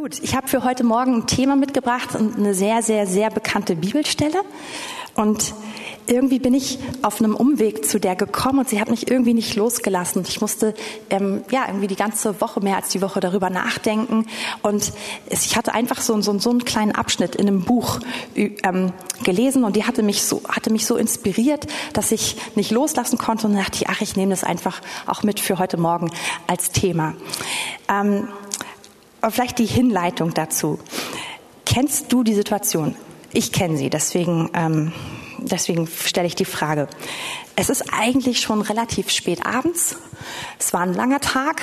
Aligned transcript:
Gut, 0.00 0.20
ich 0.22 0.36
habe 0.36 0.46
für 0.46 0.62
heute 0.62 0.84
Morgen 0.84 1.12
ein 1.16 1.26
Thema 1.26 1.56
mitgebracht 1.56 2.14
und 2.14 2.36
eine 2.36 2.54
sehr, 2.54 2.82
sehr, 2.82 3.04
sehr 3.08 3.30
bekannte 3.30 3.74
Bibelstelle. 3.74 4.42
Und 5.16 5.54
irgendwie 6.06 6.38
bin 6.38 6.54
ich 6.54 6.78
auf 7.02 7.20
einem 7.20 7.34
Umweg 7.34 7.84
zu 7.84 7.98
der 7.98 8.14
gekommen 8.14 8.60
und 8.60 8.68
sie 8.68 8.80
hat 8.80 8.90
mich 8.90 9.10
irgendwie 9.10 9.34
nicht 9.34 9.56
losgelassen. 9.56 10.24
Ich 10.28 10.40
musste 10.40 10.74
ähm, 11.10 11.42
ja 11.50 11.64
irgendwie 11.66 11.88
die 11.88 11.96
ganze 11.96 12.40
Woche, 12.40 12.60
mehr 12.60 12.76
als 12.76 12.90
die 12.90 13.02
Woche 13.02 13.18
darüber 13.18 13.50
nachdenken. 13.50 14.26
Und 14.62 14.92
es, 15.30 15.46
ich 15.46 15.56
hatte 15.56 15.74
einfach 15.74 16.00
so, 16.00 16.20
so, 16.20 16.38
so 16.38 16.50
einen 16.50 16.64
kleinen 16.64 16.92
Abschnitt 16.92 17.34
in 17.34 17.48
einem 17.48 17.62
Buch 17.62 17.98
ähm, 18.36 18.92
gelesen 19.24 19.64
und 19.64 19.74
die 19.74 19.82
hatte 19.82 20.04
mich 20.04 20.22
so, 20.22 20.42
hatte 20.48 20.70
mich 20.70 20.86
so 20.86 20.94
inspiriert, 20.94 21.66
dass 21.92 22.12
ich 22.12 22.36
nicht 22.54 22.70
loslassen 22.70 23.18
konnte 23.18 23.48
und 23.48 23.56
dachte, 23.56 23.84
ach, 23.88 24.00
ich 24.00 24.14
nehme 24.14 24.30
das 24.30 24.44
einfach 24.44 24.80
auch 25.08 25.24
mit 25.24 25.40
für 25.40 25.58
heute 25.58 25.76
Morgen 25.76 26.12
als 26.46 26.70
Thema. 26.70 27.14
Ähm, 27.88 28.28
aber 29.20 29.32
vielleicht 29.32 29.58
die 29.58 29.66
Hinleitung 29.66 30.34
dazu. 30.34 30.78
Kennst 31.66 32.12
du 32.12 32.22
die 32.22 32.34
Situation? 32.34 32.94
Ich 33.32 33.52
kenne 33.52 33.76
sie, 33.76 33.90
deswegen, 33.90 34.50
ähm, 34.54 34.92
deswegen 35.38 35.86
stelle 35.86 36.26
ich 36.26 36.34
die 36.34 36.46
Frage. 36.46 36.88
Es 37.56 37.68
ist 37.68 37.92
eigentlich 37.92 38.40
schon 38.40 38.62
relativ 38.62 39.10
spät 39.10 39.44
abends. 39.44 39.96
Es 40.58 40.72
war 40.72 40.80
ein 40.80 40.94
langer 40.94 41.20
Tag. 41.20 41.62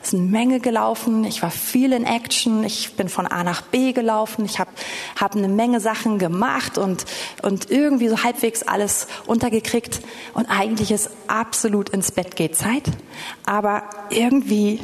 Es 0.00 0.08
ist 0.08 0.14
eine 0.14 0.24
Menge 0.24 0.60
gelaufen. 0.60 1.24
Ich 1.24 1.42
war 1.42 1.50
viel 1.50 1.92
in 1.92 2.04
Action. 2.04 2.64
Ich 2.64 2.96
bin 2.96 3.08
von 3.08 3.26
A 3.26 3.42
nach 3.42 3.62
B 3.62 3.92
gelaufen. 3.92 4.44
Ich 4.44 4.58
habe 4.58 4.70
hab 5.18 5.34
eine 5.34 5.48
Menge 5.48 5.80
Sachen 5.80 6.18
gemacht 6.18 6.76
und, 6.76 7.04
und 7.42 7.70
irgendwie 7.70 8.08
so 8.08 8.22
halbwegs 8.22 8.62
alles 8.62 9.06
untergekriegt. 9.26 10.02
Und 10.34 10.46
eigentlich 10.46 10.90
ist 10.90 11.10
absolut 11.28 11.88
ins 11.88 12.12
Bett 12.12 12.36
geht 12.36 12.56
Zeit. 12.56 12.84
Aber 13.46 13.84
irgendwie 14.10 14.80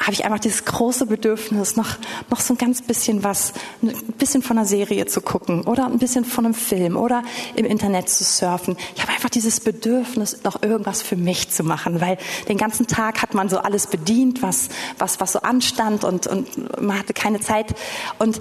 habe 0.00 0.12
ich 0.12 0.24
einfach 0.24 0.38
dieses 0.38 0.64
große 0.64 1.06
Bedürfnis, 1.06 1.76
noch, 1.76 1.96
noch 2.30 2.40
so 2.40 2.54
ein 2.54 2.58
ganz 2.58 2.82
bisschen 2.82 3.24
was, 3.24 3.52
ein 3.82 3.94
bisschen 4.18 4.42
von 4.42 4.58
einer 4.58 4.66
Serie 4.66 5.06
zu 5.06 5.20
gucken 5.20 5.62
oder 5.62 5.86
ein 5.86 5.98
bisschen 5.98 6.24
von 6.24 6.44
einem 6.44 6.54
Film 6.54 6.96
oder 6.96 7.22
im 7.56 7.64
Internet 7.64 8.08
zu 8.08 8.24
surfen. 8.24 8.76
Ich 8.94 9.02
habe 9.02 9.12
einfach 9.12 9.30
dieses 9.30 9.60
Bedürfnis, 9.60 10.44
noch 10.44 10.62
irgendwas 10.62 11.02
für 11.02 11.16
mich 11.16 11.50
zu 11.50 11.64
machen, 11.64 12.00
weil 12.00 12.18
den 12.48 12.58
ganzen 12.58 12.86
Tag 12.86 13.22
hat 13.22 13.34
man 13.34 13.48
so 13.48 13.58
alles 13.58 13.86
bedient, 13.86 14.42
was, 14.42 14.68
was, 14.98 15.20
was 15.20 15.32
so 15.32 15.40
anstand 15.40 16.04
und, 16.04 16.26
und 16.26 16.80
man 16.80 16.98
hatte 16.98 17.12
keine 17.12 17.40
Zeit. 17.40 17.74
Und, 18.18 18.40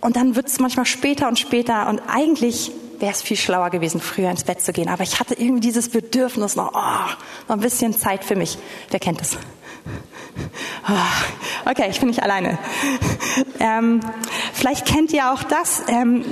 und 0.00 0.16
dann 0.16 0.36
wird 0.36 0.48
es 0.48 0.60
manchmal 0.60 0.86
später 0.86 1.28
und 1.28 1.38
später 1.38 1.88
und 1.88 2.00
eigentlich 2.08 2.70
wäre 2.98 3.12
es 3.12 3.22
viel 3.22 3.36
schlauer 3.36 3.70
gewesen, 3.70 4.00
früher 4.00 4.30
ins 4.30 4.44
Bett 4.44 4.60
zu 4.60 4.72
gehen. 4.72 4.88
Aber 4.88 5.02
ich 5.02 5.20
hatte 5.20 5.34
irgendwie 5.34 5.60
dieses 5.60 5.88
Bedürfnis 5.88 6.56
noch, 6.56 6.72
oh, 6.74 7.12
noch 7.48 7.56
ein 7.56 7.60
bisschen 7.60 7.92
Zeit 7.94 8.24
für 8.24 8.36
mich. 8.36 8.58
Wer 8.90 9.00
kennt 9.00 9.20
das? 9.20 9.36
Ah, 10.84 11.70
okay, 11.70 11.86
ich 11.90 11.98
bin 11.98 12.08
nicht 12.08 12.22
alleine. 12.22 12.58
Ähm, 13.58 14.00
vielleicht 14.52 14.86
kennt 14.86 15.12
ihr 15.12 15.32
auch 15.32 15.42
das. 15.42 15.82
Ähm, 15.88 16.24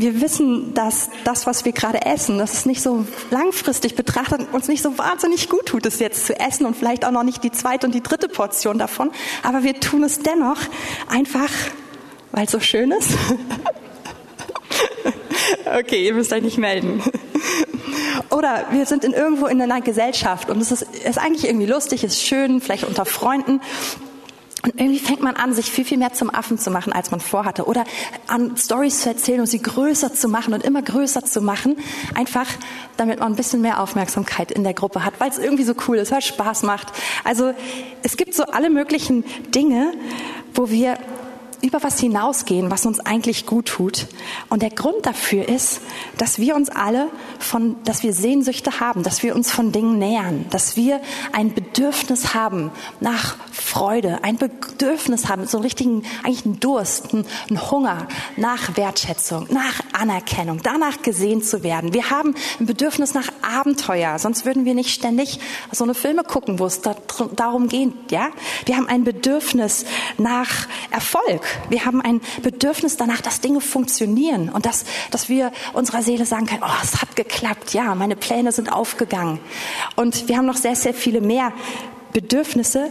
wir 0.00 0.20
wissen, 0.20 0.72
dass 0.72 1.10
das, 1.24 1.46
was 1.46 1.64
wir 1.64 1.72
gerade 1.72 2.06
essen, 2.06 2.38
dass 2.38 2.54
es 2.54 2.66
nicht 2.66 2.80
so 2.80 3.06
langfristig 3.30 3.96
betrachtet 3.96 4.52
uns 4.52 4.66
nicht 4.68 4.82
so 4.82 4.96
wahnsinnig 4.96 5.48
gut 5.48 5.66
tut, 5.66 5.84
es 5.84 5.98
jetzt 5.98 6.26
zu 6.26 6.38
essen 6.38 6.64
und 6.64 6.74
vielleicht 6.74 7.04
auch 7.04 7.10
noch 7.10 7.22
nicht 7.22 7.44
die 7.44 7.52
zweite 7.52 7.86
und 7.86 7.94
die 7.94 8.02
dritte 8.02 8.28
Portion 8.28 8.78
davon. 8.78 9.10
Aber 9.42 9.62
wir 9.62 9.78
tun 9.78 10.02
es 10.02 10.20
dennoch 10.20 10.58
einfach, 11.08 11.50
weil 12.32 12.46
es 12.46 12.50
so 12.50 12.60
schön 12.60 12.92
ist. 12.92 13.10
okay, 15.78 16.06
ihr 16.06 16.14
müsst 16.14 16.32
euch 16.32 16.42
nicht 16.42 16.58
melden. 16.58 17.02
Oder 18.30 18.66
wir 18.70 18.86
sind 18.86 19.04
in 19.04 19.12
irgendwo 19.12 19.46
in 19.46 19.60
einer 19.60 19.80
Gesellschaft 19.80 20.50
und 20.50 20.60
es 20.60 20.70
ist, 20.70 20.82
ist 20.82 21.18
eigentlich 21.18 21.46
irgendwie 21.46 21.66
lustig, 21.66 22.04
ist 22.04 22.22
schön, 22.22 22.60
vielleicht 22.60 22.84
unter 22.84 23.04
Freunden. 23.04 23.60
Und 24.62 24.78
irgendwie 24.78 24.98
fängt 24.98 25.22
man 25.22 25.36
an, 25.36 25.54
sich 25.54 25.70
viel, 25.70 25.86
viel 25.86 25.96
mehr 25.96 26.12
zum 26.12 26.32
Affen 26.32 26.58
zu 26.58 26.70
machen, 26.70 26.92
als 26.92 27.10
man 27.10 27.20
vorhatte. 27.20 27.64
Oder 27.64 27.84
an 28.26 28.58
Stories 28.58 29.00
zu 29.00 29.08
erzählen 29.08 29.40
und 29.40 29.46
sie 29.46 29.62
größer 29.62 30.12
zu 30.12 30.28
machen 30.28 30.52
und 30.52 30.62
immer 30.62 30.82
größer 30.82 31.24
zu 31.24 31.40
machen. 31.40 31.76
Einfach, 32.14 32.46
damit 32.98 33.20
man 33.20 33.32
ein 33.32 33.36
bisschen 33.36 33.62
mehr 33.62 33.80
Aufmerksamkeit 33.80 34.50
in 34.50 34.62
der 34.62 34.74
Gruppe 34.74 35.02
hat, 35.02 35.14
weil 35.18 35.30
es 35.30 35.38
irgendwie 35.38 35.64
so 35.64 35.72
cool 35.88 35.96
ist, 35.96 36.12
weil 36.12 36.18
es 36.18 36.26
Spaß 36.26 36.64
macht. 36.64 36.88
Also, 37.24 37.54
es 38.02 38.18
gibt 38.18 38.34
so 38.34 38.44
alle 38.44 38.68
möglichen 38.68 39.24
Dinge, 39.54 39.92
wo 40.52 40.68
wir 40.68 40.98
über 41.62 41.82
was 41.82 42.00
hinausgehen, 42.00 42.70
was 42.70 42.86
uns 42.86 43.00
eigentlich 43.00 43.46
gut 43.46 43.66
tut. 43.66 44.06
Und 44.48 44.62
der 44.62 44.70
Grund 44.70 45.04
dafür 45.04 45.48
ist, 45.48 45.80
dass 46.16 46.38
wir 46.38 46.56
uns 46.56 46.68
alle 46.70 47.08
von, 47.38 47.76
dass 47.84 48.02
wir 48.02 48.12
Sehnsüchte 48.12 48.80
haben, 48.80 49.02
dass 49.02 49.22
wir 49.22 49.34
uns 49.34 49.50
von 49.50 49.72
Dingen 49.72 49.98
nähern, 49.98 50.46
dass 50.50 50.76
wir 50.76 51.00
ein 51.32 51.54
Bedürfnis 51.54 52.34
haben 52.34 52.70
nach 53.00 53.36
Freude, 53.52 54.24
ein 54.24 54.36
Bedürfnis 54.36 55.28
haben, 55.28 55.46
so 55.46 55.58
einen 55.58 55.64
richtigen, 55.64 56.02
eigentlich 56.24 56.44
einen 56.44 56.60
Durst, 56.60 57.12
einen, 57.12 57.26
Hunger 57.70 58.08
nach 58.36 58.76
Wertschätzung, 58.76 59.46
nach 59.50 59.80
Anerkennung, 59.92 60.60
danach 60.62 61.02
gesehen 61.02 61.42
zu 61.42 61.62
werden. 61.62 61.92
Wir 61.92 62.10
haben 62.10 62.34
ein 62.58 62.66
Bedürfnis 62.66 63.12
nach 63.12 63.28
Abenteuer, 63.42 64.18
sonst 64.18 64.46
würden 64.46 64.64
wir 64.64 64.74
nicht 64.74 64.90
ständig 64.94 65.40
so 65.72 65.84
eine 65.84 65.94
Filme 65.94 66.24
gucken, 66.24 66.58
wo 66.58 66.66
es 66.66 66.80
da, 66.80 66.96
darum 67.36 67.68
geht, 67.68 67.92
ja? 68.10 68.30
Wir 68.64 68.76
haben 68.76 68.88
ein 68.88 69.04
Bedürfnis 69.04 69.84
nach 70.16 70.66
Erfolg. 70.90 71.49
Wir 71.68 71.84
haben 71.84 72.00
ein 72.00 72.20
Bedürfnis 72.42 72.96
danach, 72.96 73.20
dass 73.20 73.40
Dinge 73.40 73.60
funktionieren 73.60 74.48
und 74.48 74.66
dass, 74.66 74.84
dass 75.10 75.28
wir 75.28 75.52
unserer 75.72 76.02
Seele 76.02 76.26
sagen 76.26 76.46
können, 76.46 76.62
oh, 76.64 76.82
es 76.82 77.00
hat 77.00 77.16
geklappt, 77.16 77.72
ja, 77.74 77.94
meine 77.94 78.16
Pläne 78.16 78.52
sind 78.52 78.72
aufgegangen. 78.72 79.40
Und 79.96 80.28
wir 80.28 80.36
haben 80.36 80.46
noch 80.46 80.56
sehr, 80.56 80.76
sehr 80.76 80.94
viele 80.94 81.20
mehr 81.20 81.52
Bedürfnisse, 82.12 82.88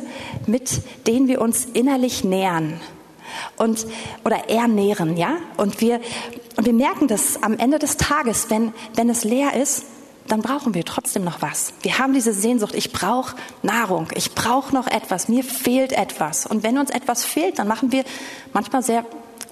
mit 0.47 0.81
denen 1.07 1.27
wir 1.27 1.41
uns 1.41 1.65
innerlich 1.65 2.23
nähern 2.23 2.79
und 3.57 3.85
oder 4.25 4.49
ernähren, 4.49 5.17
ja? 5.17 5.37
Und 5.57 5.81
wir 5.81 6.01
und 6.55 6.65
wir 6.65 6.73
merken 6.73 7.07
das 7.07 7.41
am 7.41 7.57
Ende 7.57 7.79
des 7.79 7.97
Tages, 7.97 8.49
wenn 8.49 8.73
wenn 8.95 9.09
es 9.09 9.23
leer 9.23 9.53
ist, 9.53 9.85
dann 10.31 10.41
brauchen 10.41 10.73
wir 10.73 10.85
trotzdem 10.85 11.23
noch 11.23 11.41
was. 11.41 11.73
Wir 11.81 11.99
haben 11.99 12.13
diese 12.13 12.33
Sehnsucht, 12.33 12.75
ich 12.75 12.91
brauche 12.91 13.35
Nahrung, 13.63 14.07
ich 14.15 14.35
brauche 14.35 14.73
noch 14.73 14.87
etwas, 14.87 15.27
mir 15.27 15.43
fehlt 15.43 15.91
etwas. 15.91 16.45
Und 16.45 16.63
wenn 16.63 16.77
uns 16.77 16.89
etwas 16.89 17.25
fehlt, 17.25 17.59
dann 17.59 17.67
machen 17.67 17.91
wir 17.91 18.03
manchmal 18.53 18.83
sehr 18.83 19.05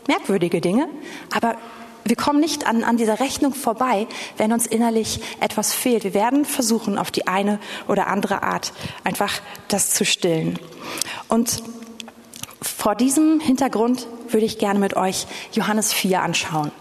merkwürdige 0.08 0.62
Dinge, 0.62 0.88
aber 1.36 1.58
wir 2.06 2.16
kommen 2.16 2.40
nicht 2.40 2.66
an, 2.66 2.86
an 2.86 2.96
dieser 2.96 3.20
Rechnung 3.20 3.54
vorbei, 3.54 4.08
wenn 4.38 4.54
uns 4.54 4.66
innerlich 4.66 5.20
etwas 5.42 5.74
fehlt. 5.74 6.06
Wir 6.06 6.14
werden 6.14 6.46
versuchen, 6.46 6.98
auf 6.98 7.12
die 7.12 7.28
eine 7.28 7.60
oder 7.90 8.08
andere 8.08 8.44
Art 8.44 8.72
einfach 9.04 9.34
das 9.68 9.94
zu 9.94 10.06
stillen. 10.06 10.58
Und 11.28 11.62
vor 12.68 12.96
diesem 12.96 13.40
Hintergrund 13.40 14.08
würde 14.30 14.46
ich 14.46 14.58
gerne 14.58 14.80
mit 14.80 14.96
euch 14.96 15.28
Johannes 15.54 15.94
4 15.94 16.22
anschauen. 16.22 16.72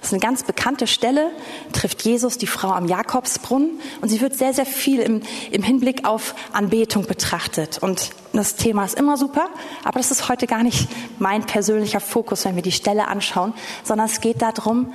Das 0.00 0.08
ist 0.08 0.14
eine 0.14 0.20
ganz 0.20 0.42
bekannte 0.42 0.86
Stelle, 0.86 1.30
trifft 1.72 2.02
Jesus 2.02 2.38
die 2.38 2.46
Frau 2.46 2.70
am 2.70 2.86
Jakobsbrunnen 2.86 3.80
und 4.00 4.08
sie 4.08 4.20
wird 4.20 4.36
sehr, 4.36 4.54
sehr 4.54 4.66
viel 4.66 5.00
im, 5.00 5.22
im 5.50 5.62
Hinblick 5.62 6.04
auf 6.04 6.34
Anbetung 6.52 7.06
betrachtet. 7.06 7.78
Und 7.78 8.10
das 8.32 8.56
Thema 8.56 8.84
ist 8.84 8.98
immer 8.98 9.16
super, 9.16 9.48
aber 9.84 9.98
das 9.98 10.10
ist 10.10 10.28
heute 10.28 10.46
gar 10.46 10.62
nicht 10.62 10.88
mein 11.18 11.44
persönlicher 11.44 12.00
Fokus, 12.00 12.44
wenn 12.44 12.56
wir 12.56 12.62
die 12.62 12.72
Stelle 12.72 13.08
anschauen, 13.08 13.54
sondern 13.84 14.06
es 14.06 14.20
geht 14.20 14.42
darum, 14.42 14.92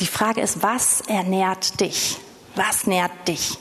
die 0.00 0.06
Frage 0.06 0.40
ist, 0.40 0.62
was 0.62 1.00
ernährt 1.02 1.80
dich? 1.80 2.18
Was 2.54 2.86
nährt 2.86 3.12
dich? 3.28 3.58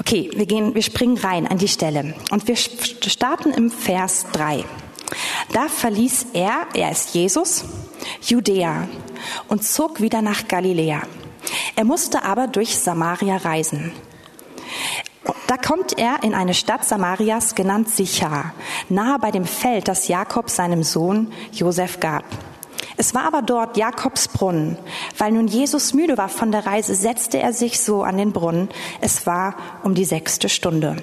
Okay, 0.00 0.30
wir 0.34 0.46
gehen, 0.46 0.74
wir 0.74 0.82
springen 0.82 1.16
rein 1.18 1.46
an 1.46 1.58
die 1.58 1.68
Stelle 1.68 2.14
und 2.30 2.48
wir 2.48 2.56
starten 2.56 3.52
im 3.52 3.70
Vers 3.70 4.26
3. 4.32 4.64
Da 5.52 5.68
verließ 5.68 6.26
er, 6.32 6.66
er 6.74 6.90
ist 6.90 7.14
Jesus, 7.14 7.64
Judäa 8.22 8.88
und 9.48 9.64
zog 9.64 10.00
wieder 10.00 10.22
nach 10.22 10.48
Galiläa. 10.48 11.02
Er 11.76 11.84
musste 11.84 12.24
aber 12.24 12.46
durch 12.46 12.78
Samaria 12.78 13.36
reisen. 13.36 13.92
Da 15.46 15.56
kommt 15.56 15.98
er 15.98 16.22
in 16.22 16.34
eine 16.34 16.54
Stadt 16.54 16.84
Samarias 16.84 17.54
genannt 17.54 17.88
Sichar, 17.88 18.54
nahe 18.88 19.18
bei 19.18 19.30
dem 19.30 19.44
Feld, 19.44 19.86
das 19.86 20.08
Jakob 20.08 20.50
seinem 20.50 20.82
Sohn 20.82 21.32
Josef 21.52 22.00
gab. 22.00 22.24
Es 22.96 23.14
war 23.14 23.24
aber 23.24 23.42
dort 23.42 23.76
Jakobs 23.76 24.28
Brunnen. 24.28 24.76
Weil 25.18 25.32
nun 25.32 25.48
Jesus 25.48 25.94
müde 25.94 26.18
war 26.18 26.28
von 26.28 26.52
der 26.52 26.66
Reise, 26.66 26.94
setzte 26.94 27.38
er 27.38 27.52
sich 27.52 27.80
so 27.80 28.02
an 28.02 28.16
den 28.16 28.32
Brunnen. 28.32 28.68
Es 29.00 29.26
war 29.26 29.56
um 29.82 29.94
die 29.94 30.04
sechste 30.04 30.48
Stunde. 30.48 30.96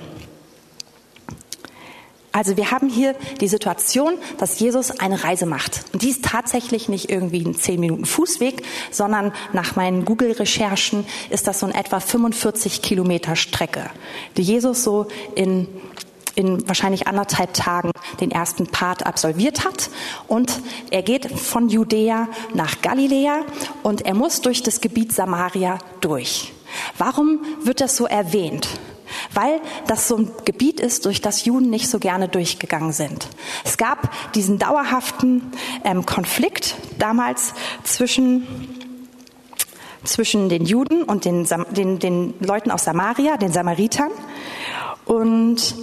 Also 2.32 2.58
wir 2.58 2.72
haben 2.72 2.90
hier 2.90 3.16
die 3.42 3.48
Situation, 3.48 4.14
dass 4.38 4.60
Jesus 4.60 4.92
eine 5.00 5.24
Reise 5.24 5.46
macht. 5.46 5.86
Und 5.94 6.04
die 6.04 6.10
ist 6.10 6.24
tatsächlich 6.24 6.88
nicht 6.88 7.10
irgendwie 7.10 7.44
ein 7.44 7.56
10 7.56 7.80
Minuten 7.80 8.06
Fußweg, 8.06 8.64
sondern 8.92 9.34
nach 9.54 9.76
meinen 9.76 10.06
Google-Recherchen 10.06 11.06
ist 11.30 11.48
das 11.48 11.60
so 11.60 11.68
in 11.68 11.74
etwa 11.74 12.00
45 12.00 12.82
Kilometer 12.82 13.36
Strecke, 13.36 13.90
die 14.38 14.44
Jesus 14.44 14.84
so 14.84 15.08
in 15.36 15.68
in 16.36 16.66
wahrscheinlich 16.70 17.06
anderthalb 17.06 17.54
Tagen 17.54 17.92
den 18.22 18.32
ersten 18.32 18.68
Part 18.68 19.06
absolviert 19.06 19.66
hat. 19.66 19.90
Und 20.28 20.62
er 20.90 21.02
geht 21.02 21.30
von 21.38 21.68
Judäa 21.68 22.30
nach 22.54 22.82
Galiläa 22.82 23.42
und 23.84 24.06
er 24.06 24.14
muss 24.14 24.40
durch 24.40 24.64
das 24.64 24.80
Gebiet 24.80 25.12
Samaria 25.12 25.80
durch. 26.00 26.54
Warum 26.98 27.42
wird 27.62 27.82
das 27.82 27.98
so 27.98 28.06
erwähnt? 28.06 28.70
Weil 29.34 29.62
das 29.88 30.08
so 30.08 30.18
ein 30.18 30.32
Gebiet 30.46 30.80
ist, 30.80 31.06
durch 31.06 31.22
das 31.22 31.46
Juden 31.46 31.70
nicht 31.70 31.90
so 31.90 32.00
gerne 32.00 32.28
durchgegangen 32.28 32.92
sind. 32.92 33.28
Es 33.64 33.78
gab 33.78 34.12
diesen 34.34 34.60
dauerhaften 34.60 35.52
ähm, 35.84 36.06
Konflikt 36.06 36.76
damals 36.98 37.54
zwischen 37.84 38.48
zwischen 40.04 40.48
den 40.48 40.66
Juden 40.66 41.04
und 41.04 41.26
den, 41.26 41.46
den, 41.72 42.00
den 42.00 42.34
Leuten 42.40 42.72
aus 42.72 42.86
Samaria, 42.86 43.36
den 43.36 43.52
Samaritern. 43.52 44.10
Und 45.06 45.76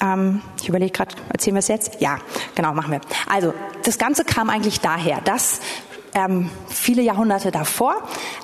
ähm, 0.00 0.42
ich 0.60 0.68
überlege 0.68 0.92
gerade, 0.92 1.14
erzählen 1.30 1.54
wir 1.54 1.60
es 1.60 1.68
jetzt? 1.68 2.00
Ja, 2.00 2.18
genau, 2.54 2.74
machen 2.74 2.92
wir. 2.92 3.00
Also, 3.28 3.54
das 3.84 3.98
Ganze 3.98 4.24
kam 4.24 4.50
eigentlich 4.50 4.80
daher, 4.80 5.20
dass 5.22 5.60
ähm, 6.14 6.50
viele 6.68 7.02
Jahrhunderte 7.02 7.50
davor, 7.50 7.96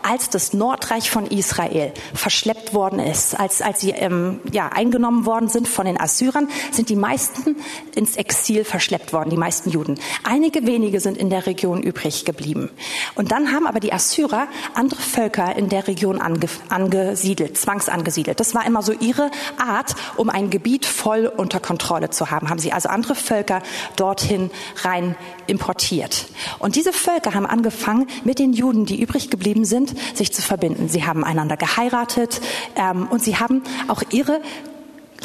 als 0.03 0.29
das 0.31 0.53
Nordreich 0.53 1.11
von 1.11 1.27
Israel 1.27 1.93
verschleppt 2.15 2.75
worden 2.75 2.99
ist, 2.99 3.39
als, 3.39 3.63
als 3.63 3.81
sie 3.81 3.91
ähm, 3.91 4.41
ja, 4.53 4.69
eingenommen 4.69 5.25
worden 5.27 5.49
sind 5.49 5.69
von 5.69 5.87
den 5.87 6.01
Assyrern, 6.01 6.49
sind 6.73 6.89
die 6.89 6.97
meisten 6.97 7.57
ins 7.95 8.17
Exil 8.17 8.65
verschleppt 8.65 9.13
worden, 9.13 9.31
die 9.31 9.37
meisten 9.37 9.71
Juden. 9.71 9.99
Einige 10.25 10.67
wenige 10.67 11.01
sind 11.01 11.17
in 11.17 11.31
der 11.31 11.47
Region 11.47 11.83
übrig 11.83 12.25
geblieben. 12.25 12.71
Und 13.15 13.33
dann 13.33 13.53
haben 13.53 13.67
aber 13.67 13.81
die 13.81 13.93
Assyrer 13.93 14.49
andere 14.75 15.01
Völker 15.01 15.55
in 15.57 15.69
der 15.69 15.87
Region 15.87 16.21
ange, 16.21 16.49
angesiedelt, 16.69 17.57
zwangsangesiedelt. 17.57 18.41
Das 18.41 18.55
war 18.55 18.67
immer 18.67 18.83
so 18.83 18.93
ihre 18.93 19.31
Art, 19.59 19.95
um 20.17 20.29
ein 20.31 20.51
Gebiet 20.51 20.87
voll 20.87 21.27
unter 21.27 21.61
Kontrolle 21.61 22.11
zu 22.11 22.31
haben. 22.31 22.51
Haben 22.51 22.59
sie 22.59 22.73
also 22.73 22.89
andere 22.89 23.15
Völker 23.15 23.63
dorthin 23.97 24.51
rein 24.83 25.15
importiert. 25.47 26.27
Und 26.59 26.77
diese 26.77 26.93
Völker 26.93 27.35
haben 27.35 27.47
angefangen, 27.61 28.07
mit 28.25 28.39
den 28.39 28.55
Juden, 28.55 28.87
die 28.87 29.03
übrig 29.03 29.29
geblieben 29.29 29.67
sind, 29.67 29.95
sich 30.15 30.33
zu 30.33 30.41
verbinden. 30.41 30.89
Sie 30.89 31.05
haben 31.05 31.25
einander 31.25 31.59
geheiratet 31.59 32.41
ähm, 32.75 33.07
und 33.11 33.23
sie 33.23 33.37
haben 33.37 33.63
auch 33.89 34.03
ihre 34.11 34.41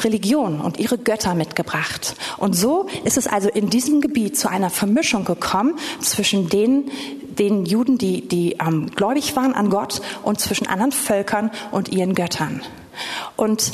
Religion 0.04 0.60
und 0.60 0.78
ihre 0.78 0.98
Götter 0.98 1.34
mitgebracht. 1.34 2.14
Und 2.36 2.54
so 2.54 2.88
ist 3.04 3.16
es 3.16 3.26
also 3.26 3.48
in 3.48 3.70
diesem 3.70 4.02
Gebiet 4.02 4.36
zu 4.36 4.50
einer 4.50 4.68
Vermischung 4.68 5.24
gekommen 5.24 5.78
zwischen 6.00 6.50
den, 6.50 6.90
den 7.38 7.64
Juden, 7.64 7.96
die, 7.96 8.28
die 8.28 8.58
ähm, 8.60 8.90
gläubig 8.94 9.34
waren 9.34 9.54
an 9.54 9.70
Gott 9.70 10.02
und 10.22 10.38
zwischen 10.38 10.66
anderen 10.66 10.92
Völkern 10.92 11.50
und 11.70 11.88
ihren 11.88 12.14
Göttern. 12.14 12.60
Und 13.36 13.72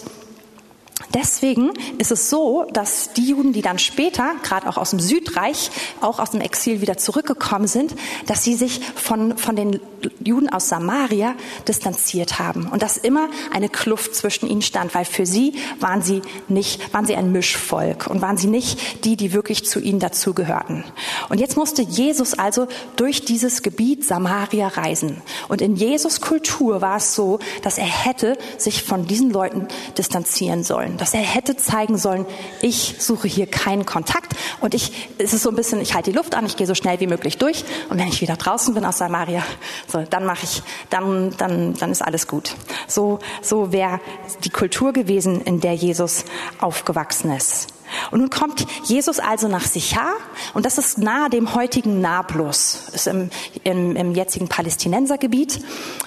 Deswegen 1.14 1.72
ist 1.98 2.10
es 2.10 2.30
so, 2.30 2.64
dass 2.72 3.12
die 3.12 3.28
Juden, 3.28 3.52
die 3.52 3.60
dann 3.60 3.78
später, 3.78 4.32
gerade 4.42 4.66
auch 4.66 4.78
aus 4.78 4.90
dem 4.90 5.00
Südreich, 5.00 5.70
auch 6.00 6.18
aus 6.18 6.30
dem 6.30 6.40
Exil 6.40 6.80
wieder 6.80 6.96
zurückgekommen 6.96 7.66
sind, 7.66 7.94
dass 8.26 8.44
sie 8.44 8.54
sich 8.54 8.80
von, 8.94 9.36
von 9.36 9.54
den 9.54 9.80
Juden 10.24 10.48
aus 10.48 10.68
Samaria 10.68 11.34
distanziert 11.68 12.38
haben 12.38 12.66
und 12.66 12.82
dass 12.82 12.96
immer 12.96 13.28
eine 13.52 13.68
Kluft 13.68 14.14
zwischen 14.14 14.48
ihnen 14.48 14.62
stand, 14.62 14.94
weil 14.94 15.04
für 15.04 15.26
sie 15.26 15.54
waren 15.80 16.02
sie 16.02 16.22
nicht, 16.48 16.92
waren 16.94 17.06
sie 17.06 17.14
ein 17.14 17.30
Mischvolk 17.30 18.06
und 18.06 18.22
waren 18.22 18.36
sie 18.36 18.48
nicht 18.48 19.04
die, 19.04 19.16
die 19.16 19.32
wirklich 19.32 19.66
zu 19.66 19.80
ihnen 19.80 20.00
dazugehörten. 20.00 20.84
Und 21.28 21.38
jetzt 21.38 21.56
musste 21.56 21.82
Jesus 21.82 22.34
also 22.34 22.68
durch 22.96 23.24
dieses 23.24 23.62
Gebiet 23.62 24.04
Samaria 24.04 24.68
reisen. 24.68 25.20
Und 25.48 25.60
in 25.60 25.76
Jesus 25.76 26.20
Kultur 26.20 26.80
war 26.80 26.96
es 26.96 27.14
so, 27.14 27.38
dass 27.62 27.78
er 27.78 27.84
hätte 27.84 28.38
sich 28.56 28.82
von 28.82 29.06
diesen 29.06 29.30
Leuten 29.30 29.68
distanzieren 29.98 30.64
sollen 30.64 30.98
dass 31.02 31.14
er 31.14 31.20
hätte 31.20 31.56
zeigen 31.56 31.99
sollen, 31.99 32.26
ich 32.60 32.94
suche 33.00 33.26
hier 33.26 33.49
keinen 33.49 33.84
Kontakt 33.84 34.37
und 34.60 34.72
ich, 34.72 35.08
es 35.19 35.32
ist 35.32 35.43
so 35.43 35.49
ein 35.49 35.56
bisschen, 35.56 35.81
ich 35.81 35.94
halte 35.94 36.12
die 36.12 36.16
Luft 36.16 36.37
an, 36.37 36.46
ich 36.46 36.56
gehe 36.56 36.69
so 36.69 36.76
schnell 36.76 37.00
wie 37.00 37.08
möglich 37.08 37.38
durch 37.38 37.64
und 37.90 37.99
wenn 37.99 38.06
ich 38.06 38.20
wieder 38.20 38.37
draußen 38.37 38.72
bin 38.72 38.84
aus 38.84 38.99
Samaria, 38.99 39.43
so, 39.88 40.04
dann 40.08 40.25
mache 40.25 40.44
ich, 40.44 40.62
dann, 40.90 41.37
dann, 41.38 41.75
dann 41.75 41.90
ist 41.90 42.02
alles 42.02 42.28
gut. 42.28 42.54
So, 42.87 43.19
so 43.43 43.72
wäre 43.72 43.99
die 44.44 44.50
Kultur 44.50 44.93
gewesen, 44.93 45.40
in 45.40 45.60
der 45.60 45.75
Jesus 45.75 46.25
aufgewachsen 46.60 47.32
ist. 47.32 47.71
Und 48.10 48.20
nun 48.20 48.30
kommt 48.30 48.66
Jesus 48.84 49.18
also 49.18 49.48
nach 49.48 49.64
Sichar 49.64 50.12
und 50.54 50.66
das 50.66 50.78
ist 50.78 50.98
nahe 50.98 51.30
dem 51.30 51.54
heutigen 51.54 52.00
Nablus, 52.00 52.88
ist 52.92 53.06
im, 53.06 53.30
im, 53.64 53.96
im 53.96 54.14
jetzigen 54.14 54.48
Palästinensergebiet. 54.48 55.60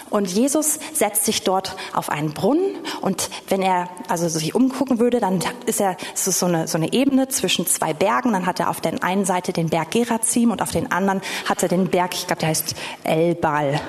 Und 0.10 0.30
Jesus 0.30 0.80
setzt 0.94 1.26
sich 1.26 1.44
dort 1.44 1.76
auf 1.94 2.10
einen 2.10 2.34
Brunnen 2.34 2.78
und 3.02 3.30
wenn 3.50 3.62
er 3.62 3.90
also 4.08 4.30
sich 4.30 4.56
umgucken 4.56 5.00
würde, 5.00 5.20
dann 5.20 5.40
ist 5.66 5.82
er, 5.82 5.98
es 6.14 6.28
ist 6.28 6.40
so 6.40 6.46
eine, 6.46 6.68
so 6.68 6.78
eine 6.78 6.94
Ebene 6.94 7.28
zwischen 7.28 7.66
zwei 7.68 7.94
Bergen. 7.94 8.32
Dann 8.32 8.46
hat 8.46 8.60
er 8.60 8.70
auf 8.70 8.80
der 8.80 9.04
einen 9.04 9.26
Seite 9.26 9.52
den 9.52 9.70
Berg 9.70 9.92
Gerazim 9.92 10.52
und 10.52 10.62
auf 10.62 10.72
den 10.72 10.92
anderen 10.92 11.22
hat 11.50 11.64
er 11.64 11.70
den 11.70 11.90
Berg, 11.90 12.14
ich 12.14 12.28
glaube, 12.28 12.40
der 12.40 12.50
heißt 12.50 12.76
Elbal. 13.04 13.82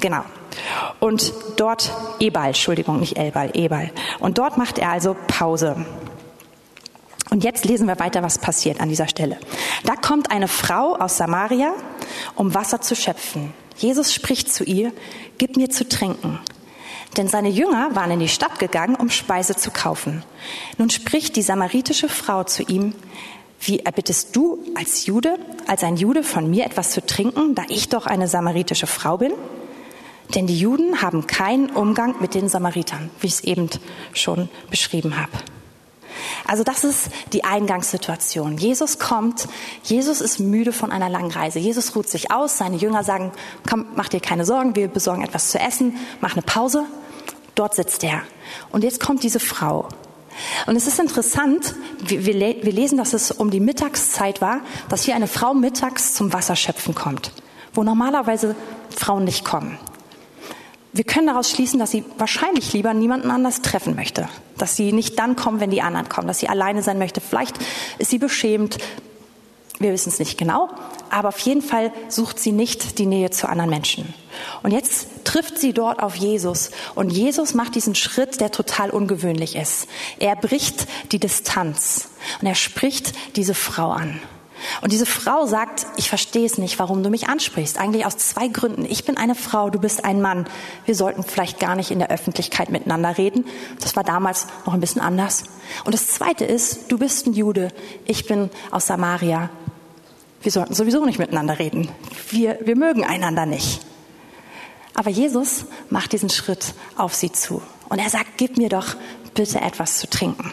Genau. 0.00 0.22
Und 0.98 1.32
dort, 1.56 1.92
Ebal, 2.18 2.48
Entschuldigung, 2.48 3.00
nicht 3.00 3.18
Elbal, 3.18 3.50
Ebal. 3.54 3.90
Und 4.18 4.38
dort 4.38 4.58
macht 4.58 4.78
er 4.78 4.90
also 4.90 5.16
Pause. 5.26 5.84
Und 7.30 7.44
jetzt 7.44 7.64
lesen 7.64 7.86
wir 7.86 7.98
weiter, 8.00 8.22
was 8.22 8.38
passiert 8.38 8.80
an 8.80 8.88
dieser 8.88 9.08
Stelle. 9.08 9.38
Da 9.84 9.94
kommt 9.94 10.30
eine 10.30 10.48
Frau 10.48 10.96
aus 10.96 11.16
Samaria, 11.16 11.72
um 12.34 12.54
Wasser 12.54 12.80
zu 12.80 12.96
schöpfen. 12.96 13.54
Jesus 13.76 14.12
spricht 14.12 14.52
zu 14.52 14.64
ihr, 14.64 14.92
gib 15.38 15.56
mir 15.56 15.70
zu 15.70 15.88
trinken. 15.88 16.40
Denn 17.16 17.28
seine 17.28 17.48
Jünger 17.48 17.94
waren 17.94 18.10
in 18.10 18.20
die 18.20 18.28
Stadt 18.28 18.58
gegangen, 18.58 18.94
um 18.94 19.10
Speise 19.10 19.56
zu 19.56 19.70
kaufen. 19.70 20.22
Nun 20.76 20.90
spricht 20.90 21.36
die 21.36 21.42
samaritische 21.42 22.08
Frau 22.08 22.44
zu 22.44 22.62
ihm, 22.64 22.94
wie 23.60 23.80
erbittest 23.80 24.34
du 24.36 24.58
als 24.74 25.06
Jude, 25.06 25.38
als 25.66 25.84
ein 25.84 25.96
Jude 25.96 26.22
von 26.22 26.48
mir 26.48 26.64
etwas 26.64 26.90
zu 26.90 27.04
trinken, 27.04 27.54
da 27.54 27.62
ich 27.68 27.88
doch 27.88 28.06
eine 28.06 28.26
samaritische 28.26 28.86
Frau 28.86 29.18
bin? 29.18 29.32
Denn 30.34 30.46
die 30.46 30.58
Juden 30.58 31.02
haben 31.02 31.26
keinen 31.26 31.70
Umgang 31.70 32.20
mit 32.20 32.34
den 32.34 32.48
Samaritern, 32.48 33.10
wie 33.20 33.26
ich 33.26 33.34
es 33.34 33.44
eben 33.44 33.68
schon 34.12 34.48
beschrieben 34.70 35.16
habe. 35.20 35.32
Also 36.46 36.64
das 36.64 36.84
ist 36.84 37.10
die 37.32 37.44
Eingangssituation. 37.44 38.58
Jesus 38.58 38.98
kommt, 38.98 39.48
Jesus 39.82 40.20
ist 40.20 40.40
müde 40.40 40.72
von 40.72 40.92
einer 40.92 41.08
langen 41.08 41.30
Reise. 41.30 41.58
Jesus 41.58 41.94
ruht 41.96 42.08
sich 42.08 42.30
aus, 42.30 42.58
seine 42.58 42.76
Jünger 42.76 43.04
sagen, 43.04 43.32
komm, 43.68 43.86
mach 43.94 44.08
dir 44.08 44.20
keine 44.20 44.44
Sorgen, 44.44 44.76
wir 44.76 44.88
besorgen 44.88 45.22
etwas 45.22 45.50
zu 45.50 45.58
essen, 45.58 45.96
mach 46.20 46.32
eine 46.32 46.42
Pause. 46.42 46.84
Dort 47.54 47.74
sitzt 47.74 48.04
er. 48.04 48.22
Und 48.70 48.84
jetzt 48.84 49.00
kommt 49.00 49.22
diese 49.22 49.40
Frau. 49.40 49.88
Und 50.66 50.76
es 50.76 50.86
ist 50.86 50.98
interessant, 50.98 51.74
wir, 51.98 52.24
wir, 52.24 52.34
wir 52.34 52.72
lesen, 52.72 52.96
dass 52.98 53.12
es 53.12 53.30
um 53.30 53.50
die 53.50 53.60
Mittagszeit 53.60 54.40
war, 54.40 54.60
dass 54.88 55.04
hier 55.04 55.14
eine 55.14 55.26
Frau 55.26 55.54
mittags 55.54 56.14
zum 56.14 56.32
Wasserschöpfen 56.32 56.94
kommt, 56.94 57.32
wo 57.74 57.82
normalerweise 57.82 58.54
Frauen 58.96 59.24
nicht 59.24 59.44
kommen. 59.44 59.78
Wir 60.92 61.04
können 61.04 61.28
daraus 61.28 61.50
schließen, 61.50 61.78
dass 61.78 61.92
sie 61.92 62.04
wahrscheinlich 62.18 62.72
lieber 62.72 62.94
niemanden 62.94 63.30
anders 63.30 63.62
treffen 63.62 63.94
möchte. 63.94 64.28
Dass 64.58 64.76
sie 64.76 64.92
nicht 64.92 65.18
dann 65.18 65.36
kommt, 65.36 65.60
wenn 65.60 65.70
die 65.70 65.82
anderen 65.82 66.08
kommen, 66.08 66.26
dass 66.26 66.40
sie 66.40 66.48
alleine 66.48 66.82
sein 66.82 66.98
möchte. 66.98 67.20
Vielleicht 67.20 67.58
ist 67.98 68.10
sie 68.10 68.18
beschämt. 68.18 68.78
Wir 69.78 69.92
wissen 69.92 70.10
es 70.10 70.18
nicht 70.18 70.36
genau. 70.36 70.68
Aber 71.08 71.28
auf 71.28 71.38
jeden 71.38 71.62
Fall 71.62 71.92
sucht 72.08 72.38
sie 72.38 72.52
nicht 72.52 72.98
die 72.98 73.06
Nähe 73.06 73.30
zu 73.30 73.48
anderen 73.48 73.70
Menschen. 73.70 74.12
Und 74.62 74.72
jetzt 74.72 75.06
trifft 75.24 75.58
sie 75.58 75.72
dort 75.72 76.02
auf 76.02 76.16
Jesus. 76.16 76.70
Und 76.94 77.10
Jesus 77.10 77.54
macht 77.54 77.76
diesen 77.76 77.94
Schritt, 77.94 78.40
der 78.40 78.50
total 78.50 78.90
ungewöhnlich 78.90 79.56
ist. 79.56 79.86
Er 80.18 80.34
bricht 80.34 80.86
die 81.12 81.20
Distanz. 81.20 82.08
Und 82.40 82.48
er 82.48 82.56
spricht 82.56 83.36
diese 83.36 83.54
Frau 83.54 83.90
an. 83.90 84.20
Und 84.80 84.92
diese 84.92 85.06
Frau 85.06 85.46
sagt, 85.46 85.86
ich 85.96 86.08
verstehe 86.08 86.46
es 86.46 86.58
nicht, 86.58 86.78
warum 86.78 87.02
du 87.02 87.10
mich 87.10 87.28
ansprichst. 87.28 87.78
Eigentlich 87.78 88.06
aus 88.06 88.16
zwei 88.16 88.48
Gründen. 88.48 88.84
Ich 88.84 89.04
bin 89.04 89.16
eine 89.16 89.34
Frau, 89.34 89.70
du 89.70 89.78
bist 89.78 90.04
ein 90.04 90.20
Mann. 90.20 90.46
Wir 90.84 90.94
sollten 90.94 91.22
vielleicht 91.22 91.58
gar 91.58 91.76
nicht 91.76 91.90
in 91.90 91.98
der 91.98 92.10
Öffentlichkeit 92.10 92.70
miteinander 92.70 93.18
reden. 93.18 93.44
Das 93.80 93.96
war 93.96 94.04
damals 94.04 94.46
noch 94.66 94.74
ein 94.74 94.80
bisschen 94.80 95.02
anders. 95.02 95.44
Und 95.84 95.94
das 95.94 96.08
Zweite 96.08 96.44
ist, 96.44 96.90
du 96.90 96.98
bist 96.98 97.26
ein 97.26 97.32
Jude, 97.32 97.72
ich 98.04 98.26
bin 98.26 98.50
aus 98.70 98.86
Samaria. 98.86 99.50
Wir 100.42 100.52
sollten 100.52 100.74
sowieso 100.74 101.04
nicht 101.04 101.18
miteinander 101.18 101.58
reden. 101.58 101.88
Wir, 102.30 102.58
wir 102.62 102.76
mögen 102.76 103.04
einander 103.04 103.46
nicht. 103.46 103.80
Aber 104.94 105.10
Jesus 105.10 105.66
macht 105.90 106.12
diesen 106.12 106.30
Schritt 106.30 106.74
auf 106.96 107.14
sie 107.14 107.32
zu. 107.32 107.62
Und 107.88 107.98
er 107.98 108.10
sagt, 108.10 108.36
gib 108.36 108.56
mir 108.56 108.68
doch 108.68 108.96
bitte 109.34 109.60
etwas 109.60 109.98
zu 109.98 110.08
trinken. 110.08 110.52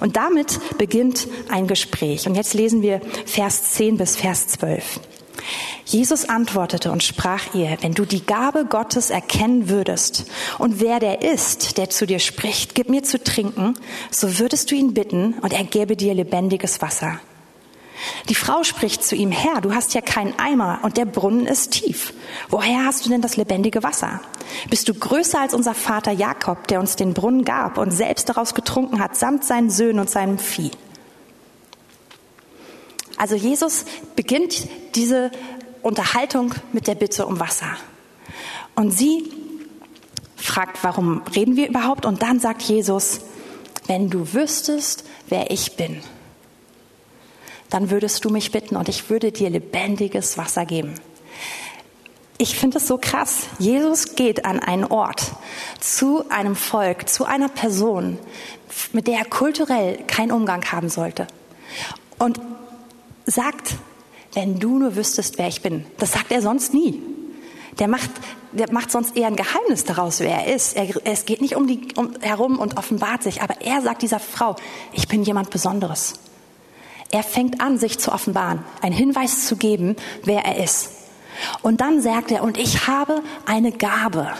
Und 0.00 0.16
damit 0.16 0.60
beginnt 0.78 1.28
ein 1.48 1.66
Gespräch. 1.66 2.26
Und 2.26 2.34
jetzt 2.34 2.54
lesen 2.54 2.82
wir 2.82 3.00
Vers 3.26 3.72
10 3.72 3.96
bis 3.96 4.16
Vers 4.16 4.48
12. 4.48 5.00
Jesus 5.84 6.28
antwortete 6.28 6.92
und 6.92 7.02
sprach 7.02 7.54
ihr, 7.54 7.78
wenn 7.80 7.94
du 7.94 8.04
die 8.04 8.24
Gabe 8.24 8.66
Gottes 8.66 9.08
erkennen 9.08 9.70
würdest 9.70 10.26
und 10.58 10.80
wer 10.80 11.00
der 11.00 11.22
ist, 11.22 11.78
der 11.78 11.88
zu 11.88 12.06
dir 12.06 12.18
spricht, 12.18 12.74
gib 12.74 12.90
mir 12.90 13.02
zu 13.02 13.22
trinken, 13.22 13.74
so 14.10 14.38
würdest 14.38 14.70
du 14.70 14.74
ihn 14.74 14.92
bitten 14.92 15.34
und 15.40 15.52
er 15.52 15.64
gäbe 15.64 15.96
dir 15.96 16.12
lebendiges 16.12 16.82
Wasser. 16.82 17.20
Die 18.28 18.34
Frau 18.34 18.62
spricht 18.62 19.02
zu 19.02 19.14
ihm, 19.14 19.30
Herr, 19.30 19.60
du 19.60 19.74
hast 19.74 19.94
ja 19.94 20.00
keinen 20.00 20.38
Eimer 20.38 20.80
und 20.82 20.96
der 20.96 21.04
Brunnen 21.04 21.46
ist 21.46 21.72
tief. 21.72 22.14
Woher 22.48 22.84
hast 22.84 23.04
du 23.04 23.10
denn 23.10 23.20
das 23.20 23.36
lebendige 23.36 23.82
Wasser? 23.82 24.20
Bist 24.70 24.88
du 24.88 24.94
größer 24.94 25.40
als 25.40 25.54
unser 25.54 25.74
Vater 25.74 26.12
Jakob, 26.12 26.68
der 26.68 26.80
uns 26.80 26.96
den 26.96 27.14
Brunnen 27.14 27.44
gab 27.44 27.78
und 27.78 27.90
selbst 27.90 28.28
daraus 28.28 28.54
getrunken 28.54 29.00
hat, 29.00 29.16
samt 29.16 29.44
seinen 29.44 29.70
Söhnen 29.70 30.00
und 30.00 30.10
seinem 30.10 30.38
Vieh? 30.38 30.70
Also 33.16 33.34
Jesus 33.34 33.84
beginnt 34.14 34.68
diese 34.94 35.30
Unterhaltung 35.82 36.54
mit 36.72 36.86
der 36.86 36.94
Bitte 36.94 37.26
um 37.26 37.40
Wasser. 37.40 37.76
Und 38.76 38.92
sie 38.92 39.32
fragt, 40.36 40.84
warum 40.84 41.22
reden 41.34 41.56
wir 41.56 41.68
überhaupt? 41.68 42.06
Und 42.06 42.22
dann 42.22 42.38
sagt 42.38 42.62
Jesus, 42.62 43.20
wenn 43.88 44.08
du 44.08 44.32
wüsstest, 44.34 45.04
wer 45.28 45.50
ich 45.50 45.76
bin, 45.76 46.00
dann 47.70 47.90
würdest 47.90 48.24
du 48.24 48.30
mich 48.30 48.52
bitten 48.52 48.76
und 48.76 48.88
ich 48.88 49.10
würde 49.10 49.32
dir 49.32 49.50
lebendiges 49.50 50.38
Wasser 50.38 50.64
geben. 50.64 50.94
Ich 52.38 52.56
finde 52.56 52.78
es 52.78 52.86
so 52.86 52.98
krass. 52.98 53.48
Jesus 53.58 54.14
geht 54.14 54.44
an 54.44 54.60
einen 54.60 54.84
Ort, 54.84 55.32
zu 55.80 56.28
einem 56.30 56.54
Volk, 56.54 57.08
zu 57.08 57.24
einer 57.24 57.48
Person, 57.48 58.18
mit 58.92 59.08
der 59.08 59.18
er 59.18 59.24
kulturell 59.24 59.98
keinen 60.06 60.30
Umgang 60.30 60.64
haben 60.70 60.88
sollte. 60.88 61.26
Und 62.18 62.40
sagt, 63.26 63.74
wenn 64.34 64.60
du 64.60 64.78
nur 64.78 64.94
wüsstest, 64.94 65.38
wer 65.38 65.48
ich 65.48 65.62
bin. 65.62 65.84
Das 65.98 66.12
sagt 66.12 66.30
er 66.30 66.40
sonst 66.40 66.74
nie. 66.74 67.02
Der 67.80 67.88
macht, 67.88 68.10
der 68.52 68.72
macht 68.72 68.90
sonst 68.90 69.16
eher 69.16 69.26
ein 69.26 69.36
Geheimnis 69.36 69.84
daraus, 69.84 70.20
wer 70.20 70.44
er 70.44 70.54
ist. 70.54 70.76
Er, 70.76 70.88
es 71.04 71.26
geht 71.26 71.40
nicht 71.40 71.56
um 71.56 71.66
die 71.66 71.88
um, 71.96 72.14
herum 72.20 72.58
und 72.58 72.76
offenbart 72.76 73.22
sich, 73.22 73.42
aber 73.42 73.60
er 73.60 73.82
sagt 73.82 74.02
dieser 74.02 74.20
Frau, 74.20 74.56
ich 74.92 75.08
bin 75.08 75.22
jemand 75.22 75.50
Besonderes. 75.50 76.14
Er 77.10 77.22
fängt 77.22 77.60
an, 77.60 77.78
sich 77.78 77.98
zu 77.98 78.12
offenbaren, 78.12 78.64
einen 78.82 78.94
Hinweis 78.94 79.46
zu 79.46 79.56
geben, 79.56 79.96
wer 80.24 80.44
er 80.44 80.62
ist. 80.62 80.90
Und 81.62 81.80
dann 81.80 82.02
sagt 82.02 82.30
er, 82.30 82.42
und 82.42 82.58
ich 82.58 82.86
habe 82.86 83.22
eine 83.46 83.72
Gabe. 83.72 84.32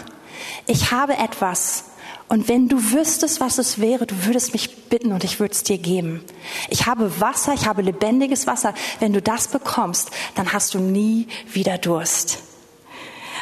Ich 0.67 0.91
habe 0.91 1.17
etwas. 1.17 1.85
Und 2.29 2.49
wenn 2.49 2.69
du 2.69 2.93
wüsstest, 2.93 3.41
was 3.41 3.57
es 3.57 3.81
wäre, 3.81 4.07
du 4.07 4.27
würdest 4.27 4.53
mich 4.53 4.89
bitten 4.89 5.13
und 5.13 5.25
ich 5.25 5.41
würde 5.41 5.53
es 5.53 5.63
dir 5.63 5.79
geben. 5.79 6.23
Ich 6.69 6.87
habe 6.87 7.21
Wasser, 7.21 7.55
ich 7.55 7.67
habe 7.67 7.81
lebendiges 7.81 8.47
Wasser. 8.47 8.75
Wenn 9.01 9.15
du 9.15 9.23
das 9.23 9.49
bekommst, 9.49 10.11
dann 10.35 10.53
hast 10.53 10.75
du 10.75 10.79
nie 10.79 11.27
wieder 11.51 11.79
Durst. 11.79 12.41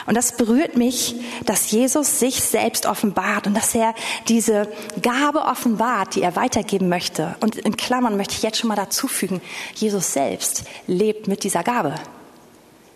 Und 0.06 0.14
das 0.14 0.36
berührt 0.36 0.76
mich, 0.76 1.16
dass 1.44 1.70
Jesus 1.70 2.20
sich 2.20 2.40
selbst 2.40 2.86
offenbart 2.86 3.46
und 3.46 3.54
dass 3.54 3.74
er 3.74 3.94
diese 4.28 4.68
Gabe 5.02 5.40
offenbart, 5.40 6.14
die 6.14 6.22
er 6.22 6.36
weitergeben 6.36 6.88
möchte. 6.88 7.36
Und 7.40 7.56
in 7.56 7.76
Klammern 7.76 8.16
möchte 8.16 8.34
ich 8.34 8.42
jetzt 8.42 8.58
schon 8.58 8.68
mal 8.68 8.76
dazu 8.76 9.08
fügen, 9.08 9.40
Jesus 9.74 10.12
selbst 10.12 10.64
lebt 10.86 11.26
mit 11.26 11.42
dieser 11.42 11.64
Gabe. 11.64 11.94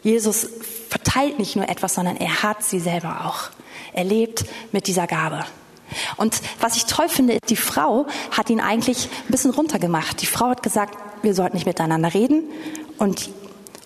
Jesus 0.03 0.49
verteilt 0.89 1.39
nicht 1.39 1.57
nur 1.57 1.69
etwas, 1.69 1.95
sondern 1.95 2.17
er 2.17 2.43
hat 2.43 2.63
sie 2.63 2.81
selber 2.81 3.27
auch. 3.27 3.51
Er 3.93 4.05
lebt 4.05 4.45
mit 4.73 4.87
dieser 4.87 5.07
Gabe. 5.07 5.45
Und 6.17 6.41
was 6.61 6.77
ich 6.77 6.87
toll 6.87 7.09
finde, 7.09 7.39
die 7.49 7.57
Frau 7.57 8.07
hat 8.31 8.49
ihn 8.51 8.61
eigentlich 8.61 9.09
ein 9.27 9.33
bisschen 9.33 9.51
runtergemacht. 9.51 10.23
Die 10.23 10.27
Frau 10.27 10.51
hat 10.51 10.63
gesagt, 10.63 10.97
wir 11.23 11.35
sollten 11.35 11.57
nicht 11.57 11.67
miteinander 11.67 12.15
reden. 12.15 12.45
Und, 12.99 13.31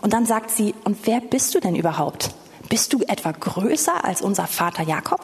und 0.02 0.12
dann 0.12 0.26
sagt 0.26 0.50
sie, 0.50 0.74
und 0.84 0.98
wer 1.04 1.20
bist 1.20 1.54
du 1.54 1.60
denn 1.60 1.74
überhaupt? 1.74 2.30
Bist 2.74 2.92
du 2.92 3.02
etwa 3.06 3.30
größer 3.30 4.04
als 4.04 4.20
unser 4.20 4.48
Vater 4.48 4.82
Jakob? 4.82 5.20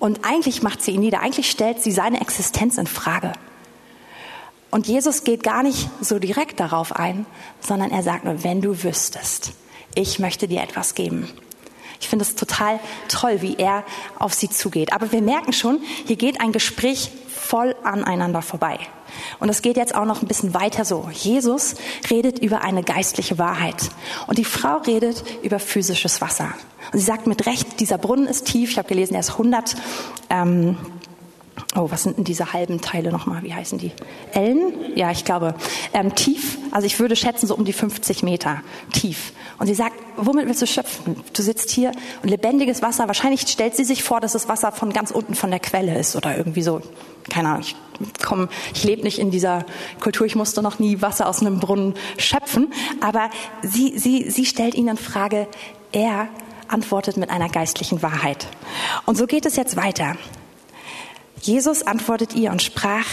Und 0.00 0.24
eigentlich 0.24 0.64
macht 0.64 0.82
sie 0.82 0.90
ihn 0.90 1.00
nieder. 1.00 1.20
Eigentlich 1.20 1.48
stellt 1.48 1.80
sie 1.80 1.92
seine 1.92 2.20
Existenz 2.20 2.76
in 2.76 2.88
Frage. 2.88 3.34
Und 4.72 4.88
Jesus 4.88 5.22
geht 5.22 5.44
gar 5.44 5.62
nicht 5.62 5.88
so 6.00 6.18
direkt 6.18 6.58
darauf 6.58 6.96
ein, 6.96 7.24
sondern 7.60 7.92
er 7.92 8.02
sagt 8.02 8.24
nur, 8.24 8.42
wenn 8.42 8.62
du 8.62 8.82
wüsstest 8.82 9.52
ich 9.94 10.18
möchte 10.18 10.48
dir 10.48 10.60
etwas 10.60 10.96
geben. 10.96 11.28
Ich 12.00 12.08
finde 12.08 12.24
es 12.24 12.34
total 12.34 12.80
toll, 13.08 13.42
wie 13.42 13.56
er 13.56 13.84
auf 14.18 14.34
sie 14.34 14.48
zugeht. 14.48 14.92
Aber 14.92 15.12
wir 15.12 15.22
merken 15.22 15.52
schon, 15.52 15.80
hier 16.06 16.16
geht 16.16 16.40
ein 16.40 16.52
Gespräch 16.52 17.10
voll 17.28 17.74
aneinander 17.82 18.42
vorbei. 18.42 18.78
Und 19.38 19.48
es 19.48 19.60
geht 19.60 19.76
jetzt 19.76 19.94
auch 19.94 20.04
noch 20.04 20.22
ein 20.22 20.28
bisschen 20.28 20.54
weiter 20.54 20.84
so. 20.84 21.08
Jesus 21.12 21.74
redet 22.10 22.38
über 22.38 22.62
eine 22.62 22.82
geistliche 22.82 23.38
Wahrheit 23.38 23.90
und 24.26 24.38
die 24.38 24.44
Frau 24.44 24.78
redet 24.78 25.24
über 25.42 25.58
physisches 25.58 26.20
Wasser. 26.20 26.54
Und 26.92 26.98
sie 27.00 27.04
sagt 27.04 27.26
mit 27.26 27.46
Recht, 27.46 27.80
dieser 27.80 27.98
Brunnen 27.98 28.26
ist 28.26 28.46
tief. 28.46 28.70
Ich 28.70 28.78
habe 28.78 28.88
gelesen, 28.88 29.14
er 29.14 29.20
ist 29.20 29.32
100 29.32 29.76
ähm, 30.30 30.76
Oh, 31.76 31.90
was 31.90 32.02
sind 32.02 32.16
denn 32.16 32.24
diese 32.24 32.52
halben 32.52 32.80
Teile 32.80 33.12
nochmal? 33.12 33.42
Wie 33.42 33.54
heißen 33.54 33.78
die? 33.78 33.92
Ellen? 34.32 34.72
Ja, 34.96 35.10
ich 35.10 35.24
glaube. 35.24 35.54
Ähm, 35.92 36.14
tief, 36.14 36.58
also 36.70 36.86
ich 36.86 36.98
würde 36.98 37.16
schätzen 37.16 37.46
so 37.46 37.54
um 37.54 37.64
die 37.64 37.72
50 37.72 38.22
Meter 38.22 38.62
tief. 38.92 39.32
Und 39.58 39.66
sie 39.66 39.74
sagt, 39.74 39.94
womit 40.16 40.46
willst 40.46 40.62
du 40.62 40.66
schöpfen? 40.66 41.16
Du 41.32 41.42
sitzt 41.42 41.70
hier 41.70 41.92
und 42.22 42.28
lebendiges 42.28 42.82
Wasser, 42.82 43.06
wahrscheinlich 43.08 43.42
stellt 43.42 43.76
sie 43.76 43.84
sich 43.84 44.02
vor, 44.02 44.20
dass 44.20 44.32
das 44.32 44.48
Wasser 44.48 44.72
von 44.72 44.92
ganz 44.92 45.10
unten 45.10 45.34
von 45.34 45.50
der 45.50 45.60
Quelle 45.60 45.98
ist 45.98 46.16
oder 46.16 46.36
irgendwie 46.36 46.62
so. 46.62 46.80
Keine 47.28 47.50
Ahnung, 47.50 47.60
ich 47.60 47.76
komm, 48.24 48.48
ich 48.74 48.84
lebe 48.84 49.02
nicht 49.02 49.18
in 49.18 49.30
dieser 49.30 49.66
Kultur, 50.00 50.26
ich 50.26 50.34
musste 50.34 50.62
noch 50.62 50.78
nie 50.78 51.02
Wasser 51.02 51.28
aus 51.28 51.40
einem 51.40 51.60
Brunnen 51.60 51.94
schöpfen. 52.16 52.72
Aber 53.00 53.30
sie, 53.62 53.98
sie, 53.98 54.30
sie 54.30 54.46
stellt 54.46 54.74
ihnen 54.74 54.96
Frage, 54.96 55.46
er 55.92 56.28
antwortet 56.68 57.16
mit 57.16 57.30
einer 57.30 57.48
geistlichen 57.48 58.02
Wahrheit. 58.02 58.46
Und 59.04 59.18
so 59.18 59.26
geht 59.26 59.44
es 59.44 59.56
jetzt 59.56 59.76
weiter. 59.76 60.16
Jesus 61.40 61.82
antwortet 61.82 62.34
ihr 62.34 62.50
und 62.50 62.62
sprach, 62.62 63.06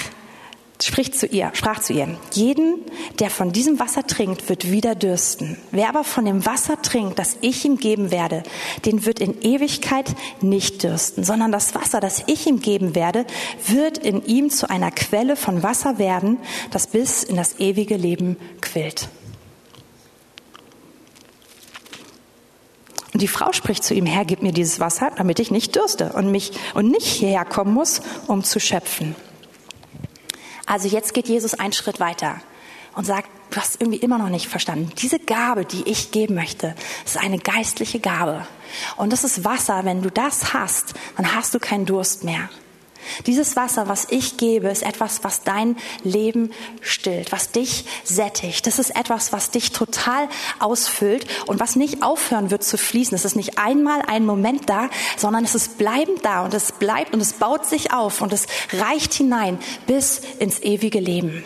spricht 0.83 1.15
zu 1.15 1.25
ihr, 1.25 1.51
sprach 1.53 1.81
zu 1.81 1.93
ihr, 1.93 2.17
jeden, 2.33 2.81
der 3.19 3.29
von 3.29 3.51
diesem 3.51 3.79
Wasser 3.79 4.05
trinkt, 4.05 4.49
wird 4.49 4.71
wieder 4.71 4.95
dürsten. 4.95 5.57
Wer 5.71 5.89
aber 5.89 6.03
von 6.03 6.25
dem 6.25 6.45
Wasser 6.45 6.81
trinkt, 6.81 7.17
das 7.19 7.37
ich 7.41 7.65
ihm 7.65 7.77
geben 7.77 8.11
werde, 8.11 8.43
den 8.85 9.05
wird 9.05 9.19
in 9.19 9.41
Ewigkeit 9.41 10.15
nicht 10.41 10.83
dürsten, 10.83 11.23
sondern 11.23 11.51
das 11.51 11.73
Wasser, 11.73 11.99
das 11.99 12.23
ich 12.27 12.47
ihm 12.47 12.59
geben 12.59 12.95
werde, 12.95 13.25
wird 13.65 13.97
in 13.97 14.23
ihm 14.25 14.49
zu 14.49 14.69
einer 14.69 14.91
Quelle 14.91 15.35
von 15.35 15.63
Wasser 15.63 15.97
werden, 15.97 16.37
das 16.71 16.87
bis 16.87 17.23
in 17.23 17.35
das 17.35 17.59
ewige 17.59 17.97
Leben 17.97 18.37
quillt. 18.61 19.09
Und 23.13 23.21
die 23.21 23.27
Frau 23.27 23.51
spricht 23.53 23.83
zu 23.83 23.93
ihm, 23.93 24.05
Herr, 24.05 24.25
gib 24.25 24.43
mir 24.43 24.51
dieses 24.51 24.79
Wasser, 24.79 25.11
damit 25.15 25.39
ich 25.39 25.51
nicht 25.51 25.75
dürste 25.75 26.13
und 26.13 26.31
mich 26.31 26.51
und 26.73 26.89
nicht 26.91 27.07
hierher 27.07 27.45
kommen 27.45 27.73
muss, 27.73 28.01
um 28.27 28.43
zu 28.43 28.59
schöpfen. 28.59 29.15
Also 30.65 30.87
jetzt 30.89 31.13
geht 31.13 31.27
Jesus 31.27 31.53
einen 31.53 31.73
Schritt 31.73 31.99
weiter 31.99 32.41
und 32.95 33.05
sagt, 33.05 33.29
du 33.51 33.57
hast 33.57 33.79
irgendwie 33.79 33.99
immer 33.99 34.17
noch 34.17 34.29
nicht 34.29 34.47
verstanden. 34.47 34.91
Diese 34.97 35.19
Gabe, 35.19 35.63
die 35.65 35.83
ich 35.83 36.11
geben 36.11 36.35
möchte, 36.35 36.75
ist 37.05 37.17
eine 37.17 37.39
geistliche 37.39 37.99
Gabe. 37.99 38.45
Und 38.97 39.13
das 39.13 39.23
ist 39.23 39.45
Wasser. 39.45 39.85
Wenn 39.85 40.01
du 40.01 40.11
das 40.11 40.53
hast, 40.53 40.93
dann 41.15 41.33
hast 41.33 41.53
du 41.53 41.59
keinen 41.59 41.85
Durst 41.85 42.23
mehr. 42.23 42.49
Dieses 43.25 43.55
Wasser, 43.55 43.87
was 43.87 44.07
ich 44.09 44.37
gebe, 44.37 44.67
ist 44.69 44.83
etwas, 44.83 45.23
was 45.23 45.43
dein 45.43 45.77
Leben 46.03 46.51
stillt, 46.81 47.31
was 47.31 47.51
dich 47.51 47.85
sättigt. 48.03 48.67
Das 48.67 48.79
ist 48.79 48.95
etwas, 48.95 49.33
was 49.33 49.51
dich 49.51 49.71
total 49.71 50.27
ausfüllt 50.59 51.27
und 51.47 51.59
was 51.59 51.75
nicht 51.75 52.03
aufhören 52.03 52.51
wird 52.51 52.63
zu 52.63 52.77
fließen. 52.77 53.15
Es 53.15 53.25
ist 53.25 53.35
nicht 53.35 53.57
einmal 53.57 54.01
ein 54.07 54.25
Moment 54.25 54.69
da, 54.69 54.89
sondern 55.17 55.43
es 55.43 55.55
ist 55.55 55.77
bleibend 55.77 56.23
da 56.23 56.43
und 56.45 56.53
es 56.53 56.71
bleibt 56.71 57.13
und 57.13 57.21
es 57.21 57.33
baut 57.33 57.65
sich 57.65 57.93
auf 57.93 58.21
und 58.21 58.33
es 58.33 58.47
reicht 58.73 59.13
hinein 59.13 59.59
bis 59.85 60.21
ins 60.39 60.59
ewige 60.59 60.99
Leben. 60.99 61.43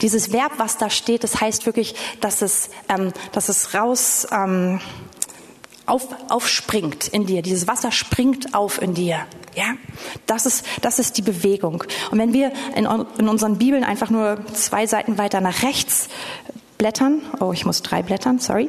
Dieses 0.00 0.32
Verb, 0.32 0.52
was 0.56 0.78
da 0.78 0.90
steht, 0.90 1.24
das 1.24 1.40
heißt 1.40 1.66
wirklich, 1.66 1.94
dass 2.20 2.42
es, 2.42 2.70
ähm, 2.88 3.12
dass 3.32 3.48
es 3.48 3.74
raus, 3.74 4.26
ähm, 4.30 4.80
auf, 5.86 6.08
aufspringt 6.28 7.08
in 7.08 7.26
dir. 7.26 7.42
Dieses 7.42 7.66
Wasser 7.68 7.92
springt 7.92 8.54
auf 8.54 8.82
in 8.82 8.94
dir. 8.94 9.26
Ja, 9.54 9.74
das 10.26 10.44
ist, 10.44 10.66
das 10.82 10.98
ist 10.98 11.16
die 11.16 11.22
Bewegung. 11.22 11.84
Und 12.10 12.18
wenn 12.18 12.34
wir 12.34 12.52
in, 12.74 12.86
in 13.16 13.28
unseren 13.28 13.56
Bibeln 13.56 13.84
einfach 13.84 14.10
nur 14.10 14.44
zwei 14.52 14.86
Seiten 14.86 15.16
weiter 15.16 15.40
nach 15.40 15.62
rechts 15.62 16.08
blättern, 16.78 17.22
oh, 17.40 17.52
ich 17.52 17.64
muss 17.64 17.82
drei 17.82 18.02
blättern, 18.02 18.38
sorry, 18.38 18.68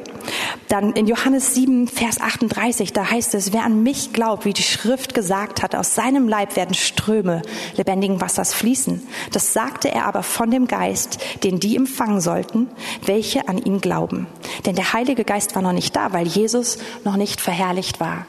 dann 0.68 0.92
in 0.92 1.06
Johannes 1.06 1.54
7, 1.54 1.88
Vers 1.88 2.20
38, 2.20 2.92
da 2.92 3.10
heißt 3.10 3.34
es, 3.34 3.52
wer 3.52 3.64
an 3.64 3.82
mich 3.82 4.12
glaubt, 4.12 4.44
wie 4.44 4.52
die 4.52 4.62
Schrift 4.62 5.14
gesagt 5.14 5.62
hat, 5.62 5.74
aus 5.74 5.94
seinem 5.94 6.28
Leib 6.28 6.56
werden 6.56 6.74
Ströme 6.74 7.42
lebendigen 7.76 8.20
Wassers 8.20 8.54
fließen. 8.54 9.06
Das 9.32 9.52
sagte 9.52 9.90
er 9.90 10.06
aber 10.06 10.22
von 10.22 10.50
dem 10.50 10.66
Geist, 10.66 11.18
den 11.44 11.60
die 11.60 11.76
empfangen 11.76 12.20
sollten, 12.20 12.68
welche 13.04 13.48
an 13.48 13.58
ihn 13.58 13.80
glauben. 13.80 14.26
Denn 14.66 14.74
der 14.74 14.92
Heilige 14.92 15.24
Geist 15.24 15.54
war 15.54 15.62
noch 15.62 15.72
nicht 15.72 15.94
da, 15.94 16.12
weil 16.12 16.26
Jesus 16.26 16.78
noch 17.04 17.16
nicht 17.16 17.40
verherrlicht 17.40 18.00
war. 18.00 18.26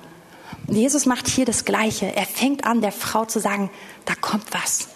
Jesus 0.68 1.06
macht 1.06 1.28
hier 1.28 1.46
das 1.46 1.66
Gleiche. 1.66 2.16
Er 2.16 2.26
fängt 2.26 2.66
an, 2.66 2.82
der 2.82 2.92
Frau 2.92 3.26
zu 3.26 3.40
sagen, 3.40 3.70
da 4.06 4.14
kommt 4.16 4.46
was. 4.52 4.88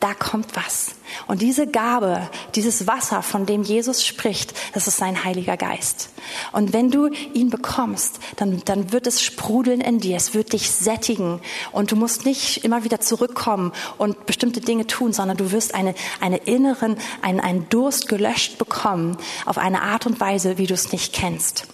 Da 0.00 0.14
kommt 0.14 0.56
was. 0.56 0.94
Und 1.26 1.42
diese 1.42 1.66
Gabe, 1.66 2.30
dieses 2.54 2.86
Wasser, 2.86 3.22
von 3.22 3.44
dem 3.44 3.62
Jesus 3.62 4.06
spricht, 4.06 4.54
das 4.72 4.86
ist 4.86 4.96
sein 4.96 5.24
Heiliger 5.24 5.58
Geist. 5.58 6.08
Und 6.52 6.72
wenn 6.72 6.90
du 6.90 7.08
ihn 7.34 7.50
bekommst, 7.50 8.18
dann, 8.36 8.62
dann 8.64 8.92
wird 8.92 9.06
es 9.06 9.22
sprudeln 9.22 9.82
in 9.82 9.98
dir. 10.00 10.16
Es 10.16 10.32
wird 10.32 10.54
dich 10.54 10.70
sättigen. 10.70 11.42
Und 11.70 11.92
du 11.92 11.96
musst 11.96 12.24
nicht 12.24 12.64
immer 12.64 12.82
wieder 12.82 13.00
zurückkommen 13.00 13.72
und 13.98 14.24
bestimmte 14.24 14.62
Dinge 14.62 14.86
tun, 14.86 15.12
sondern 15.12 15.36
du 15.36 15.52
wirst 15.52 15.74
eine, 15.74 15.94
eine 16.20 16.38
inneren, 16.38 16.96
einen, 17.20 17.40
einen 17.40 17.68
Durst 17.68 18.08
gelöscht 18.08 18.56
bekommen 18.56 19.18
auf 19.44 19.58
eine 19.58 19.82
Art 19.82 20.06
und 20.06 20.18
Weise, 20.18 20.56
wie 20.56 20.66
du 20.66 20.72
es 20.72 20.92
nicht 20.92 21.12
kennst. 21.12 21.66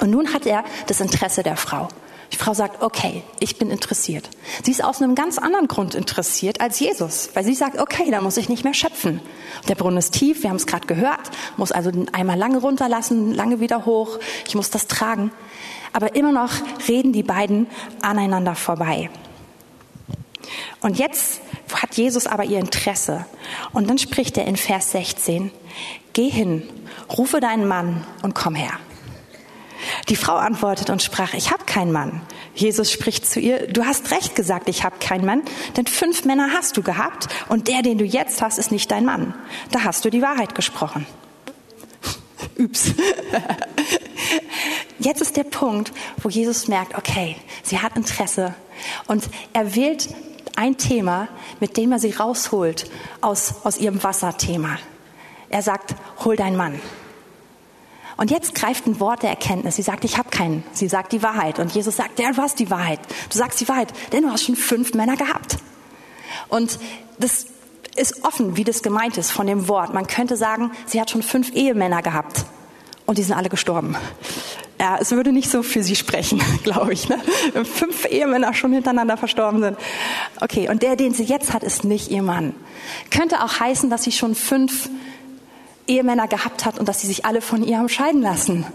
Und 0.00 0.10
nun 0.10 0.34
hat 0.34 0.44
er 0.44 0.64
das 0.88 1.00
Interesse 1.00 1.44
der 1.44 1.56
Frau. 1.56 1.88
Die 2.32 2.36
Frau 2.36 2.52
sagt, 2.52 2.82
okay, 2.82 3.22
ich 3.40 3.58
bin 3.58 3.70
interessiert. 3.70 4.28
Sie 4.62 4.70
ist 4.70 4.84
aus 4.84 5.00
einem 5.00 5.14
ganz 5.14 5.38
anderen 5.38 5.66
Grund 5.66 5.94
interessiert 5.94 6.60
als 6.60 6.78
Jesus, 6.78 7.30
weil 7.34 7.44
sie 7.44 7.54
sagt, 7.54 7.78
okay, 7.78 8.10
da 8.10 8.20
muss 8.20 8.36
ich 8.36 8.48
nicht 8.48 8.64
mehr 8.64 8.74
schöpfen. 8.74 9.20
Der 9.68 9.74
Brunnen 9.74 9.96
ist 9.96 10.12
tief, 10.12 10.42
wir 10.42 10.50
haben 10.50 10.56
es 10.56 10.66
gerade 10.66 10.86
gehört, 10.86 11.30
muss 11.56 11.72
also 11.72 11.90
einmal 12.12 12.38
lange 12.38 12.58
runterlassen, 12.58 13.32
lange 13.32 13.60
wieder 13.60 13.86
hoch, 13.86 14.18
ich 14.46 14.54
muss 14.54 14.70
das 14.70 14.86
tragen. 14.86 15.32
Aber 15.92 16.14
immer 16.16 16.32
noch 16.32 16.52
reden 16.86 17.12
die 17.12 17.22
beiden 17.22 17.66
aneinander 18.02 18.54
vorbei. 18.54 19.08
Und 20.80 20.98
jetzt 20.98 21.40
hat 21.72 21.96
Jesus 21.96 22.26
aber 22.26 22.44
ihr 22.44 22.58
Interesse. 22.58 23.26
Und 23.72 23.88
dann 23.88 23.98
spricht 23.98 24.36
er 24.36 24.46
in 24.46 24.56
Vers 24.56 24.92
16, 24.92 25.50
geh 26.12 26.28
hin, 26.28 26.62
rufe 27.16 27.40
deinen 27.40 27.66
Mann 27.66 28.06
und 28.22 28.34
komm 28.34 28.54
her. 28.54 28.78
Die 30.08 30.16
Frau 30.16 30.36
antwortet 30.36 30.90
und 30.90 31.02
sprach, 31.02 31.34
ich 31.34 31.50
habe 31.50 31.64
keinen 31.64 31.92
Mann. 31.92 32.22
Jesus 32.54 32.90
spricht 32.90 33.28
zu 33.28 33.40
ihr, 33.40 33.66
du 33.68 33.84
hast 33.84 34.10
recht 34.10 34.34
gesagt, 34.34 34.68
ich 34.68 34.84
habe 34.84 34.96
keinen 34.98 35.24
Mann, 35.24 35.42
denn 35.76 35.86
fünf 35.86 36.24
Männer 36.24 36.50
hast 36.52 36.76
du 36.76 36.82
gehabt 36.82 37.28
und 37.48 37.68
der, 37.68 37.82
den 37.82 37.98
du 37.98 38.04
jetzt 38.04 38.42
hast, 38.42 38.58
ist 38.58 38.72
nicht 38.72 38.90
dein 38.90 39.04
Mann. 39.04 39.34
Da 39.70 39.84
hast 39.84 40.04
du 40.04 40.10
die 40.10 40.22
Wahrheit 40.22 40.54
gesprochen. 40.54 41.06
Üps. 42.58 42.94
Jetzt 44.98 45.20
ist 45.20 45.36
der 45.36 45.44
Punkt, 45.44 45.92
wo 46.22 46.28
Jesus 46.28 46.66
merkt, 46.66 46.96
okay, 46.96 47.36
sie 47.62 47.78
hat 47.78 47.96
Interesse 47.96 48.54
und 49.06 49.28
er 49.52 49.76
wählt 49.76 50.08
ein 50.56 50.76
Thema, 50.76 51.28
mit 51.60 51.76
dem 51.76 51.92
er 51.92 52.00
sie 52.00 52.10
rausholt 52.10 52.90
aus, 53.20 53.54
aus 53.62 53.78
ihrem 53.78 54.02
Wasserthema. 54.02 54.78
Er 55.50 55.62
sagt, 55.62 55.94
hol 56.24 56.34
deinen 56.34 56.56
Mann. 56.56 56.80
Und 58.18 58.32
jetzt 58.32 58.56
greift 58.56 58.86
ein 58.86 58.98
Wort 58.98 59.22
der 59.22 59.30
Erkenntnis. 59.30 59.76
Sie 59.76 59.82
sagt, 59.82 60.04
ich 60.04 60.18
habe 60.18 60.28
keinen. 60.28 60.64
Sie 60.72 60.88
sagt 60.88 61.12
die 61.12 61.22
Wahrheit. 61.22 61.60
Und 61.60 61.72
Jesus 61.72 61.96
sagt, 61.96 62.18
ja, 62.18 62.32
du 62.32 62.42
hast 62.42 62.58
die 62.58 62.68
Wahrheit. 62.68 62.98
Du 63.30 63.38
sagst 63.38 63.60
die 63.60 63.68
Wahrheit, 63.68 63.92
denn 64.12 64.24
du 64.24 64.30
hast 64.30 64.42
schon 64.42 64.56
fünf 64.56 64.92
Männer 64.94 65.16
gehabt. 65.16 65.58
Und 66.48 66.80
das 67.20 67.46
ist 67.94 68.24
offen, 68.24 68.56
wie 68.56 68.64
das 68.64 68.82
gemeint 68.82 69.16
ist 69.18 69.30
von 69.30 69.46
dem 69.46 69.68
Wort. 69.68 69.94
Man 69.94 70.08
könnte 70.08 70.36
sagen, 70.36 70.72
sie 70.84 71.00
hat 71.00 71.10
schon 71.10 71.22
fünf 71.22 71.52
Ehemänner 71.52 72.02
gehabt. 72.02 72.44
Und 73.06 73.18
die 73.18 73.22
sind 73.22 73.36
alle 73.36 73.48
gestorben. 73.48 73.96
Ja, 74.80 74.98
es 75.00 75.12
würde 75.12 75.30
nicht 75.30 75.48
so 75.48 75.62
für 75.62 75.84
sie 75.84 75.94
sprechen, 75.94 76.42
glaube 76.64 76.92
ich. 76.92 77.08
Ne? 77.08 77.20
Wenn 77.52 77.64
fünf 77.64 78.04
Ehemänner 78.04 78.52
schon 78.52 78.72
hintereinander 78.72 79.16
verstorben 79.16 79.62
sind. 79.62 79.78
Okay, 80.40 80.68
und 80.68 80.82
der, 80.82 80.96
den 80.96 81.14
sie 81.14 81.22
jetzt 81.22 81.52
hat, 81.52 81.62
ist 81.62 81.84
nicht 81.84 82.10
ihr 82.10 82.22
Mann. 82.22 82.52
Könnte 83.10 83.44
auch 83.44 83.60
heißen, 83.60 83.90
dass 83.90 84.02
sie 84.02 84.12
schon 84.12 84.34
fünf 84.34 84.88
Ehemänner 85.88 86.28
gehabt 86.28 86.64
hat 86.64 86.78
und 86.78 86.88
dass 86.88 87.00
sie 87.00 87.06
sich 87.06 87.24
alle 87.24 87.40
von 87.40 87.62
ihr 87.62 87.78
haben 87.78 87.88
scheiden 87.88 88.22
lassen. 88.22 88.66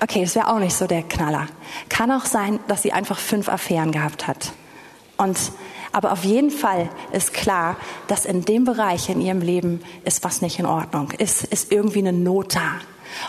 Okay, 0.00 0.22
das 0.22 0.34
wäre 0.34 0.48
auch 0.48 0.58
nicht 0.58 0.74
so 0.74 0.86
der 0.86 1.02
Knaller. 1.02 1.46
Kann 1.88 2.10
auch 2.10 2.24
sein, 2.24 2.58
dass 2.68 2.82
sie 2.82 2.92
einfach 2.92 3.18
fünf 3.18 3.48
Affären 3.48 3.92
gehabt 3.92 4.26
hat. 4.26 4.52
Und, 5.16 5.38
aber 5.92 6.12
auf 6.12 6.24
jeden 6.24 6.50
Fall 6.50 6.90
ist 7.12 7.32
klar, 7.32 7.76
dass 8.08 8.24
in 8.24 8.44
dem 8.44 8.64
Bereich 8.64 9.08
in 9.08 9.20
ihrem 9.20 9.40
Leben 9.40 9.80
ist 10.04 10.24
was 10.24 10.42
nicht 10.42 10.58
in 10.58 10.66
Ordnung, 10.66 11.12
ist, 11.18 11.44
ist 11.44 11.70
irgendwie 11.70 12.00
eine 12.00 12.12
Not 12.12 12.56
da. 12.56 12.80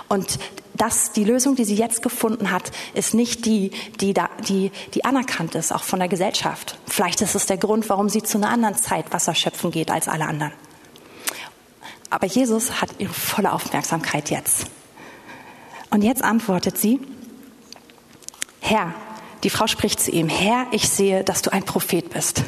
Und 0.08 0.40
das, 0.74 1.12
die 1.12 1.24
Lösung, 1.24 1.56
die 1.56 1.66
sie 1.66 1.76
jetzt 1.76 2.02
gefunden 2.02 2.52
hat, 2.52 2.72
ist 2.94 3.14
nicht 3.14 3.46
die, 3.46 3.72
die, 4.00 4.14
da, 4.14 4.30
die, 4.48 4.72
die 4.94 5.06
anerkannt 5.06 5.56
ist, 5.56 5.72
auch 5.72 5.84
von 5.84 6.00
der 6.00 6.08
Gesellschaft. 6.08 6.78
Vielleicht 6.88 7.22
ist 7.22 7.36
es 7.36 7.46
der 7.46 7.58
Grund, 7.58 7.88
warum 7.90 8.10
sie 8.10 8.24
zu 8.24 8.38
einer 8.38 8.50
anderen 8.50 8.76
Zeit 8.76 9.14
Wasser 9.14 9.36
schöpfen 9.36 9.72
geht 9.72 9.92
als 9.92 10.08
alle 10.08 10.26
anderen. 10.26 10.54
Aber 12.14 12.28
Jesus 12.28 12.80
hat 12.80 12.92
ihre 13.00 13.12
volle 13.12 13.52
Aufmerksamkeit 13.52 14.30
jetzt. 14.30 14.68
Und 15.90 16.04
jetzt 16.04 16.24
antwortet 16.24 16.78
sie, 16.78 17.00
Herr, 18.60 18.94
die 19.44 19.50
Frau 19.50 19.66
spricht 19.66 20.00
zu 20.00 20.12
ihm, 20.12 20.30
Herr, 20.30 20.68
ich 20.70 20.88
sehe, 20.90 21.24
dass 21.24 21.42
du 21.42 21.52
ein 21.52 21.64
Prophet 21.64 22.12
bist. 22.12 22.44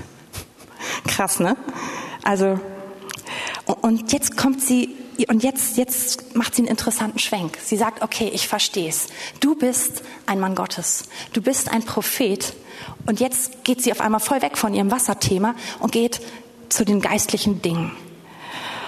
Krass, 1.08 1.40
ne? 1.40 1.58
Also, 2.24 2.60
und 3.82 4.14
jetzt 4.14 4.38
kommt 4.38 4.62
sie, 4.62 4.96
und 5.30 5.42
jetzt, 5.42 5.78
jetzt 5.78 6.36
macht 6.36 6.54
sie 6.54 6.62
einen 6.62 6.70
interessanten 6.70 7.18
Schwenk. 7.18 7.58
Sie 7.64 7.76
sagt, 7.76 8.04
okay, 8.04 8.30
ich 8.32 8.48
verstehe 8.48 8.90
es. 8.90 9.08
Du 9.40 9.56
bist 9.56 10.04
ein 10.28 10.40
Mann 10.40 10.54
Gottes. 10.54 11.06
Du 11.34 11.42
bist 11.42 11.72
ein 11.72 11.82
Prophet. 11.82 12.54
Und 13.08 13.20
jetzt 13.20 13.64
geht 13.64 13.82
sie 13.82 13.92
auf 13.92 14.02
einmal 14.02 14.20
voll 14.20 14.44
weg 14.44 14.60
von 14.60 14.76
ihrem 14.76 14.92
Wasserthema 14.92 15.56
und 15.80 15.92
geht 15.92 16.22
zu 16.70 16.86
den 16.86 17.02
geistlichen 17.02 17.64
Dingen 17.64 17.92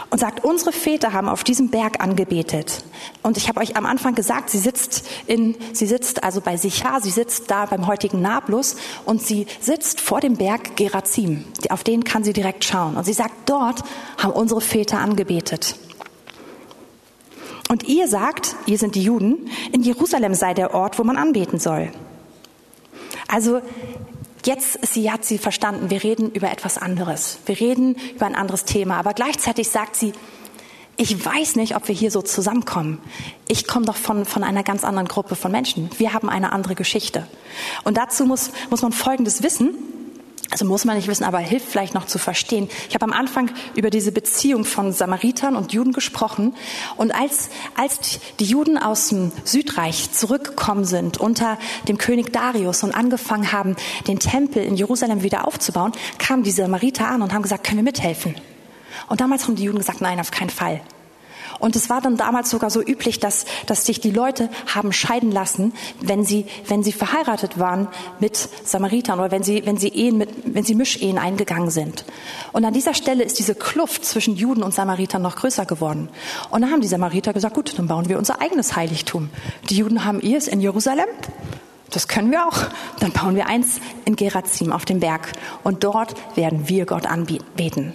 und 0.09 0.19
sagt, 0.19 0.43
unsere 0.43 0.71
Väter 0.71 1.13
haben 1.13 1.27
auf 1.27 1.43
diesem 1.43 1.69
Berg 1.69 2.01
angebetet. 2.01 2.83
Und 3.23 3.37
ich 3.37 3.49
habe 3.49 3.59
euch 3.59 3.75
am 3.75 3.85
Anfang 3.85 4.15
gesagt, 4.15 4.49
sie 4.49 4.57
sitzt 4.57 5.07
in, 5.27 5.55
sie 5.73 5.85
sitzt 5.85 6.23
also 6.23 6.41
bei 6.41 6.57
Sichar, 6.57 7.01
sie 7.01 7.09
sitzt 7.09 7.51
da 7.51 7.65
beim 7.65 7.87
heutigen 7.87 8.21
Nablus 8.21 8.77
und 9.05 9.21
sie 9.21 9.47
sitzt 9.59 9.99
vor 9.99 10.21
dem 10.21 10.37
Berg 10.37 10.77
Gerazim. 10.77 11.45
Auf 11.69 11.83
den 11.83 12.03
kann 12.03 12.23
sie 12.23 12.33
direkt 12.33 12.63
schauen. 12.63 12.95
Und 12.95 13.05
sie 13.05 13.13
sagt, 13.13 13.33
dort 13.49 13.83
haben 14.17 14.31
unsere 14.31 14.61
Väter 14.61 14.99
angebetet. 14.99 15.75
Und 17.69 17.83
ihr 17.89 18.07
sagt, 18.07 18.55
ihr 18.65 18.77
sind 18.77 18.95
die 18.95 19.03
Juden, 19.03 19.49
in 19.73 19.83
Jerusalem 19.83 20.33
sei 20.33 20.53
der 20.53 20.73
Ort, 20.73 20.99
wo 20.99 21.03
man 21.03 21.17
anbeten 21.17 21.59
soll. 21.59 21.91
Also 23.27 23.61
Jetzt 24.45 24.85
sie, 24.85 25.11
hat 25.11 25.25
sie 25.25 25.37
verstanden, 25.37 25.89
wir 25.89 26.03
reden 26.03 26.31
über 26.31 26.51
etwas 26.51 26.77
anderes. 26.77 27.39
Wir 27.45 27.59
reden 27.59 27.95
über 28.15 28.25
ein 28.25 28.35
anderes 28.35 28.65
Thema. 28.65 28.97
Aber 28.97 29.13
gleichzeitig 29.13 29.69
sagt 29.69 29.95
sie, 29.95 30.13
ich 30.99 31.23
weiß 31.23 31.57
nicht, 31.57 31.75
ob 31.75 31.87
wir 31.87 31.93
hier 31.93 32.09
so 32.09 32.23
zusammenkommen. 32.23 32.99
Ich 33.47 33.67
komme 33.67 33.85
doch 33.85 33.95
von, 33.95 34.25
von 34.25 34.43
einer 34.43 34.63
ganz 34.63 34.83
anderen 34.83 35.07
Gruppe 35.07 35.35
von 35.35 35.51
Menschen. 35.51 35.89
Wir 35.97 36.13
haben 36.13 36.27
eine 36.27 36.51
andere 36.51 36.73
Geschichte. 36.73 37.27
Und 37.83 37.97
dazu 37.97 38.25
muss, 38.25 38.51
muss 38.71 38.81
man 38.81 38.91
Folgendes 38.91 39.43
wissen. 39.43 39.75
Also 40.49 40.65
muss 40.65 40.85
man 40.85 40.95
nicht 40.95 41.07
wissen, 41.07 41.25
aber 41.25 41.39
hilft 41.39 41.67
vielleicht 41.67 41.93
noch 41.93 42.05
zu 42.05 42.17
verstehen. 42.17 42.69
Ich 42.87 42.95
habe 42.95 43.03
am 43.03 43.11
Anfang 43.11 43.51
über 43.75 43.89
diese 43.89 44.11
Beziehung 44.11 44.63
von 44.63 44.93
Samaritern 44.93 45.55
und 45.55 45.73
Juden 45.73 45.91
gesprochen. 45.91 46.55
Und 46.95 47.13
als, 47.13 47.49
als 47.75 48.19
die 48.39 48.45
Juden 48.45 48.77
aus 48.77 49.09
dem 49.09 49.31
Südreich 49.43 50.11
zurückgekommen 50.13 50.85
sind 50.85 51.17
unter 51.17 51.57
dem 51.87 51.97
König 51.97 52.31
Darius 52.31 52.83
und 52.83 52.95
angefangen 52.95 53.51
haben, 53.51 53.75
den 54.07 54.19
Tempel 54.19 54.63
in 54.63 54.75
Jerusalem 54.75 55.21
wieder 55.21 55.45
aufzubauen, 55.47 55.91
kamen 56.17 56.43
die 56.43 56.51
Samariter 56.51 57.07
an 57.07 57.21
und 57.21 57.33
haben 57.33 57.43
gesagt, 57.43 57.65
können 57.65 57.79
wir 57.79 57.83
mithelfen? 57.83 58.35
Und 59.09 59.21
damals 59.21 59.43
haben 59.47 59.55
die 59.55 59.63
Juden 59.63 59.77
gesagt, 59.77 60.01
nein, 60.01 60.19
auf 60.19 60.31
keinen 60.31 60.49
Fall. 60.49 60.81
Und 61.59 61.75
es 61.75 61.89
war 61.89 62.01
dann 62.01 62.17
damals 62.17 62.49
sogar 62.49 62.69
so 62.69 62.81
üblich, 62.81 63.19
dass, 63.19 63.45
dass 63.65 63.85
sich 63.85 63.99
die 63.99 64.11
Leute 64.11 64.49
haben 64.73 64.93
scheiden 64.93 65.31
lassen, 65.31 65.73
wenn 66.01 66.23
sie, 66.23 66.45
wenn 66.67 66.83
sie 66.83 66.91
verheiratet 66.91 67.59
waren 67.59 67.87
mit 68.19 68.49
Samaritern 68.63 69.19
oder 69.19 69.31
wenn 69.31 69.43
sie, 69.43 69.65
wenn 69.65 69.77
sie 69.77 69.89
Ehen 69.89 70.17
mit, 70.17 70.29
wenn 70.45 70.63
sie 70.63 70.75
Mischehen 70.75 71.17
eingegangen 71.17 71.69
sind. 71.69 72.05
Und 72.53 72.65
an 72.65 72.73
dieser 72.73 72.93
Stelle 72.93 73.23
ist 73.23 73.39
diese 73.39 73.55
Kluft 73.55 74.05
zwischen 74.05 74.35
Juden 74.35 74.63
und 74.63 74.73
Samaritern 74.73 75.21
noch 75.21 75.35
größer 75.35 75.65
geworden. 75.65 76.09
Und 76.49 76.61
dann 76.61 76.71
haben 76.71 76.81
die 76.81 76.87
Samariter 76.87 77.33
gesagt, 77.33 77.55
gut, 77.55 77.77
dann 77.77 77.87
bauen 77.87 78.09
wir 78.09 78.17
unser 78.17 78.41
eigenes 78.41 78.75
Heiligtum. 78.75 79.29
Die 79.69 79.75
Juden 79.75 80.05
haben 80.05 80.21
ihrs 80.21 80.47
in 80.47 80.61
Jerusalem. 80.61 81.07
Das 81.91 82.07
können 82.07 82.31
wir 82.31 82.45
auch. 82.45 82.57
Dann 82.99 83.11
bauen 83.11 83.35
wir 83.35 83.47
eins 83.47 83.79
in 84.05 84.15
Gerazim 84.15 84.71
auf 84.71 84.85
dem 84.85 84.99
Berg. 84.99 85.31
Und 85.63 85.83
dort 85.83 86.15
werden 86.35 86.67
wir 86.67 86.85
Gott 86.85 87.05
anbeten. 87.05 87.93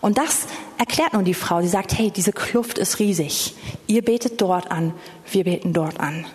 Und 0.00 0.18
das 0.18 0.46
erklärt 0.78 1.12
nun 1.12 1.24
die 1.24 1.34
Frau. 1.34 1.60
Sie 1.62 1.68
sagt, 1.68 1.96
hey, 1.96 2.10
diese 2.10 2.32
Kluft 2.32 2.78
ist 2.78 2.98
riesig. 2.98 3.54
Ihr 3.86 4.02
betet 4.02 4.40
dort 4.40 4.70
an, 4.70 4.94
wir 5.30 5.44
beten 5.44 5.72
dort 5.72 6.00
an. 6.00 6.26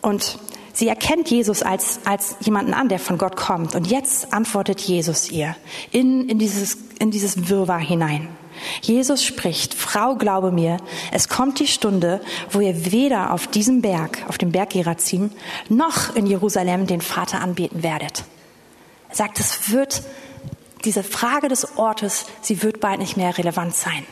Und 0.00 0.38
sie 0.72 0.88
erkennt 0.88 1.30
Jesus 1.30 1.62
als, 1.62 2.00
als 2.04 2.36
jemanden 2.40 2.74
an, 2.74 2.88
der 2.88 2.98
von 2.98 3.18
Gott 3.18 3.36
kommt. 3.36 3.74
Und 3.74 3.86
jetzt 3.86 4.32
antwortet 4.32 4.80
Jesus 4.80 5.30
ihr 5.30 5.56
in, 5.92 6.28
in, 6.28 6.38
dieses, 6.38 6.76
in 6.98 7.10
dieses 7.10 7.48
Wirrwarr 7.48 7.78
hinein. 7.80 8.28
Jesus 8.82 9.24
spricht, 9.24 9.74
Frau, 9.74 10.16
glaube 10.16 10.52
mir, 10.52 10.78
es 11.12 11.28
kommt 11.28 11.58
die 11.58 11.66
Stunde, 11.66 12.20
wo 12.50 12.60
ihr 12.60 12.92
weder 12.92 13.32
auf 13.32 13.46
diesem 13.46 13.82
Berg, 13.82 14.24
auf 14.28 14.38
dem 14.38 14.52
Berg 14.52 14.70
Gerazim, 14.70 15.30
noch 15.68 16.14
in 16.14 16.26
Jerusalem 16.26 16.86
den 16.86 17.00
Vater 17.00 17.40
anbeten 17.40 17.82
werdet. 17.82 18.24
Er 19.08 19.16
sagt, 19.16 19.40
es 19.40 19.70
wird 19.70 20.02
diese 20.84 21.02
Frage 21.02 21.48
des 21.48 21.76
Ortes, 21.76 22.26
sie 22.40 22.62
wird 22.62 22.80
bald 22.80 22.98
nicht 22.98 23.16
mehr 23.16 23.36
relevant 23.36 23.74
sein. 23.74 24.04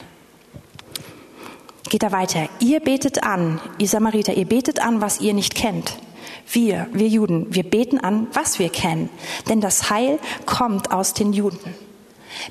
Geht 1.89 2.03
da 2.03 2.13
weiter. 2.13 2.49
Ihr 2.61 2.81
betet 2.81 3.23
an, 3.23 3.61
ihr 3.79 3.89
Samariter, 3.89 4.33
ihr 4.35 4.47
betet 4.47 4.81
an, 4.81 5.01
was 5.01 5.21
ihr 5.21 5.35
nicht 5.35 5.55
kennt. 5.55 5.99
Wir, 6.51 6.89
wir 6.93 7.09
Juden, 7.09 7.55
wir 7.55 7.65
beten 7.65 7.99
an, 7.99 8.29
was 8.33 8.59
wir 8.59 8.69
kennen. 8.69 9.11
Denn 9.49 9.61
das 9.61 9.91
Heil 9.91 10.19
kommt 10.47 10.91
aus 10.91 11.15
den 11.15 11.33
Juden. 11.33 11.75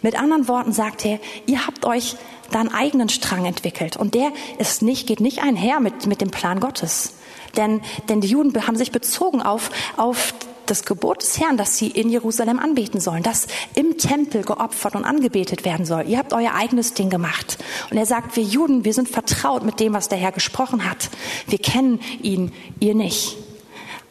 Mit 0.01 0.19
anderen 0.19 0.47
Worten 0.47 0.73
sagt 0.73 1.05
er, 1.05 1.19
ihr 1.47 1.65
habt 1.65 1.85
euch 1.85 2.15
da 2.51 2.59
einen 2.59 2.73
eigenen 2.73 3.09
Strang 3.09 3.45
entwickelt. 3.45 3.97
Und 3.97 4.13
der 4.13 4.31
ist 4.59 4.81
nicht, 4.81 5.07
geht 5.07 5.21
nicht 5.21 5.41
einher 5.41 5.79
mit, 5.79 6.05
mit 6.05 6.21
dem 6.21 6.29
Plan 6.29 6.59
Gottes. 6.59 7.13
Denn, 7.57 7.81
denn 8.09 8.21
die 8.21 8.27
Juden 8.27 8.67
haben 8.67 8.75
sich 8.75 8.91
bezogen 8.91 9.41
auf, 9.41 9.71
auf 9.97 10.33
das 10.71 10.85
Gebot 10.85 11.21
des 11.21 11.37
Herrn, 11.39 11.57
dass 11.57 11.77
sie 11.77 11.87
in 11.87 12.09
Jerusalem 12.09 12.57
anbeten 12.57 13.01
sollen, 13.01 13.23
dass 13.23 13.47
im 13.75 13.97
Tempel 13.97 14.43
geopfert 14.43 14.95
und 14.95 15.03
angebetet 15.03 15.65
werden 15.65 15.85
soll. 15.85 16.07
Ihr 16.07 16.17
habt 16.17 16.31
euer 16.31 16.53
eigenes 16.55 16.93
Ding 16.93 17.09
gemacht. 17.09 17.57
Und 17.91 17.97
er 17.97 18.05
sagt, 18.05 18.37
wir 18.37 18.43
Juden, 18.43 18.85
wir 18.85 18.93
sind 18.93 19.09
vertraut 19.09 19.63
mit 19.63 19.81
dem, 19.81 19.93
was 19.93 20.07
der 20.07 20.17
Herr 20.17 20.31
gesprochen 20.31 20.89
hat. 20.89 21.09
Wir 21.47 21.59
kennen 21.59 21.99
ihn, 22.21 22.53
ihr 22.79 22.95
nicht. 22.95 23.37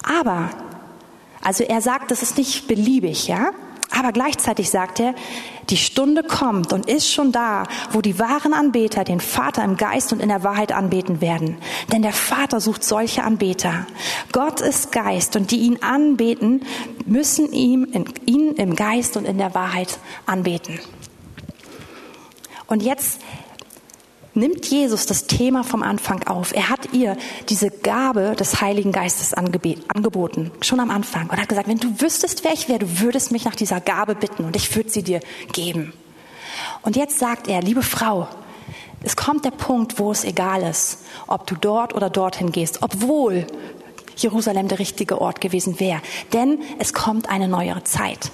Aber, 0.03 0.51
also 1.43 1.65
er 1.65 1.81
sagt, 1.81 2.11
das 2.11 2.23
ist 2.23 2.37
nicht 2.37 2.69
beliebig, 2.69 3.27
ja? 3.27 3.53
Aber 3.91 4.13
gleichzeitig 4.13 4.71
sagt 4.71 5.01
er, 5.01 5.15
die 5.69 5.77
Stunde 5.77 6.23
kommt 6.23 6.73
und 6.73 6.89
ist 6.89 7.13
schon 7.13 7.33
da, 7.33 7.65
wo 7.93 8.01
die 8.01 8.19
wahren 8.19 8.55
Anbeter 8.55 9.05
den 9.05 9.21
Vater 9.21 9.65
im 9.65 9.77
Geist 9.77 10.13
und 10.13 10.21
in 10.21 10.29
der 10.29 10.45
Wahrheit 10.45 10.73
anbeten 10.73 11.21
werden. 11.21 11.59
Denn 11.93 12.03
der 12.03 12.13
Vater 12.13 12.61
sucht 12.61 12.85
solche 12.85 13.25
Anbeter. 13.25 13.87
Gott 14.33 14.61
ist 14.61 14.93
Geist 14.93 15.37
und 15.37 15.51
die 15.51 15.61
ihn 15.61 15.83
anbeten, 15.83 16.65
müssen 17.05 17.53
ihm, 17.53 17.87
ihn 18.27 18.53
im 18.53 18.77
Geist 18.77 19.17
und 19.17 19.25
in 19.25 19.39
der 19.39 19.55
Wahrheit 19.55 19.99
anbeten. 20.27 20.79
Und 22.67 22.83
jetzt 22.83 23.21
nimmt 24.35 24.67
Jesus 24.67 25.07
das 25.07 25.27
Thema 25.27 25.65
vom 25.65 25.83
Anfang 25.83 26.23
auf. 26.27 26.53
Er 26.55 26.69
hat 26.69 26.93
ihr 26.93 27.17
diese 27.49 27.71
Gabe 27.71 28.35
des 28.39 28.61
Heiligen 28.61 28.93
Geistes 28.93 29.35
angeboten, 29.35 30.51
schon 30.61 30.81
am 30.81 30.91
Anfang. 30.91 31.29
Und 31.29 31.41
hat 31.41 31.49
gesagt, 31.49 31.69
wenn 31.69 31.79
du 31.79 32.01
wüsstest, 32.01 32.45
wer 32.45 32.53
ich 32.53 32.69
wäre, 32.69 32.81
du 32.81 33.01
würdest 33.01 33.33
mich 33.33 33.45
nach 33.45 33.57
dieser 33.57 33.81
Gabe 33.81 34.15
bitten 34.15 34.45
und 34.45 34.57
ich 34.57 34.75
würde 34.77 34.91
sie 34.91 35.03
dir 35.03 35.21
geben. 35.53 35.93
Und 36.83 36.97
jetzt 36.97 37.19
sagt 37.19 37.49
er, 37.49 37.63
liebe 37.63 37.83
Frau, 37.83 38.29
es 39.03 39.17
kommt 39.17 39.45
der 39.45 39.51
Punkt, 39.51 39.99
wo 39.99 40.13
es 40.13 40.25
egal 40.25 40.63
ist, 40.63 41.05
ob 41.27 41.47
du 41.47 41.55
dort 41.55 41.95
oder 41.95 42.11
dorthin 42.11 42.53
gehst, 42.53 42.83
obwohl 42.83 43.47
Jerusalem 44.17 44.69
der 44.69 44.79
richtige 44.79 45.21
Ort 45.21 45.41
gewesen 45.41 45.81
wäre. 45.81 46.03
Denn 46.33 46.59
es 46.79 46.93
kommt 46.93 47.31
eine 47.31 47.49
neuere 47.49 47.85
Zeit. 47.85 48.31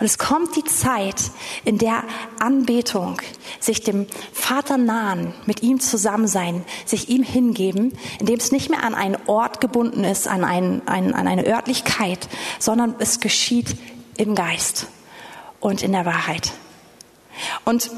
Und 0.00 0.06
es 0.06 0.18
kommt 0.18 0.56
die 0.56 0.64
Zeit, 0.64 1.30
in 1.64 1.78
der 1.78 2.04
Anbetung, 2.38 3.20
sich 3.60 3.82
dem 3.82 4.06
Vater 4.32 4.78
nahen, 4.78 5.34
mit 5.46 5.62
ihm 5.62 5.80
zusammen 5.80 6.26
sein, 6.26 6.64
sich 6.84 7.08
ihm 7.08 7.22
hingeben, 7.22 7.96
in 8.20 8.26
dem 8.26 8.38
es 8.38 8.52
nicht 8.52 8.70
mehr 8.70 8.84
an 8.84 8.94
einen 8.94 9.16
Ort 9.26 9.60
gebunden 9.60 10.04
ist, 10.04 10.28
an, 10.28 10.44
ein, 10.44 10.82
ein, 10.86 11.14
an 11.14 11.26
eine 11.26 11.46
Örtlichkeit, 11.46 12.28
sondern 12.58 12.94
es 12.98 13.20
geschieht 13.20 13.76
im 14.16 14.34
Geist 14.34 14.86
und 15.60 15.82
in 15.82 15.92
der 15.92 16.04
Wahrheit. 16.04 16.52
Und 17.64 17.90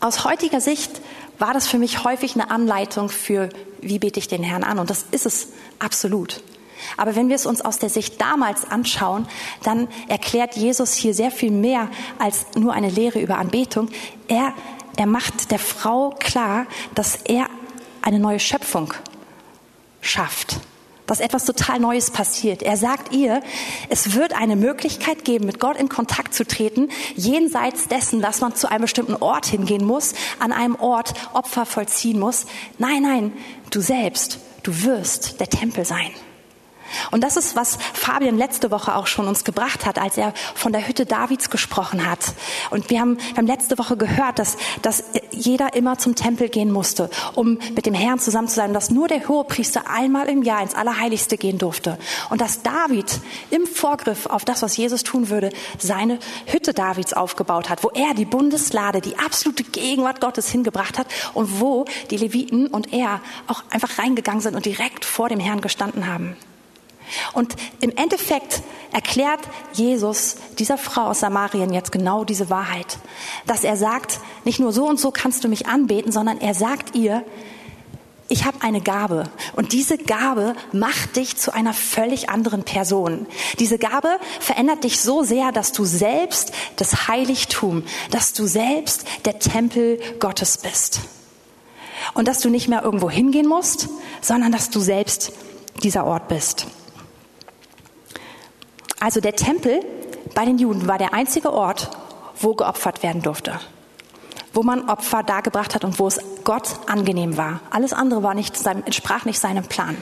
aus 0.00 0.24
heutiger 0.24 0.60
Sicht 0.60 1.00
war 1.38 1.54
das 1.54 1.66
für 1.66 1.78
mich 1.78 2.04
häufig 2.04 2.34
eine 2.34 2.50
Anleitung 2.50 3.08
für, 3.08 3.48
wie 3.80 3.98
bete 3.98 4.18
ich 4.18 4.28
den 4.28 4.42
Herrn 4.42 4.62
an. 4.62 4.78
Und 4.78 4.90
das 4.90 5.04
ist 5.10 5.26
es 5.26 5.48
absolut. 5.78 6.42
Aber 6.96 7.16
wenn 7.16 7.28
wir 7.28 7.36
es 7.36 7.46
uns 7.46 7.60
aus 7.60 7.78
der 7.78 7.90
Sicht 7.90 8.20
damals 8.20 8.64
anschauen, 8.64 9.26
dann 9.62 9.88
erklärt 10.08 10.56
Jesus 10.56 10.94
hier 10.94 11.14
sehr 11.14 11.30
viel 11.30 11.50
mehr 11.50 11.88
als 12.18 12.46
nur 12.56 12.72
eine 12.72 12.90
Lehre 12.90 13.20
über 13.20 13.38
Anbetung. 13.38 13.88
Er, 14.28 14.52
er 14.96 15.06
macht 15.06 15.50
der 15.50 15.58
Frau 15.58 16.10
klar, 16.18 16.66
dass 16.94 17.16
er 17.24 17.46
eine 18.02 18.18
neue 18.18 18.40
Schöpfung 18.40 18.94
schafft 20.00 20.60
dass 21.10 21.18
etwas 21.18 21.44
total 21.44 21.80
Neues 21.80 22.12
passiert. 22.12 22.62
Er 22.62 22.76
sagt 22.76 23.12
ihr, 23.12 23.42
es 23.88 24.14
wird 24.14 24.32
eine 24.32 24.54
Möglichkeit 24.54 25.24
geben, 25.24 25.44
mit 25.44 25.58
Gott 25.58 25.76
in 25.76 25.88
Kontakt 25.88 26.34
zu 26.34 26.46
treten, 26.46 26.88
jenseits 27.16 27.88
dessen, 27.88 28.22
dass 28.22 28.40
man 28.40 28.54
zu 28.54 28.70
einem 28.70 28.82
bestimmten 28.82 29.16
Ort 29.16 29.46
hingehen 29.46 29.84
muss, 29.84 30.14
an 30.38 30.52
einem 30.52 30.76
Ort 30.76 31.14
Opfer 31.32 31.66
vollziehen 31.66 32.20
muss. 32.20 32.46
Nein, 32.78 33.02
nein, 33.02 33.32
du 33.70 33.80
selbst, 33.80 34.38
du 34.62 34.84
wirst 34.84 35.40
der 35.40 35.48
Tempel 35.48 35.84
sein. 35.84 36.12
Und 37.10 37.22
das 37.22 37.36
ist, 37.36 37.56
was 37.56 37.78
Fabian 37.92 38.36
letzte 38.36 38.70
Woche 38.70 38.94
auch 38.94 39.06
schon 39.06 39.28
uns 39.28 39.44
gebracht 39.44 39.86
hat, 39.86 39.98
als 39.98 40.16
er 40.16 40.32
von 40.54 40.72
der 40.72 40.86
Hütte 40.86 41.06
Davids 41.06 41.50
gesprochen 41.50 42.08
hat. 42.08 42.34
Und 42.70 42.90
wir 42.90 43.00
haben, 43.00 43.18
wir 43.18 43.36
haben 43.36 43.46
letzte 43.46 43.78
Woche 43.78 43.96
gehört, 43.96 44.38
dass, 44.38 44.56
dass 44.82 45.04
jeder 45.30 45.74
immer 45.74 45.98
zum 45.98 46.14
Tempel 46.14 46.48
gehen 46.48 46.70
musste, 46.70 47.10
um 47.34 47.58
mit 47.74 47.86
dem 47.86 47.94
Herrn 47.94 48.18
zusammen 48.18 48.48
zu 48.48 48.56
sein, 48.56 48.72
dass 48.72 48.90
nur 48.90 49.08
der 49.08 49.26
Hohepriester 49.28 49.84
einmal 49.88 50.28
im 50.28 50.42
Jahr 50.42 50.62
ins 50.62 50.74
Allerheiligste 50.74 51.36
gehen 51.36 51.58
durfte. 51.58 51.98
Und 52.30 52.40
dass 52.40 52.62
David 52.62 53.20
im 53.50 53.66
Vorgriff 53.66 54.26
auf 54.26 54.44
das, 54.44 54.62
was 54.62 54.76
Jesus 54.76 55.04
tun 55.04 55.28
würde, 55.28 55.50
seine 55.78 56.18
Hütte 56.46 56.74
Davids 56.74 57.12
aufgebaut 57.12 57.68
hat, 57.68 57.84
wo 57.84 57.90
er 57.90 58.14
die 58.14 58.24
Bundeslade, 58.24 59.00
die 59.00 59.18
absolute 59.18 59.64
Gegenwart 59.64 60.20
Gottes 60.20 60.50
hingebracht 60.50 60.98
hat 60.98 61.06
und 61.34 61.60
wo 61.60 61.84
die 62.10 62.16
Leviten 62.16 62.66
und 62.66 62.92
er 62.92 63.20
auch 63.46 63.62
einfach 63.70 63.98
reingegangen 63.98 64.40
sind 64.40 64.54
und 64.54 64.66
direkt 64.66 65.04
vor 65.04 65.28
dem 65.28 65.40
Herrn 65.40 65.60
gestanden 65.60 66.06
haben. 66.06 66.36
Und 67.32 67.56
im 67.80 67.90
Endeffekt 67.96 68.62
erklärt 68.92 69.40
Jesus 69.72 70.36
dieser 70.58 70.78
Frau 70.78 71.02
aus 71.06 71.20
Samarien 71.20 71.72
jetzt 71.72 71.92
genau 71.92 72.24
diese 72.24 72.50
Wahrheit, 72.50 72.98
dass 73.46 73.64
er 73.64 73.76
sagt, 73.76 74.20
nicht 74.44 74.60
nur 74.60 74.72
so 74.72 74.86
und 74.86 74.98
so 74.98 75.10
kannst 75.10 75.44
du 75.44 75.48
mich 75.48 75.66
anbeten, 75.66 76.12
sondern 76.12 76.40
er 76.40 76.54
sagt 76.54 76.94
ihr, 76.94 77.24
ich 78.32 78.44
habe 78.44 78.58
eine 78.60 78.80
Gabe 78.80 79.24
und 79.56 79.72
diese 79.72 79.98
Gabe 79.98 80.54
macht 80.72 81.16
dich 81.16 81.36
zu 81.36 81.52
einer 81.52 81.74
völlig 81.74 82.30
anderen 82.30 82.62
Person. 82.62 83.26
Diese 83.58 83.76
Gabe 83.76 84.08
verändert 84.38 84.84
dich 84.84 85.00
so 85.00 85.24
sehr, 85.24 85.50
dass 85.50 85.72
du 85.72 85.84
selbst 85.84 86.52
das 86.76 87.08
Heiligtum, 87.08 87.82
dass 88.12 88.32
du 88.32 88.46
selbst 88.46 89.04
der 89.24 89.40
Tempel 89.40 89.98
Gottes 90.20 90.58
bist. 90.58 91.00
Und 92.14 92.28
dass 92.28 92.38
du 92.38 92.50
nicht 92.50 92.68
mehr 92.68 92.84
irgendwo 92.84 93.10
hingehen 93.10 93.48
musst, 93.48 93.88
sondern 94.20 94.52
dass 94.52 94.70
du 94.70 94.78
selbst 94.78 95.32
dieser 95.82 96.06
Ort 96.06 96.28
bist. 96.28 96.68
Also 99.00 99.20
der 99.20 99.34
Tempel 99.34 99.80
bei 100.34 100.44
den 100.44 100.58
Juden 100.58 100.86
war 100.86 100.98
der 100.98 101.14
einzige 101.14 101.52
Ort, 101.52 101.90
wo 102.38 102.54
geopfert 102.54 103.02
werden 103.02 103.22
durfte. 103.22 103.58
Wo 104.52 104.62
man 104.62 104.88
Opfer 104.88 105.22
dargebracht 105.22 105.74
hat 105.74 105.84
und 105.84 105.98
wo 105.98 106.06
es 106.06 106.20
Gott 106.44 106.68
angenehm 106.86 107.36
war. 107.36 107.60
Alles 107.70 107.92
andere 107.92 108.22
war 108.22 108.34
nicht, 108.34 108.54
entsprach 108.66 109.24
nicht 109.24 109.40
seinem 109.40 109.64
Plan. 109.64 109.96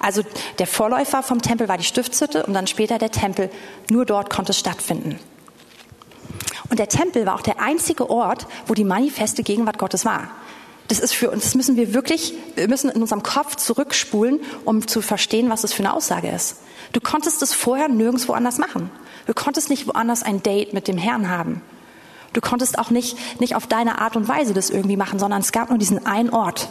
Also 0.00 0.22
der 0.58 0.66
Vorläufer 0.66 1.22
vom 1.22 1.40
Tempel 1.40 1.68
war 1.68 1.78
die 1.78 1.84
Stiftshütte 1.84 2.44
und 2.46 2.54
dann 2.54 2.66
später 2.66 2.98
der 2.98 3.10
Tempel. 3.10 3.50
Nur 3.90 4.04
dort 4.04 4.30
konnte 4.30 4.52
es 4.52 4.58
stattfinden. 4.58 5.18
Und 6.68 6.78
der 6.78 6.88
Tempel 6.88 7.26
war 7.26 7.34
auch 7.36 7.42
der 7.42 7.60
einzige 7.60 8.10
Ort, 8.10 8.46
wo 8.66 8.74
die 8.74 8.84
manifeste 8.84 9.42
Gegenwart 9.42 9.78
Gottes 9.78 10.04
war. 10.04 10.30
Das 10.88 11.00
ist 11.00 11.14
für 11.14 11.30
uns, 11.30 11.42
das 11.42 11.54
müssen 11.54 11.76
wir 11.76 11.94
wirklich, 11.94 12.34
wir 12.54 12.68
müssen 12.68 12.90
in 12.90 13.00
unserem 13.00 13.22
Kopf 13.22 13.56
zurückspulen, 13.56 14.40
um 14.64 14.86
zu 14.86 15.02
verstehen, 15.02 15.50
was 15.50 15.62
das 15.62 15.72
für 15.72 15.82
eine 15.82 15.94
Aussage 15.94 16.28
ist. 16.28 16.58
Du 16.92 17.00
konntest 17.00 17.42
es 17.42 17.52
vorher 17.52 17.88
nirgendwo 17.88 18.32
anders 18.32 18.58
machen. 18.58 18.90
Du 19.26 19.34
konntest 19.34 19.70
nicht 19.70 19.88
woanders 19.88 20.22
ein 20.22 20.42
Date 20.42 20.72
mit 20.72 20.86
dem 20.86 20.98
Herrn 20.98 21.28
haben. 21.28 21.62
Du 22.32 22.40
konntest 22.40 22.78
auch 22.78 22.90
nicht, 22.90 23.16
nicht 23.40 23.56
auf 23.56 23.66
deine 23.66 23.98
Art 23.98 24.14
und 24.14 24.28
Weise 24.28 24.54
das 24.54 24.70
irgendwie 24.70 24.96
machen, 24.96 25.18
sondern 25.18 25.40
es 25.40 25.52
gab 25.52 25.70
nur 25.70 25.78
diesen 25.78 26.06
einen 26.06 26.30
Ort. 26.30 26.68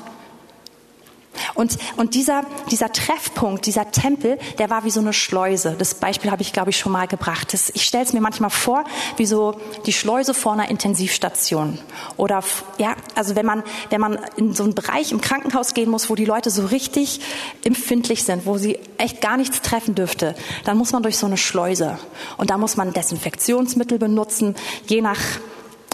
Und, 1.54 1.78
und 1.98 2.16
dieser, 2.16 2.44
dieser 2.72 2.92
Treffpunkt, 2.92 3.66
dieser 3.66 3.92
Tempel, 3.92 4.38
der 4.58 4.70
war 4.70 4.84
wie 4.84 4.90
so 4.90 5.00
eine 5.00 5.14
Schleuse. 5.14 5.76
Das 5.78 5.96
Beispiel 5.96 6.32
habe 6.32 6.42
ich, 6.42 6.54
glaube 6.54 6.70
ich, 6.70 6.78
schon 6.78 6.92
mal 6.92 7.08
gebracht. 7.08 7.54
Das, 7.54 7.70
ich 7.70 7.84
stelle 7.84 8.04
es 8.04 8.14
mir 8.14 8.22
manchmal 8.22 8.50
vor, 8.50 8.84
wie 9.18 9.26
so 9.26 9.60
die 9.86 9.94
Schleuse 9.94 10.34
vor 10.34 10.54
einer 10.54 10.70
Intensivstation. 10.70 11.80
Oder, 12.18 12.44
ja, 12.78 12.96
also 13.16 13.36
wenn 13.36 13.46
man, 13.46 13.64
wenn 13.90 14.02
man 14.02 14.20
in 14.38 14.54
so 14.54 14.64
einen 14.64 14.76
Bereich 14.76 15.12
im 15.12 15.22
Krankenhaus 15.22 15.74
gehen 15.74 15.90
muss, 15.90 16.10
wo 16.10 16.16
die 16.16 16.26
Leute 16.26 16.50
so 16.50 16.66
richtig 16.66 17.20
empfindlich 17.64 18.24
sind, 18.24 18.46
wo 18.46 18.58
sie 18.58 18.80
echt 18.98 19.22
gar 19.22 19.38
nichts 19.38 19.62
treffen 19.62 19.96
dürfte, 19.96 20.36
dann 20.64 20.78
muss 20.78 20.92
man 20.92 21.04
durch 21.04 21.18
so 21.18 21.26
eine 21.26 21.38
Schleuse. 21.38 21.98
Und 22.38 22.50
da 22.50 22.58
muss 22.58 22.78
man 22.78 22.94
Desinfektionsmittel 22.94 24.00
benutzen, 24.00 24.56
je 24.88 25.02
nach 25.02 25.20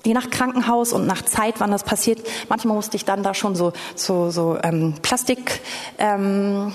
je 0.05 0.13
nach 0.13 0.29
Krankenhaus 0.29 0.93
und 0.93 1.05
nach 1.07 1.23
Zeit, 1.23 1.55
wann 1.59 1.71
das 1.71 1.83
passiert. 1.83 2.19
Manchmal 2.49 2.75
musste 2.75 2.97
ich 2.97 3.05
dann 3.05 3.23
da 3.23 3.33
schon 3.33 3.55
so, 3.55 3.73
so, 3.95 4.31
so 4.31 4.57
ähm, 4.63 4.95
Plastik, 5.01 5.61
ähm, 5.97 6.73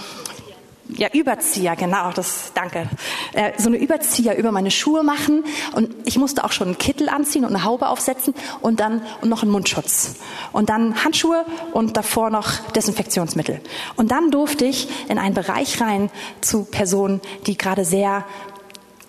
ja, 0.88 1.08
Überzieher, 1.12 1.74
genau, 1.74 2.12
das, 2.12 2.52
danke. 2.54 2.88
Äh, 3.32 3.52
so 3.58 3.68
eine 3.68 3.76
Überzieher 3.76 4.36
über 4.36 4.52
meine 4.52 4.70
Schuhe 4.70 5.02
machen 5.02 5.44
und 5.74 5.92
ich 6.04 6.16
musste 6.16 6.44
auch 6.44 6.52
schon 6.52 6.68
einen 6.68 6.78
Kittel 6.78 7.08
anziehen 7.08 7.44
und 7.44 7.54
eine 7.54 7.64
Haube 7.64 7.88
aufsetzen 7.88 8.34
und 8.60 8.78
dann 8.78 9.02
und 9.20 9.28
noch 9.28 9.42
einen 9.42 9.50
Mundschutz 9.50 10.16
und 10.52 10.68
dann 10.68 11.04
Handschuhe 11.04 11.44
und 11.72 11.96
davor 11.96 12.30
noch 12.30 12.50
Desinfektionsmittel. 12.74 13.60
Und 13.96 14.12
dann 14.12 14.30
durfte 14.30 14.64
ich 14.64 14.88
in 15.08 15.18
einen 15.18 15.34
Bereich 15.34 15.80
rein 15.80 16.10
zu 16.40 16.64
Personen, 16.64 17.20
die 17.46 17.58
gerade 17.58 17.84
sehr 17.84 18.24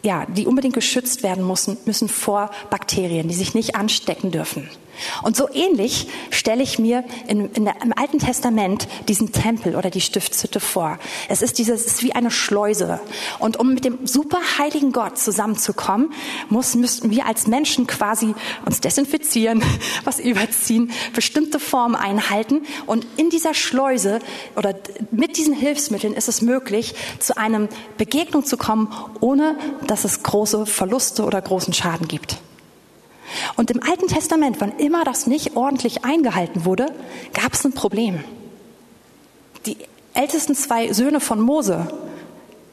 ja, 0.03 0.25
die 0.25 0.45
unbedingt 0.47 0.75
geschützt 0.75 1.23
werden 1.23 1.45
müssen, 1.47 1.77
müssen 1.85 2.09
vor 2.09 2.51
Bakterien, 2.69 3.27
die 3.27 3.35
sich 3.35 3.53
nicht 3.53 3.75
anstecken 3.75 4.31
dürfen. 4.31 4.69
Und 5.23 5.35
so 5.35 5.49
ähnlich 5.53 6.07
stelle 6.29 6.63
ich 6.63 6.79
mir 6.79 7.03
in, 7.27 7.51
in 7.53 7.65
der, 7.65 7.81
im 7.81 7.93
Alten 7.95 8.19
Testament 8.19 8.87
diesen 9.07 9.31
Tempel 9.31 9.75
oder 9.75 9.89
die 9.89 10.01
Stiftshütte 10.01 10.59
vor. 10.59 10.99
Es 11.29 11.41
ist 11.41 11.57
dieses, 11.57 11.85
es 11.85 11.93
ist 11.93 12.03
wie 12.03 12.13
eine 12.13 12.31
Schleuse. 12.31 12.99
Und 13.39 13.57
um 13.57 13.73
mit 13.73 13.85
dem 13.85 14.05
superheiligen 14.05 14.91
Gott 14.91 15.17
zusammenzukommen, 15.17 16.13
muss, 16.49 16.75
müssten 16.75 17.11
wir 17.11 17.25
als 17.25 17.47
Menschen 17.47 17.87
quasi 17.87 18.33
uns 18.65 18.81
desinfizieren, 18.81 19.63
was 20.03 20.19
überziehen, 20.19 20.91
bestimmte 21.13 21.59
Formen 21.59 21.95
einhalten. 21.95 22.63
Und 22.85 23.05
in 23.17 23.29
dieser 23.29 23.53
Schleuse 23.53 24.19
oder 24.55 24.75
mit 25.11 25.37
diesen 25.37 25.53
Hilfsmitteln 25.53 26.13
ist 26.13 26.27
es 26.27 26.41
möglich, 26.41 26.95
zu 27.19 27.37
einem 27.37 27.69
Begegnung 27.97 28.45
zu 28.45 28.57
kommen, 28.57 28.93
ohne 29.19 29.57
dass 29.87 30.05
es 30.05 30.23
große 30.23 30.65
Verluste 30.65 31.25
oder 31.25 31.41
großen 31.41 31.73
Schaden 31.73 32.07
gibt. 32.07 32.37
Und 33.55 33.71
im 33.71 33.81
Alten 33.83 34.07
Testament, 34.07 34.57
wann 34.59 34.77
immer 34.77 35.03
das 35.03 35.27
nicht 35.27 35.55
ordentlich 35.55 36.05
eingehalten 36.05 36.65
wurde, 36.65 36.87
gab 37.33 37.53
es 37.53 37.65
ein 37.65 37.73
Problem. 37.73 38.23
Die 39.65 39.77
ältesten 40.13 40.55
zwei 40.55 40.93
Söhne 40.93 41.19
von 41.19 41.39
Mose 41.41 41.87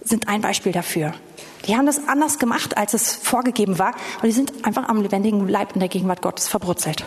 sind 0.02 0.28
ein 0.28 0.40
Beispiel 0.40 0.72
dafür. 0.72 1.14
Die 1.66 1.76
haben 1.76 1.86
das 1.86 2.08
anders 2.08 2.38
gemacht, 2.38 2.76
als 2.76 2.94
es 2.94 3.14
vorgegeben 3.14 3.78
war, 3.78 3.94
und 4.16 4.24
die 4.24 4.32
sind 4.32 4.64
einfach 4.64 4.88
am 4.88 5.00
lebendigen 5.00 5.48
Leib 5.48 5.74
in 5.74 5.80
der 5.80 5.88
Gegenwart 5.88 6.22
Gottes 6.22 6.48
verbrutzelt. 6.48 7.04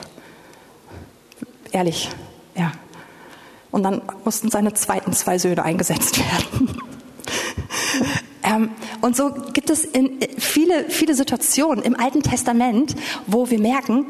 Ehrlich, 1.71 2.09
ja. 2.55 2.71
Und 3.71 3.83
dann 3.83 4.01
mussten 4.23 4.49
seine 4.49 4.73
zweiten 4.73 5.13
zwei 5.13 5.37
Söhne 5.37 5.63
eingesetzt 5.63 6.17
werden. 6.19 6.81
Ähm, 8.43 8.71
und 9.01 9.15
so 9.15 9.31
gibt 9.53 9.69
es 9.69 9.83
in 9.83 10.19
viele, 10.37 10.89
viele 10.89 11.15
Situationen 11.15 11.83
im 11.83 11.99
Alten 11.99 12.21
Testament, 12.21 12.95
wo 13.25 13.49
wir 13.49 13.59
merken, 13.59 14.05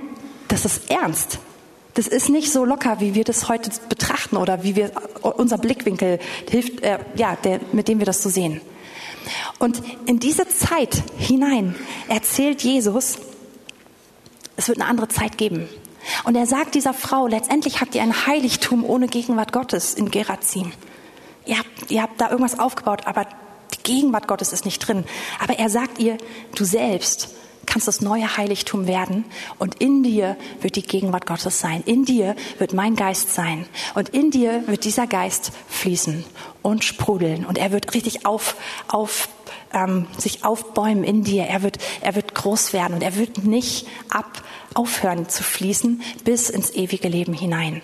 das 0.47 0.65
ist 0.65 0.89
ernst. 0.89 1.39
Das 1.93 2.07
ist 2.07 2.29
nicht 2.29 2.51
so 2.51 2.63
locker, 2.63 2.99
wie 2.99 3.15
wir 3.15 3.23
das 3.23 3.49
heute 3.49 3.71
betrachten 3.89 4.37
oder 4.37 4.63
wie 4.63 4.75
wir 4.75 4.91
unser 5.21 5.57
Blickwinkel 5.57 6.19
hilft, 6.49 6.81
äh, 6.81 6.99
ja, 7.15 7.35
der, 7.35 7.59
mit 7.71 7.87
dem 7.87 7.99
wir 7.99 8.05
das 8.05 8.21
so 8.21 8.29
sehen. 8.29 8.61
Und 9.59 9.81
in 10.05 10.19
diese 10.19 10.47
Zeit 10.47 11.03
hinein 11.17 11.75
erzählt 12.07 12.61
Jesus, 12.63 13.17
es 14.55 14.67
wird 14.67 14.79
eine 14.79 14.89
andere 14.89 15.07
Zeit 15.07 15.37
geben. 15.37 15.67
Und 16.23 16.35
er 16.35 16.45
sagt 16.45 16.75
dieser 16.75 16.93
Frau, 16.93 17.27
letztendlich 17.27 17.81
habt 17.81 17.95
ihr 17.95 18.01
ein 18.01 18.27
Heiligtum 18.27 18.85
ohne 18.85 19.07
Gegenwart 19.07 19.51
Gottes 19.51 19.93
in 19.93 20.11
Gerazim. 20.11 20.71
Ihr 21.45 21.59
habt, 21.59 21.89
ihr 21.91 22.01
habt 22.01 22.21
da 22.21 22.29
irgendwas 22.29 22.59
aufgebaut, 22.59 23.01
aber 23.05 23.25
die 23.73 23.83
Gegenwart 23.83 24.27
Gottes 24.27 24.53
ist 24.53 24.65
nicht 24.65 24.79
drin. 24.79 25.03
Aber 25.39 25.59
er 25.59 25.69
sagt 25.69 25.99
ihr, 25.99 26.17
du 26.55 26.65
selbst 26.65 27.29
kannst 27.65 27.87
das 27.87 28.01
neue 28.01 28.37
Heiligtum 28.37 28.87
werden 28.87 29.25
und 29.59 29.75
in 29.75 30.01
dir 30.01 30.37
wird 30.61 30.75
die 30.77 30.83
Gegenwart 30.83 31.25
Gottes 31.25 31.59
sein. 31.59 31.83
In 31.85 32.05
dir 32.05 32.35
wird 32.57 32.73
mein 32.73 32.95
Geist 32.95 33.33
sein 33.35 33.65
und 33.93 34.09
in 34.09 34.31
dir 34.31 34.63
wird 34.67 34.85
dieser 34.85 35.05
Geist 35.05 35.51
fließen 35.67 36.23
und 36.61 36.83
sprudeln 36.83 37.45
und 37.45 37.57
er 37.57 37.71
wird 37.71 37.93
richtig 37.93 38.25
auf, 38.25 38.55
auf 38.87 39.29
ähm, 39.73 40.07
sich 40.17 40.43
aufbäumen 40.45 41.03
in 41.03 41.23
dir. 41.23 41.43
Er 41.43 41.61
wird, 41.61 41.77
er 42.01 42.15
wird 42.15 42.33
groß 42.33 42.73
werden 42.73 42.93
und 42.93 43.03
er 43.03 43.15
wird 43.15 43.43
nicht 43.43 43.87
ab 44.09 44.43
aufhören 44.73 45.27
zu 45.27 45.43
fließen 45.43 46.01
bis 46.23 46.49
ins 46.49 46.71
ewige 46.71 47.09
Leben 47.09 47.33
hinein. 47.33 47.81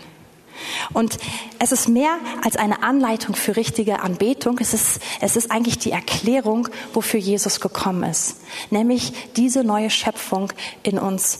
Und 0.91 1.17
es 1.59 1.71
ist 1.71 1.87
mehr 1.87 2.17
als 2.43 2.55
eine 2.55 2.83
Anleitung 2.83 3.35
für 3.35 3.55
richtige 3.55 4.01
Anbetung. 4.01 4.57
Es 4.59 4.73
ist, 4.73 4.99
es 5.21 5.35
ist 5.35 5.51
eigentlich 5.51 5.79
die 5.79 5.91
Erklärung, 5.91 6.67
wofür 6.93 7.19
Jesus 7.19 7.59
gekommen 7.59 8.03
ist. 8.03 8.37
Nämlich 8.69 9.13
diese 9.35 9.63
neue 9.63 9.89
Schöpfung 9.89 10.51
in 10.83 10.99
uns, 10.99 11.39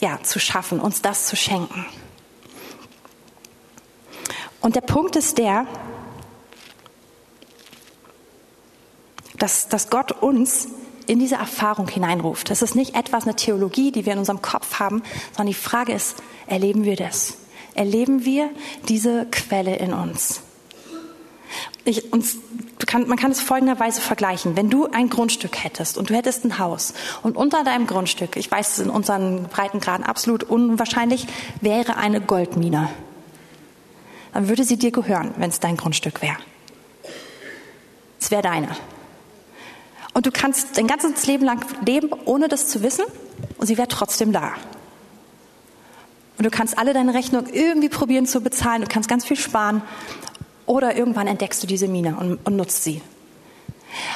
ja, 0.00 0.22
zu 0.22 0.38
schaffen, 0.38 0.80
uns 0.80 1.02
das 1.02 1.26
zu 1.26 1.36
schenken. 1.36 1.86
Und 4.60 4.76
der 4.76 4.80
Punkt 4.82 5.16
ist 5.16 5.38
der, 5.38 5.66
dass, 9.38 9.68
dass 9.68 9.90
Gott 9.90 10.12
uns 10.12 10.68
in 11.06 11.18
diese 11.18 11.34
Erfahrung 11.34 11.88
hineinruft. 11.88 12.48
Das 12.48 12.62
ist 12.62 12.76
nicht 12.76 12.94
etwas, 12.94 13.24
eine 13.24 13.34
Theologie, 13.34 13.90
die 13.90 14.06
wir 14.06 14.12
in 14.12 14.20
unserem 14.20 14.40
Kopf 14.40 14.78
haben, 14.78 15.02
sondern 15.32 15.48
die 15.48 15.54
Frage 15.54 15.92
ist, 15.92 16.16
erleben 16.46 16.84
wir 16.84 16.94
das? 16.94 17.34
Erleben 17.74 18.24
wir 18.24 18.50
diese 18.88 19.26
Quelle 19.30 19.76
in 19.76 19.92
uns. 19.92 20.42
Ich, 21.84 22.12
uns, 22.12 22.36
kann, 22.86 23.08
man 23.08 23.18
kann 23.18 23.32
es 23.32 23.40
folgenderweise 23.40 24.00
vergleichen. 24.00 24.56
Wenn 24.56 24.70
du 24.70 24.86
ein 24.86 25.08
Grundstück 25.08 25.62
hättest 25.62 25.98
und 25.98 26.10
du 26.10 26.14
hättest 26.14 26.44
ein 26.44 26.58
Haus 26.58 26.94
und 27.22 27.36
unter 27.36 27.64
deinem 27.64 27.86
Grundstück, 27.86 28.36
ich 28.36 28.50
weiß 28.50 28.72
es 28.72 28.78
in 28.78 28.90
unseren 28.90 29.44
Breitengraden 29.44 30.04
absolut 30.04 30.44
unwahrscheinlich, 30.44 31.26
wäre 31.60 31.96
eine 31.96 32.20
Goldmine, 32.20 32.88
dann 34.32 34.48
würde 34.48 34.64
sie 34.64 34.76
dir 34.76 34.92
gehören, 34.92 35.34
wenn 35.36 35.50
es 35.50 35.60
dein 35.60 35.76
Grundstück 35.76 36.22
wäre. 36.22 36.36
Es 38.20 38.30
wäre 38.30 38.42
deine. 38.42 38.68
Und 40.14 40.26
du 40.26 40.30
kannst 40.30 40.78
dein 40.78 40.86
ganzes 40.86 41.26
Leben 41.26 41.44
lang 41.44 41.64
leben, 41.84 42.10
ohne 42.24 42.48
das 42.48 42.68
zu 42.68 42.82
wissen, 42.82 43.04
und 43.58 43.66
sie 43.66 43.76
wäre 43.76 43.88
trotzdem 43.88 44.32
da. 44.32 44.52
Und 46.42 46.46
du 46.46 46.58
kannst 46.58 46.76
alle 46.76 46.92
deine 46.92 47.14
Rechnungen 47.14 47.54
irgendwie 47.54 47.88
probieren 47.88 48.26
zu 48.26 48.40
bezahlen. 48.40 48.82
Du 48.82 48.88
kannst 48.88 49.08
ganz 49.08 49.24
viel 49.24 49.36
sparen. 49.36 49.80
Oder 50.66 50.96
irgendwann 50.96 51.28
entdeckst 51.28 51.62
du 51.62 51.68
diese 51.68 51.86
Mine 51.86 52.16
und, 52.18 52.40
und 52.44 52.56
nutzt 52.56 52.82
sie. 52.82 53.00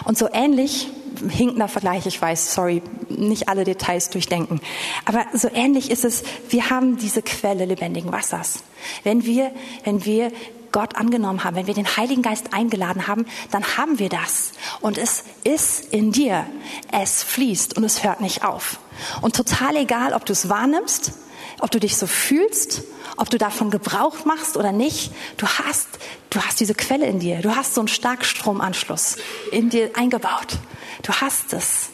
Und 0.07 0.19
so 0.19 0.29
ähnlich, 0.33 0.89
hinkender 1.29 1.69
Vergleich, 1.69 2.05
ich 2.05 2.21
weiß, 2.21 2.53
sorry, 2.53 2.83
nicht 3.11 3.49
alle 3.49 3.63
Details 3.63 4.11
durchdenken. 4.11 4.61
Aber 5.05 5.25
so 5.35 5.47
ähnlich 5.55 5.89
ist 5.89 6.05
es, 6.05 6.25
wir 6.49 6.69
haben 6.69 6.97
diese 6.97 7.23
Quelle 7.23 7.65
lebendigen 7.65 8.11
Wassers. 8.11 8.65
Wenn 9.05 9.25
wir, 9.25 9.53
wenn 9.85 10.05
wir 10.05 10.33
Gott 10.73 10.97
angenommen 10.97 11.45
haben, 11.45 11.55
wenn 11.55 11.69
wir 11.69 11.75
den 11.75 11.97
Heiligen 11.97 12.23
Geist 12.23 12.53
eingeladen 12.53 13.07
haben, 13.07 13.27
dann 13.53 13.63
haben 13.77 14.01
wir 14.01 14.09
das. 14.09 14.51
Und 14.81 14.99
es 14.99 15.23
ist 15.45 15.95
in 15.95 16.11
dir. 16.11 16.45
Es 16.91 17.23
fließt 17.23 17.77
und 17.77 17.85
es 17.85 18.03
hört 18.03 18.21
nicht 18.21 18.45
auf. 18.45 18.81
Und 19.21 19.37
total 19.37 19.77
egal, 19.77 20.13
ob 20.13 20.27
du 20.27 20.33
es 20.33 20.49
wahrnimmst 20.49 21.13
ob 21.61 21.71
du 21.71 21.81
dich 21.81 21.97
so 21.97 22.07
fühlst, 22.07 22.83
ob 23.17 23.31
du 23.31 23.39
davon 23.39 23.71
Gebrauch 23.71 24.25
machst 24.25 24.57
oder 24.57 24.73
nicht, 24.73 25.11
du 25.37 25.47
hast, 25.47 25.89
du 26.31 26.41
hast 26.41 26.61
diese 26.61 26.75
Quelle 26.75 27.07
in 27.07 27.19
dir. 27.19 27.41
Du 27.41 27.57
hast 27.57 27.75
so 27.75 27.81
einen 27.81 27.89
Starkstromanschluss 27.89 29.17
in 29.53 29.71
dir 29.71 29.91
eingebaut. 29.95 30.59
Du 31.03 31.13
hast 31.13 31.53
es. 31.53 31.91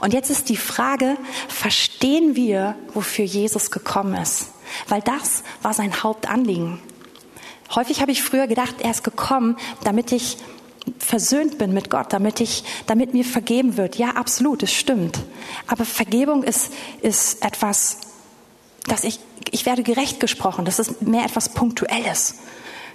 Und 0.00 0.12
jetzt 0.12 0.30
ist 0.30 0.48
die 0.48 0.56
Frage, 0.56 1.16
verstehen 1.48 2.34
wir, 2.34 2.74
wofür 2.94 3.24
Jesus 3.24 3.70
gekommen 3.70 4.20
ist? 4.20 4.50
Weil 4.88 5.00
das 5.02 5.44
war 5.62 5.74
sein 5.74 6.02
Hauptanliegen. 6.02 6.80
Häufig 7.74 8.00
habe 8.00 8.12
ich 8.12 8.22
früher 8.22 8.46
gedacht, 8.46 8.76
er 8.80 8.90
ist 8.90 9.04
gekommen, 9.04 9.56
damit 9.84 10.12
ich 10.12 10.38
versöhnt 10.98 11.58
bin 11.58 11.72
mit 11.72 11.90
Gott, 11.90 12.12
damit 12.12 12.40
ich, 12.40 12.64
damit 12.86 13.12
mir 13.12 13.24
vergeben 13.24 13.76
wird. 13.76 13.96
Ja, 13.96 14.10
absolut, 14.10 14.62
es 14.62 14.72
stimmt. 14.72 15.18
Aber 15.66 15.84
Vergebung 15.84 16.42
ist, 16.42 16.72
ist 17.02 17.44
etwas 17.44 17.98
dass 18.86 19.04
ich, 19.04 19.20
ich 19.50 19.66
werde 19.66 19.82
gerecht 19.82 20.20
gesprochen. 20.20 20.64
Das 20.64 20.78
ist 20.78 21.02
mehr 21.02 21.24
etwas 21.24 21.50
Punktuelles, 21.50 22.36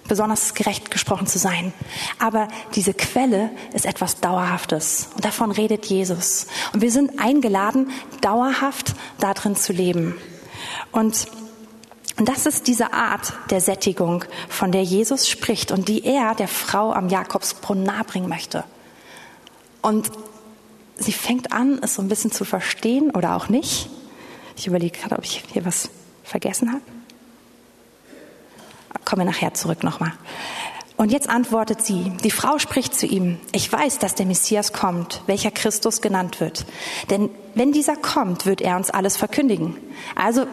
besonders 0.08 0.54
gerecht 0.54 0.92
gesprochen 0.92 1.28
zu 1.28 1.40
sein. 1.40 1.74
Aber 2.20 2.48
diese 2.76 2.94
Quelle 2.94 3.52
ist 3.74 3.86
etwas 3.86 4.20
Dauerhaftes. 4.20 5.10
Und 5.16 5.26
davon 5.26 5.52
redet 5.52 5.86
Jesus. 5.86 6.48
Und 6.74 6.82
wir 6.82 6.92
sind 6.92 7.20
eingeladen, 7.20 7.92
dauerhaft 8.22 8.94
darin 9.20 9.56
zu 9.56 9.74
leben. 9.74 10.16
Und 10.92 11.28
und 12.18 12.28
das 12.30 12.46
ist 12.46 12.68
diese 12.68 12.94
Art 12.94 13.34
der 13.50 13.62
Sättigung, 13.62 14.26
von 14.48 14.72
der 14.72 14.84
Jesus 14.84 15.28
spricht 15.28 15.72
und 15.72 15.88
die 15.88 16.04
er 16.06 16.36
der 16.36 16.50
Frau 16.50 16.94
am 16.94 17.10
Jakobsbrunnen 17.10 17.84
nahebringen 17.84 18.30
möchte. 18.30 18.64
Und 19.82 20.12
sie 20.98 21.14
fängt 21.14 21.52
an, 21.52 21.80
es 21.82 21.96
so 21.96 22.02
ein 22.04 22.10
bisschen 22.10 22.32
zu 22.32 22.46
verstehen 22.46 23.10
oder 23.10 23.36
auch 23.36 23.50
nicht. 23.50 23.90
Ich 24.56 24.68
überlege 24.68 25.00
gerade, 25.00 25.18
ob 25.18 25.24
ich 25.24 25.44
hier 25.52 25.66
was 25.66 25.90
vergessen 26.24 26.72
habe. 26.72 26.82
Komme 29.06 29.26
nachher 29.26 29.54
zurück 29.54 29.84
nochmal. 29.84 30.14
Und 30.98 31.12
jetzt 31.12 31.30
antwortet 31.30 31.82
sie, 31.82 32.12
die 32.24 32.30
Frau 32.30 32.60
spricht 32.60 32.94
zu 32.94 33.08
ihm, 33.08 33.40
ich 33.52 33.72
weiß, 33.72 33.98
dass 33.98 34.14
der 34.14 34.28
Messias 34.28 34.72
kommt, 34.72 35.24
welcher 35.26 35.50
Christus 35.50 36.02
genannt 36.02 36.40
wird. 36.40 36.66
Denn 37.10 37.30
wenn 37.56 37.72
dieser 37.72 37.96
kommt, 37.96 38.46
wird 38.46 38.62
er 38.62 38.76
uns 38.76 38.92
alles 38.92 39.18
verkündigen. 39.18 39.76
Also 40.16 40.46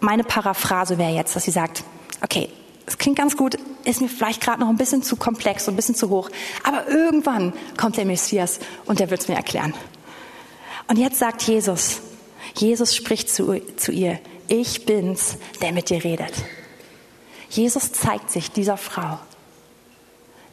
meine 0.00 0.24
Paraphrase 0.24 0.96
wäre 0.96 1.12
jetzt, 1.12 1.36
dass 1.36 1.44
sie 1.44 1.50
sagt, 1.50 1.84
okay, 2.22 2.48
es 2.86 2.98
klingt 2.98 3.18
ganz 3.18 3.36
gut, 3.36 3.58
ist 3.84 4.00
mir 4.00 4.08
vielleicht 4.08 4.40
gerade 4.40 4.60
noch 4.60 4.68
ein 4.68 4.76
bisschen 4.76 5.02
zu 5.02 5.16
komplex 5.16 5.68
und 5.68 5.74
ein 5.74 5.76
bisschen 5.76 5.94
zu 5.94 6.08
hoch, 6.10 6.30
aber 6.62 6.88
irgendwann 6.88 7.52
kommt 7.76 7.96
der 7.96 8.04
Messias 8.04 8.60
und 8.86 9.00
der 9.00 9.10
wird 9.10 9.20
es 9.20 9.28
mir 9.28 9.36
erklären. 9.36 9.74
Und 10.86 10.98
jetzt 10.98 11.18
sagt 11.18 11.42
Jesus, 11.42 12.00
Jesus 12.54 12.94
spricht 12.94 13.28
zu, 13.28 13.60
zu 13.76 13.92
ihr, 13.92 14.18
ich 14.48 14.86
bin's, 14.86 15.36
der 15.60 15.72
mit 15.72 15.90
dir 15.90 16.04
redet. 16.04 16.32
Jesus 17.50 17.92
zeigt 17.92 18.30
sich 18.30 18.50
dieser 18.50 18.76
Frau. 18.76 19.18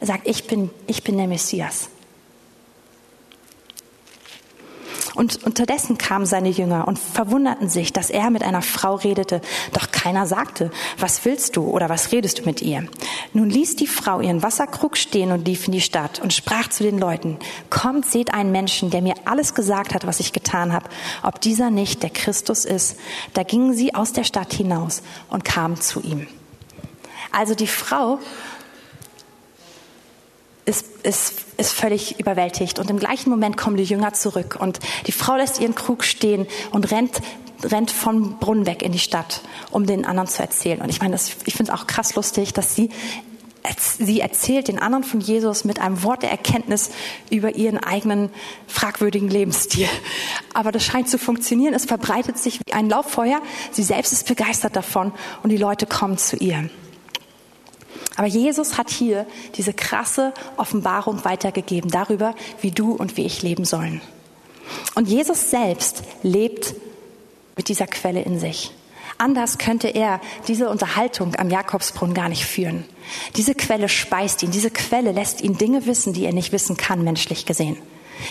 Er 0.00 0.06
sagt, 0.06 0.26
ich 0.26 0.46
bin, 0.46 0.70
ich 0.86 1.04
bin 1.04 1.16
der 1.16 1.28
Messias. 1.28 1.88
Und 5.14 5.44
unterdessen 5.44 5.98
kamen 5.98 6.26
seine 6.26 6.48
Jünger 6.48 6.88
und 6.88 6.98
verwunderten 6.98 7.68
sich, 7.68 7.92
dass 7.92 8.10
er 8.10 8.30
mit 8.30 8.42
einer 8.42 8.62
Frau 8.62 8.96
redete. 8.96 9.42
Doch 9.72 9.91
keiner 10.02 10.26
sagte, 10.26 10.70
was 10.98 11.24
willst 11.24 11.56
du 11.56 11.64
oder 11.64 11.88
was 11.88 12.10
redest 12.10 12.40
du 12.40 12.42
mit 12.44 12.60
ihr? 12.60 12.88
Nun 13.32 13.48
ließ 13.48 13.76
die 13.76 13.86
Frau 13.86 14.20
ihren 14.20 14.42
Wasserkrug 14.42 14.96
stehen 14.96 15.30
und 15.30 15.46
lief 15.46 15.66
in 15.66 15.72
die 15.72 15.80
Stadt 15.80 16.20
und 16.20 16.32
sprach 16.32 16.68
zu 16.68 16.82
den 16.82 16.98
Leuten, 16.98 17.38
kommt, 17.70 18.06
seht 18.06 18.34
einen 18.34 18.50
Menschen, 18.50 18.90
der 18.90 19.00
mir 19.00 19.14
alles 19.26 19.54
gesagt 19.54 19.94
hat, 19.94 20.04
was 20.04 20.18
ich 20.18 20.32
getan 20.32 20.72
habe, 20.72 20.88
ob 21.22 21.40
dieser 21.40 21.70
nicht 21.70 22.02
der 22.02 22.10
Christus 22.10 22.64
ist. 22.64 22.96
Da 23.34 23.44
gingen 23.44 23.74
sie 23.74 23.94
aus 23.94 24.12
der 24.12 24.24
Stadt 24.24 24.52
hinaus 24.52 25.02
und 25.30 25.44
kamen 25.44 25.80
zu 25.80 26.00
ihm. 26.00 26.26
Also 27.30 27.54
die 27.54 27.68
Frau 27.68 28.18
ist, 30.64 30.86
ist, 31.04 31.34
ist 31.56 31.72
völlig 31.72 32.18
überwältigt. 32.20 32.78
Und 32.78 32.90
im 32.90 32.98
gleichen 32.98 33.30
Moment 33.30 33.56
kommen 33.56 33.76
die 33.76 33.84
Jünger 33.84 34.12
zurück. 34.12 34.56
Und 34.60 34.80
die 35.06 35.12
Frau 35.12 35.36
lässt 35.36 35.60
ihren 35.60 35.74
Krug 35.74 36.04
stehen 36.04 36.46
und 36.70 36.90
rennt, 36.90 37.20
rennt 37.64 37.90
vom 37.90 38.38
Brunnen 38.38 38.66
weg 38.66 38.82
in 38.82 38.92
die 38.92 38.98
Stadt, 38.98 39.42
um 39.70 39.86
den 39.86 40.04
anderen 40.04 40.28
zu 40.28 40.42
erzählen. 40.42 40.80
Und 40.80 40.88
ich 40.88 41.00
meine, 41.00 41.12
das, 41.12 41.36
ich 41.44 41.54
finde 41.54 41.72
es 41.72 41.78
auch 41.78 41.86
krass 41.86 42.14
lustig, 42.14 42.52
dass 42.52 42.74
sie 42.74 42.90
sie 43.98 44.20
erzählt 44.20 44.68
den 44.68 44.78
anderen 44.78 45.04
von 45.04 45.20
Jesus 45.20 45.64
mit 45.64 45.78
einem 45.78 46.02
Wort 46.02 46.22
der 46.22 46.30
Erkenntnis 46.30 46.90
über 47.30 47.54
ihren 47.54 47.78
eigenen 47.78 48.30
fragwürdigen 48.66 49.28
Lebensstil. 49.28 49.88
Aber 50.52 50.72
das 50.72 50.84
scheint 50.84 51.08
zu 51.08 51.18
funktionieren. 51.18 51.74
Es 51.74 51.84
verbreitet 51.84 52.38
sich 52.38 52.58
wie 52.66 52.72
ein 52.72 52.88
Lauffeuer. 52.88 53.40
Sie 53.70 53.82
selbst 53.82 54.12
ist 54.12 54.26
begeistert 54.26 54.74
davon 54.74 55.12
und 55.42 55.50
die 55.50 55.56
Leute 55.56 55.86
kommen 55.86 56.18
zu 56.18 56.36
ihr. 56.36 56.70
Aber 58.16 58.26
Jesus 58.26 58.76
hat 58.78 58.90
hier 58.90 59.26
diese 59.54 59.72
krasse 59.72 60.34
Offenbarung 60.56 61.24
weitergegeben 61.24 61.90
darüber, 61.90 62.34
wie 62.60 62.70
du 62.70 62.92
und 62.92 63.16
wie 63.16 63.24
ich 63.24 63.42
leben 63.42 63.64
sollen. 63.64 64.02
Und 64.94 65.08
Jesus 65.08 65.50
selbst 65.50 66.02
lebt 66.22 66.74
mit 67.56 67.68
dieser 67.68 67.86
Quelle 67.86 68.22
in 68.22 68.38
sich. 68.38 68.72
Anders 69.18 69.58
könnte 69.58 69.88
er 69.88 70.20
diese 70.48 70.68
Unterhaltung 70.68 71.36
am 71.36 71.50
Jakobsbrunnen 71.50 72.14
gar 72.14 72.28
nicht 72.28 72.44
führen. 72.44 72.84
Diese 73.36 73.54
Quelle 73.54 73.88
speist 73.88 74.42
ihn, 74.42 74.50
diese 74.50 74.70
Quelle 74.70 75.12
lässt 75.12 75.42
ihn 75.42 75.58
Dinge 75.58 75.86
wissen, 75.86 76.12
die 76.12 76.24
er 76.24 76.32
nicht 76.32 76.52
wissen 76.52 76.76
kann, 76.76 77.04
menschlich 77.04 77.46
gesehen. 77.46 77.76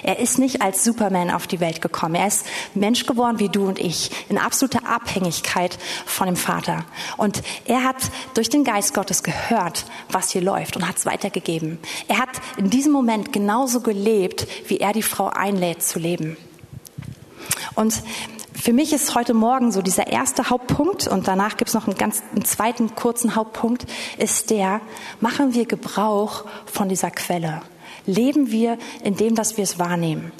Er 0.04 0.20
ist 0.20 0.40
nicht 0.40 0.62
als 0.62 0.84
Superman 0.84 1.32
auf 1.32 1.48
die 1.48 1.60
Welt 1.60 1.82
gekommen. 1.82 2.16
Er 2.16 2.28
ist 2.28 2.46
Mensch 2.74 3.06
geworden 3.06 3.40
wie 3.40 3.50
du 3.50 3.68
und 3.68 3.80
ich, 3.80 4.12
in 4.30 4.38
absoluter 4.38 4.88
Abhängigkeit 4.88 5.78
von 6.06 6.28
dem 6.28 6.36
Vater. 6.36 6.86
Und 7.18 7.42
er 7.66 7.84
hat 7.84 7.98
durch 8.34 8.50
den 8.50 8.64
Geist 8.64 8.94
Gottes 8.94 9.24
gehört, 9.24 9.86
was 10.10 10.32
hier 10.32 10.42
läuft 10.42 10.76
und 10.76 10.88
hat 10.88 10.98
es 10.98 11.06
weitergegeben. 11.06 11.80
Er 12.08 12.20
hat 12.20 12.30
in 12.58 12.70
diesem 12.70 12.92
Moment 12.92 13.34
genauso 13.34 13.82
gelebt, 13.82 14.48
wie 14.68 14.78
er 14.78 14.94
die 14.94 15.04
Frau 15.04 15.28
einlädt 15.28 15.84
zu 15.84 16.00
leben. 16.00 16.38
Und 17.76 18.02
für 18.62 18.74
mich 18.74 18.94
ist 18.94 19.16
heute 19.16 19.34
Morgen 19.34 19.72
so 19.72 19.82
dieser 19.82 20.08
erste 20.08 20.52
Hauptpunkt 20.52 21.08
und 21.08 21.28
danach 21.28 21.58
gibt 21.58 21.70
es 21.70 21.74
noch 21.74 21.88
einen 21.88 21.98
ganz 21.98 22.22
einen 22.32 22.46
zweiten 22.46 22.96
kurzen 22.96 23.36
Hauptpunkt, 23.36 23.88
ist 24.20 24.52
der, 24.52 24.82
machen 25.20 25.56
wir 25.56 25.66
Gebrauch 25.66 26.46
von 26.68 26.88
dieser 26.88 27.10
Quelle? 27.10 27.64
Leben 28.06 28.52
wir 28.52 28.78
in 29.04 29.16
dem, 29.16 29.36
was 29.36 29.58
wir 29.58 29.64
es 29.64 29.80
wahrnehmen? 29.80 30.32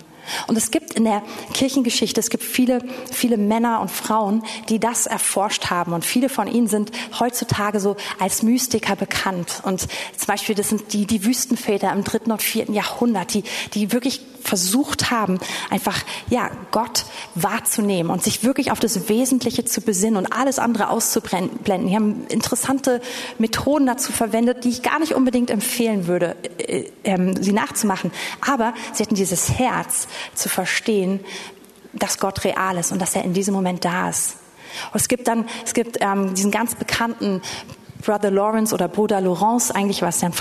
Und 0.46 0.56
es 0.56 0.70
gibt 0.70 0.94
in 0.94 1.04
der 1.04 1.24
Kirchengeschichte, 1.54 2.20
es 2.20 2.30
gibt 2.30 2.44
viele, 2.44 2.84
viele 3.12 3.38
Männer 3.38 3.82
und 3.82 3.90
Frauen, 3.90 4.44
die 4.70 4.80
das 4.80 5.08
erforscht 5.08 5.72
haben. 5.72 5.94
Und 5.94 6.06
viele 6.06 6.30
von 6.30 6.48
ihnen 6.48 6.68
sind 6.68 6.92
heutzutage 7.20 7.80
so 7.80 7.96
als 8.20 8.44
Mystiker 8.44 8.96
bekannt. 8.96 9.62
Und 9.66 9.82
zum 9.82 10.28
Beispiel, 10.28 10.54
das 10.54 10.70
sind 10.70 10.94
die, 10.94 11.08
die 11.08 11.26
Wüstenväter 11.26 11.92
im 11.92 12.04
dritten 12.04 12.32
und 12.32 12.44
vierten 12.44 12.74
Jahrhundert, 12.74 13.34
die, 13.34 13.44
die 13.74 13.92
wirklich 13.92 14.22
versucht 14.44 15.12
haben, 15.12 15.40
einfach, 15.70 16.04
ja, 16.30 16.50
Gott 16.72 17.06
wahrzunehmen 17.36 18.12
und 18.12 18.24
sich 18.24 18.44
wirklich 18.44 18.72
auf 18.72 18.80
das 18.80 19.10
Wesentliche 19.10 19.66
zu 19.66 19.82
besinnen 19.82 20.18
und 20.18 20.34
alles 20.34 20.60
andere 20.60 20.90
auszublenden. 20.90 21.88
Die 21.88 21.96
haben 21.96 22.26
interessante 22.28 23.02
Methoden 23.38 23.86
dazu 23.86 24.12
verwendet, 24.12 24.64
die 24.64 24.70
ich 24.70 24.82
gar 24.82 25.00
nicht 25.00 25.14
unbedingt 25.14 25.50
empfehlen 25.50 26.08
würde, 26.08 26.36
äh, 26.58 26.90
äh, 27.04 27.36
sie 27.42 27.54
nachzumachen. 27.54 28.12
Aber 28.46 28.74
sie 28.94 29.04
hatten 29.04 29.16
dieses 29.16 29.52
Herz, 29.52 30.08
zu 30.34 30.50
verstehen, 30.50 31.20
dass 31.94 32.20
Gott 32.20 32.44
real 32.44 32.78
ist 32.78 32.92
und 32.92 33.02
dass 33.02 33.16
er 33.16 33.24
in 33.24 33.34
diesem 33.34 33.54
Moment 33.54 33.86
da 33.86 34.10
ist. 34.10 34.38
Und 34.94 35.02
es 35.02 35.08
gibt 35.08 35.28
dann, 35.28 35.46
es 35.66 35.74
gibt 35.74 35.98
ähm, 36.00 36.34
diesen 36.34 36.52
ganz 36.52 36.76
bekannten 36.76 37.42
Brother 38.02 38.32
Lawrence 38.32 38.74
oder 38.74 38.88
Bruder 38.88 39.22
Laurence 39.22 39.72
eigentlich 39.72 40.02
was, 40.02 40.20
der 40.20 40.30
in, 40.30 40.36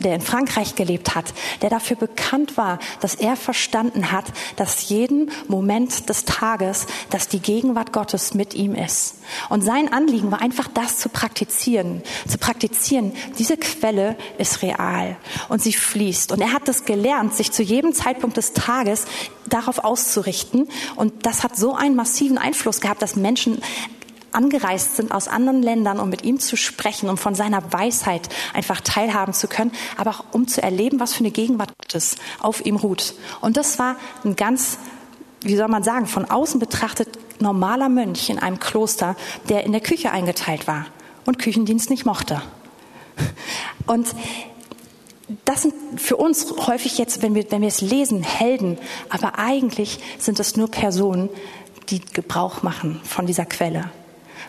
der 0.00 0.14
in 0.14 0.20
Frankreich 0.20 0.74
gelebt 0.74 1.14
hat, 1.14 1.32
der 1.62 1.70
dafür 1.70 1.96
bekannt 1.96 2.56
war, 2.56 2.78
dass 3.00 3.14
er 3.14 3.36
verstanden 3.36 4.12
hat, 4.12 4.24
dass 4.56 4.88
jeden 4.88 5.30
Moment 5.48 6.08
des 6.08 6.24
Tages, 6.24 6.86
dass 7.10 7.28
die 7.28 7.40
Gegenwart 7.40 7.92
Gottes 7.92 8.34
mit 8.34 8.54
ihm 8.54 8.74
ist. 8.74 9.16
Und 9.48 9.62
sein 9.62 9.92
Anliegen 9.92 10.30
war 10.30 10.40
einfach 10.40 10.68
das 10.68 10.98
zu 10.98 11.08
praktizieren, 11.08 12.02
zu 12.28 12.38
praktizieren. 12.38 13.12
Diese 13.38 13.56
Quelle 13.56 14.16
ist 14.38 14.62
real 14.62 15.16
und 15.48 15.62
sie 15.62 15.72
fließt. 15.72 16.32
Und 16.32 16.40
er 16.40 16.52
hat 16.52 16.68
das 16.68 16.84
gelernt, 16.84 17.34
sich 17.34 17.52
zu 17.52 17.62
jedem 17.62 17.92
Zeitpunkt 17.92 18.36
des 18.36 18.52
Tages 18.52 19.06
darauf 19.46 19.84
auszurichten. 19.84 20.68
Und 20.96 21.26
das 21.26 21.44
hat 21.44 21.56
so 21.56 21.74
einen 21.74 21.96
massiven 21.96 22.38
Einfluss 22.38 22.80
gehabt, 22.80 23.02
dass 23.02 23.16
Menschen 23.16 23.60
angereist 24.36 24.96
sind 24.96 25.12
aus 25.12 25.26
anderen 25.26 25.62
Ländern, 25.62 25.98
um 25.98 26.10
mit 26.10 26.24
ihm 26.24 26.38
zu 26.38 26.56
sprechen, 26.56 27.08
um 27.08 27.16
von 27.16 27.34
seiner 27.34 27.72
Weisheit 27.72 28.28
einfach 28.52 28.80
teilhaben 28.80 29.32
zu 29.32 29.48
können, 29.48 29.72
aber 29.96 30.10
auch 30.10 30.24
um 30.32 30.46
zu 30.46 30.62
erleben, 30.62 31.00
was 31.00 31.14
für 31.14 31.20
eine 31.20 31.30
Gegenwart 31.30 31.72
Gottes 31.78 32.16
auf 32.40 32.64
ihm 32.64 32.76
ruht. 32.76 33.14
Und 33.40 33.56
das 33.56 33.78
war 33.78 33.96
ein 34.24 34.36
ganz, 34.36 34.78
wie 35.40 35.56
soll 35.56 35.68
man 35.68 35.82
sagen, 35.82 36.06
von 36.06 36.26
außen 36.26 36.60
betrachtet 36.60 37.08
normaler 37.40 37.88
Mönch 37.88 38.28
in 38.28 38.38
einem 38.38 38.60
Kloster, 38.60 39.16
der 39.48 39.64
in 39.64 39.72
der 39.72 39.80
Küche 39.80 40.12
eingeteilt 40.12 40.66
war 40.66 40.86
und 41.24 41.38
Küchendienst 41.38 41.90
nicht 41.90 42.06
mochte. 42.06 42.42
Und 43.86 44.08
das 45.44 45.62
sind 45.62 45.74
für 45.96 46.16
uns 46.16 46.54
häufig 46.66 46.98
jetzt, 46.98 47.22
wenn 47.22 47.34
wir, 47.34 47.50
wenn 47.50 47.62
wir 47.62 47.68
es 47.68 47.80
lesen, 47.80 48.22
Helden, 48.22 48.78
aber 49.08 49.38
eigentlich 49.38 49.98
sind 50.18 50.38
es 50.38 50.56
nur 50.56 50.70
Personen, 50.70 51.30
die 51.88 52.00
Gebrauch 52.00 52.62
machen 52.62 53.00
von 53.04 53.26
dieser 53.26 53.44
Quelle 53.44 53.90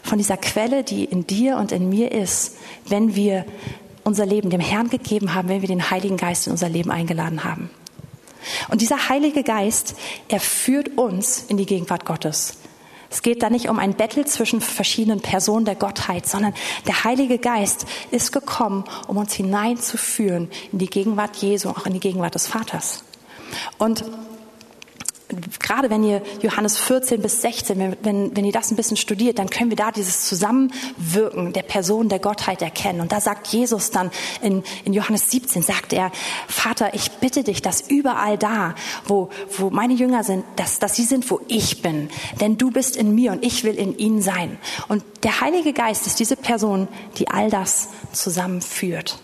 von 0.08 0.18
dieser 0.18 0.38
Quelle, 0.38 0.84
die 0.84 1.06
in 1.06 1.28
dir 1.28 1.58
und 1.58 1.72
in 1.72 1.90
mir 1.90 2.12
ist, 2.12 2.56
wenn 2.88 3.16
wir 3.16 3.46
unser 4.04 4.26
Leben 4.26 4.50
dem 4.50 4.62
Herrn 4.62 4.90
gegeben 4.90 5.34
haben, 5.34 5.50
wenn 5.50 5.62
wir 5.62 5.68
den 5.68 5.90
Heiligen 5.90 6.18
Geist 6.18 6.48
in 6.48 6.52
unser 6.52 6.70
Leben 6.70 6.92
eingeladen 6.92 7.44
haben. 7.44 7.70
Und 8.70 8.82
dieser 8.82 9.10
Heilige 9.10 9.44
Geist, 9.44 9.96
er 10.30 10.40
führt 10.40 10.98
uns 10.98 11.44
in 11.50 11.58
die 11.58 11.66
Gegenwart 11.66 12.06
Gottes. 12.06 12.58
Es 13.10 13.22
geht 13.22 13.42
da 13.42 13.50
nicht 13.50 13.70
um 13.70 13.80
ein 13.80 13.96
Battle 13.96 14.26
zwischen 14.26 14.62
verschiedenen 14.62 15.22
Personen 15.22 15.66
der 15.66 15.76
Gottheit, 15.76 16.28
sondern 16.28 16.54
der 16.88 17.04
Heilige 17.04 17.38
Geist 17.38 17.86
ist 18.12 18.32
gekommen, 18.32 18.84
um 19.08 19.18
uns 19.18 19.34
hineinzuführen 19.34 20.50
in 20.72 20.80
die 20.80 20.90
Gegenwart 20.90 21.36
Jesu, 21.38 21.70
auch 21.70 21.86
in 21.86 21.94
die 21.94 22.00
Gegenwart 22.00 22.36
des 22.36 22.48
Vaters. 22.48 23.04
Und 23.78 24.04
gerade 25.60 25.90
wenn 25.90 26.04
ihr 26.04 26.22
Johannes 26.42 26.78
14 26.78 27.22
bis 27.22 27.42
16, 27.42 27.78
wenn, 27.80 27.98
wenn, 28.02 28.36
wenn 28.36 28.46
ihr 28.46 28.52
das 28.52 28.72
ein 28.72 28.76
bisschen 28.76 28.98
studiert, 28.98 29.40
dann 29.40 29.50
können 29.50 29.70
wir 29.70 29.76
da 29.76 29.92
dieses 29.92 30.26
Zusammenwirken 30.28 31.54
der 31.54 31.64
Person 31.64 32.10
der 32.10 32.20
Gottheit 32.20 32.62
erkennen. 32.62 33.02
Und 33.02 33.12
da 33.12 33.20
sagt 33.20 33.48
Jesus 33.48 33.92
dann 33.92 34.12
in, 34.42 34.64
in 34.86 34.94
Johannes 34.94 35.30
17, 35.30 35.64
sagt 35.64 35.94
er, 35.94 36.12
Vater, 36.48 36.94
ich 36.94 37.12
bitte 37.12 37.44
dich, 37.44 37.62
dass 37.62 37.90
überall 37.90 38.38
da, 38.38 38.76
wo, 39.06 39.30
wo 39.58 39.70
meine 39.70 39.94
Jünger 39.94 40.24
sind, 40.24 40.46
dass, 40.56 40.80
dass 40.80 40.96
sie 40.96 41.04
sind, 41.04 41.30
wo 41.30 41.42
ich 41.48 41.82
bin. 41.82 42.10
Denn 42.40 42.58
du 42.58 42.72
bist 42.72 42.96
in 42.96 43.14
mir 43.14 43.32
und 43.34 43.44
ich 43.44 43.64
will 43.64 43.76
in 43.76 43.98
ihnen 43.98 44.22
sein. 44.22 44.58
Und 44.88 45.04
der 45.24 45.42
Heilige 45.42 45.74
Geist 45.74 46.08
ist 46.08 46.20
diese 46.20 46.38
Person, 46.38 46.88
die 47.18 47.28
all 47.28 47.50
das 47.50 47.90
zusammenführt. 48.14 49.20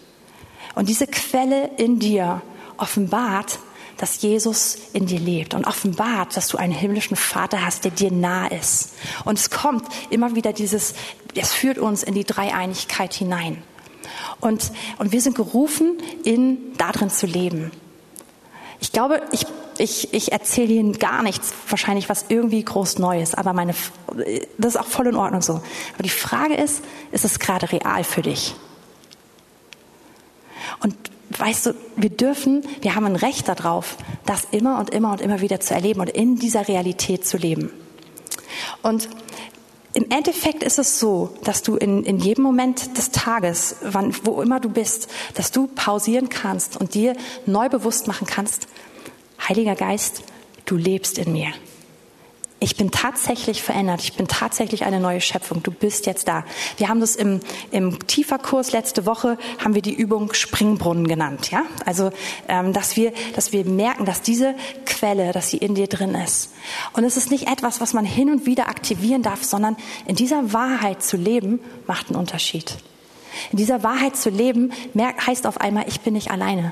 Und 0.75 0.89
diese 0.89 1.07
Quelle 1.07 1.69
in 1.77 1.99
dir 1.99 2.41
offenbart, 2.77 3.59
dass 3.97 4.21
Jesus 4.21 4.77
in 4.93 5.05
dir 5.05 5.19
lebt 5.19 5.53
und 5.53 5.65
offenbart, 5.65 6.35
dass 6.35 6.47
du 6.47 6.57
einen 6.57 6.73
himmlischen 6.73 7.15
Vater 7.15 7.65
hast, 7.65 7.83
der 7.85 7.91
dir 7.91 8.11
nah 8.11 8.47
ist. 8.47 8.93
Und 9.25 9.37
es 9.37 9.49
kommt 9.49 9.85
immer 10.09 10.35
wieder 10.35 10.53
dieses, 10.53 10.93
es 11.35 11.53
führt 11.53 11.77
uns 11.77 12.03
in 12.03 12.13
die 12.13 12.23
Dreieinigkeit 12.23 13.13
hinein. 13.13 13.61
Und, 14.39 14.71
und 14.97 15.11
wir 15.11 15.21
sind 15.21 15.35
gerufen, 15.35 15.97
in 16.23 16.73
darin 16.77 17.09
zu 17.09 17.25
leben. 17.25 17.71
Ich 18.79 18.91
glaube, 18.91 19.21
ich, 19.31 19.45
ich, 19.77 20.13
ich 20.13 20.33
erzähle 20.33 20.73
Ihnen 20.73 20.99
gar 20.99 21.23
nichts, 21.23 21.53
wahrscheinlich 21.69 22.09
was 22.09 22.25
irgendwie 22.27 22.63
groß 22.63 22.99
Neues, 22.99 23.33
aber 23.33 23.53
meine, 23.53 23.73
das 24.57 24.75
ist 24.75 24.77
auch 24.77 24.87
voll 24.87 25.07
in 25.07 25.15
Ordnung 25.15 25.41
so. 25.41 25.53
Aber 25.93 26.03
die 26.03 26.09
Frage 26.09 26.55
ist, 26.55 26.83
ist 27.11 27.23
es 27.23 27.39
gerade 27.39 27.71
real 27.71 28.03
für 28.03 28.21
dich? 28.21 28.55
Und 30.81 30.95
weißt 31.37 31.67
du, 31.67 31.75
wir 31.95 32.09
dürfen, 32.09 32.63
wir 32.81 32.95
haben 32.95 33.05
ein 33.05 33.15
Recht 33.15 33.47
darauf, 33.47 33.97
das 34.25 34.47
immer 34.51 34.79
und 34.79 34.89
immer 34.89 35.11
und 35.11 35.21
immer 35.21 35.41
wieder 35.41 35.59
zu 35.59 35.73
erleben 35.73 36.01
und 36.01 36.09
in 36.09 36.37
dieser 36.37 36.67
Realität 36.67 37.25
zu 37.25 37.37
leben. 37.37 37.71
Und 38.81 39.09
im 39.93 40.09
Endeffekt 40.09 40.63
ist 40.63 40.79
es 40.79 40.99
so, 40.99 41.35
dass 41.43 41.61
du 41.61 41.75
in, 41.75 42.03
in 42.03 42.17
jedem 42.17 42.43
Moment 42.43 42.97
des 42.97 43.11
Tages, 43.11 43.75
wann, 43.81 44.15
wo 44.23 44.41
immer 44.41 44.59
du 44.59 44.69
bist, 44.69 45.07
dass 45.35 45.51
du 45.51 45.67
pausieren 45.67 46.29
kannst 46.29 46.77
und 46.77 46.95
dir 46.95 47.15
neu 47.45 47.69
bewusst 47.69 48.07
machen 48.07 48.25
kannst, 48.27 48.67
Heiliger 49.47 49.75
Geist, 49.75 50.23
du 50.65 50.75
lebst 50.75 51.17
in 51.17 51.33
mir 51.33 51.53
ich 52.63 52.77
bin 52.77 52.91
tatsächlich 52.91 53.61
verändert, 53.61 54.01
ich 54.01 54.13
bin 54.13 54.27
tatsächlich 54.27 54.85
eine 54.85 55.01
neue 55.01 55.19
Schöpfung, 55.19 55.61
du 55.61 55.71
bist 55.71 56.05
jetzt 56.05 56.29
da. 56.29 56.45
Wir 56.77 56.87
haben 56.87 57.01
das 57.01 57.17
im, 57.17 57.41
im 57.71 58.07
Tieferkurs 58.07 58.71
letzte 58.71 59.05
Woche, 59.05 59.37
haben 59.61 59.75
wir 59.75 59.81
die 59.81 59.93
Übung 59.93 60.33
Springbrunnen 60.33 61.05
genannt. 61.05 61.51
Ja? 61.51 61.63
Also, 61.85 62.11
ähm, 62.47 62.71
dass, 62.71 62.95
wir, 62.95 63.11
dass 63.35 63.51
wir 63.51 63.65
merken, 63.65 64.05
dass 64.05 64.21
diese 64.21 64.55
Quelle, 64.85 65.33
dass 65.33 65.49
sie 65.49 65.57
in 65.57 65.75
dir 65.75 65.87
drin 65.87 66.15
ist. 66.15 66.53
Und 66.93 67.03
es 67.03 67.17
ist 67.17 67.31
nicht 67.31 67.49
etwas, 67.49 67.81
was 67.81 67.93
man 67.93 68.05
hin 68.05 68.31
und 68.31 68.45
wieder 68.45 68.69
aktivieren 68.69 69.23
darf, 69.23 69.43
sondern 69.43 69.75
in 70.07 70.15
dieser 70.15 70.53
Wahrheit 70.53 71.03
zu 71.03 71.17
leben, 71.17 71.59
macht 71.85 72.07
einen 72.07 72.17
Unterschied. 72.17 72.77
In 73.51 73.57
dieser 73.57 73.83
Wahrheit 73.83 74.15
zu 74.15 74.29
leben, 74.29 74.71
heißt 74.95 75.47
auf 75.47 75.59
einmal, 75.59 75.85
ich 75.87 75.99
bin 75.99 76.13
nicht 76.13 76.31
alleine. 76.31 76.71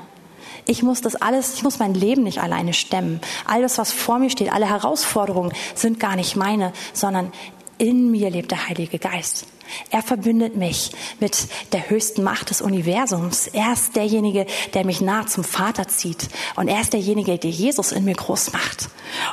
Ich 0.64 0.82
muss 0.82 1.00
das 1.00 1.16
alles, 1.16 1.54
ich 1.54 1.62
muss 1.62 1.78
mein 1.78 1.94
Leben 1.94 2.22
nicht 2.22 2.40
alleine 2.40 2.72
stemmen. 2.72 3.20
Alles, 3.46 3.78
was 3.78 3.92
vor 3.92 4.18
mir 4.18 4.30
steht, 4.30 4.52
alle 4.52 4.68
Herausforderungen 4.68 5.52
sind 5.74 5.98
gar 5.98 6.16
nicht 6.16 6.36
meine, 6.36 6.72
sondern 6.92 7.32
in 7.78 8.10
mir 8.10 8.30
lebt 8.30 8.52
der 8.52 8.68
Heilige 8.68 8.98
Geist. 8.98 9.46
Er 9.90 10.02
verbündet 10.02 10.56
mich 10.56 10.92
mit 11.18 11.48
der 11.72 11.88
höchsten 11.88 12.22
Macht 12.22 12.50
des 12.50 12.60
Universums. 12.60 13.46
Er 13.48 13.72
ist 13.72 13.96
derjenige, 13.96 14.46
der 14.74 14.84
mich 14.84 15.00
nah 15.00 15.26
zum 15.26 15.44
Vater 15.44 15.88
zieht. 15.88 16.28
Und 16.56 16.68
er 16.68 16.80
ist 16.80 16.92
derjenige, 16.92 17.38
der 17.38 17.50
Jesus 17.50 17.92
in 17.92 18.04
mir 18.04 18.14
groß 18.14 18.52
macht. 18.52 18.88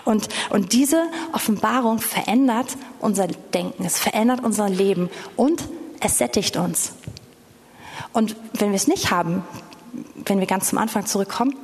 Und, 0.05 0.29
und 0.49 0.73
diese 0.73 1.03
Offenbarung 1.33 1.99
verändert 1.99 2.77
unser 2.99 3.27
Denken. 3.27 3.85
Es 3.85 3.99
verändert 3.99 4.43
unser 4.43 4.69
Leben 4.69 5.09
und 5.35 5.63
es 5.99 6.17
sättigt 6.17 6.57
uns. 6.57 6.93
Und 8.13 8.35
wenn 8.53 8.69
wir 8.69 8.75
es 8.77 8.87
nicht 8.87 9.11
haben, 9.11 9.43
wenn 10.25 10.39
wir 10.39 10.47
ganz 10.47 10.69
zum 10.69 10.77
Anfang 10.77 11.05
zurückkommen, 11.05 11.55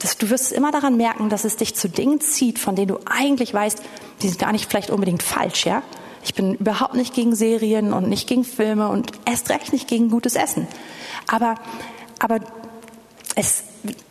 das, 0.00 0.16
du 0.16 0.30
wirst 0.30 0.52
immer 0.52 0.70
daran 0.70 0.96
merken, 0.96 1.28
dass 1.28 1.44
es 1.44 1.56
dich 1.56 1.74
zu 1.74 1.88
Dingen 1.88 2.20
zieht, 2.20 2.58
von 2.58 2.76
denen 2.76 2.88
du 2.88 2.98
eigentlich 3.06 3.52
weißt, 3.52 3.82
die 4.22 4.28
sind 4.28 4.38
gar 4.38 4.52
nicht 4.52 4.70
vielleicht 4.70 4.90
unbedingt 4.90 5.22
falsch, 5.22 5.66
ja? 5.66 5.82
Ich 6.24 6.34
bin 6.34 6.54
überhaupt 6.54 6.94
nicht 6.94 7.14
gegen 7.14 7.34
Serien 7.34 7.92
und 7.92 8.08
nicht 8.08 8.28
gegen 8.28 8.44
Filme 8.44 8.88
und 8.88 9.12
erst 9.24 9.50
recht 9.50 9.72
nicht 9.72 9.88
gegen 9.88 10.10
gutes 10.10 10.34
Essen. 10.34 10.66
Aber, 11.26 11.54
aber 12.18 12.40
es, 13.34 13.62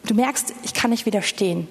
du 0.06 0.14
merkst, 0.14 0.54
ich 0.64 0.74
kann 0.74 0.90
nicht 0.90 1.06
widerstehen, 1.06 1.68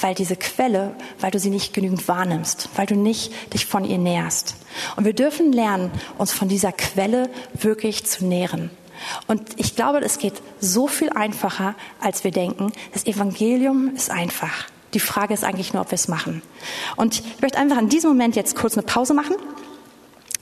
weil 0.00 0.14
diese 0.14 0.36
Quelle, 0.36 0.94
weil 1.20 1.30
du 1.30 1.38
sie 1.38 1.50
nicht 1.50 1.74
genügend 1.74 2.08
wahrnimmst, 2.08 2.70
weil 2.76 2.86
du 2.86 2.94
nicht 2.94 3.32
dich 3.52 3.66
von 3.66 3.84
ihr 3.84 3.98
näherst. 3.98 4.56
Und 4.96 5.04
wir 5.04 5.12
dürfen 5.12 5.52
lernen, 5.52 5.90
uns 6.16 6.32
von 6.32 6.48
dieser 6.48 6.72
Quelle 6.72 7.28
wirklich 7.54 8.04
zu 8.06 8.24
nähren. 8.24 8.70
Und 9.26 9.42
ich 9.56 9.76
glaube, 9.76 9.98
es 9.98 10.18
geht 10.18 10.34
so 10.60 10.86
viel 10.86 11.10
einfacher, 11.10 11.74
als 12.00 12.24
wir 12.24 12.30
denken. 12.30 12.72
Das 12.92 13.06
Evangelium 13.06 13.94
ist 13.94 14.10
einfach. 14.10 14.66
Die 14.94 15.00
Frage 15.00 15.34
ist 15.34 15.44
eigentlich 15.44 15.72
nur, 15.72 15.82
ob 15.82 15.90
wir 15.90 15.96
es 15.96 16.08
machen. 16.08 16.42
Und 16.96 17.20
ich 17.20 17.42
möchte 17.42 17.58
einfach 17.58 17.78
in 17.78 17.88
diesem 17.88 18.10
Moment 18.10 18.36
jetzt 18.36 18.56
kurz 18.56 18.74
eine 18.74 18.86
Pause 18.86 19.14
machen. 19.14 19.36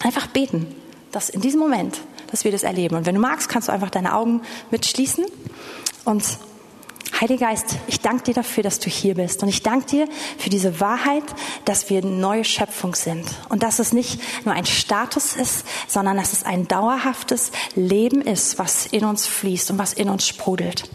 Einfach 0.03 0.29
beten, 0.29 0.67
dass 1.11 1.29
in 1.29 1.41
diesem 1.41 1.61
Moment, 1.61 2.01
dass 2.31 2.45
wir 2.45 2.53
das 2.53 2.63
erleben. 2.63 2.97
Und 2.97 3.07
wenn 3.07 3.15
du 3.15 3.21
magst, 3.21 3.49
kannst 3.49 3.69
du 3.69 3.73
einfach 3.73 3.91
deine 3.91 4.15
Augen 4.15 4.43
mitschließen 4.71 5.25
und 6.05 6.23
Heiliger 7.19 7.47
Geist, 7.47 7.79
ich 7.87 8.01
danke 8.01 8.25
dir 8.25 8.35
dafür, 8.35 8.63
dass 8.63 8.79
du 8.79 8.91
hier 8.91 9.15
bist. 9.15 9.43
Und 9.43 9.49
ich 9.49 9.63
danke 9.63 9.87
dir 9.87 10.09
für 10.37 10.51
diese 10.51 10.81
Wahrheit, 10.81 11.23
dass 11.65 11.89
wir 11.89 12.03
eine 12.03 12.11
neue 12.11 12.45
Schöpfung 12.45 12.95
sind. 12.95 13.25
Und 13.49 13.63
dass 13.63 13.79
es 13.79 13.95
nicht 13.95 14.21
nur 14.45 14.55
ein 14.55 14.67
Status 14.67 15.35
ist, 15.35 15.65
sondern 15.89 16.19
dass 16.19 16.35
es 16.35 16.43
ein 16.43 16.69
dauerhaftes 16.69 17.53
Leben 17.75 18.21
ist, 18.21 18.59
was 18.59 18.85
in 18.85 19.05
uns 19.05 19.27
fließt 19.27 19.71
und 19.71 19.79
was 19.79 19.95
in 19.95 20.11
uns 20.11 20.27
sprudelt. 20.27 20.91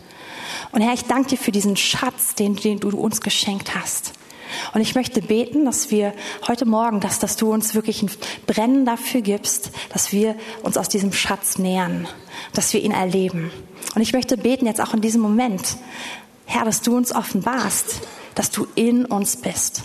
Und 0.72 0.82
Herr, 0.82 0.94
ich 0.94 1.06
danke 1.06 1.30
dir 1.30 1.38
für 1.38 1.52
diesen 1.52 1.76
Schatz, 1.76 2.36
den, 2.36 2.56
den 2.56 2.80
du 2.80 2.90
uns 2.90 3.22
geschenkt 3.22 3.74
hast. 3.74 4.14
Und 4.76 4.82
ich 4.82 4.94
möchte 4.94 5.22
beten, 5.22 5.66
dass 5.66 5.90
wir 5.90 6.14
heute 6.48 6.66
Morgen, 6.66 7.00
dass, 7.00 7.18
dass 7.18 7.36
du 7.36 7.52
uns 7.52 7.74
wirklich 7.74 8.04
ein 8.04 8.12
Brennen 8.46 8.86
dafür 8.86 9.22
gibst, 9.22 9.72
dass 9.92 10.12
wir 10.12 10.36
uns 10.62 10.78
aus 10.78 10.88
diesem 10.88 11.14
Schatz 11.14 11.58
nähern, 11.58 12.08
dass 12.54 12.74
wir 12.74 12.82
ihn 12.82 12.92
erleben. 12.92 13.52
Und 13.96 14.02
ich 14.02 14.14
möchte 14.14 14.38
beten 14.38 14.66
jetzt 14.66 14.82
auch 14.82 14.94
in 14.94 15.02
diesem 15.02 15.22
Moment, 15.22 15.78
Herr, 16.46 16.66
dass 16.66 16.82
du 16.82 16.96
uns 16.96 17.14
offenbarst, 17.14 18.02
dass 18.36 18.52
du 18.52 18.68
in 18.76 19.06
uns 19.06 19.38
bist. 19.38 19.84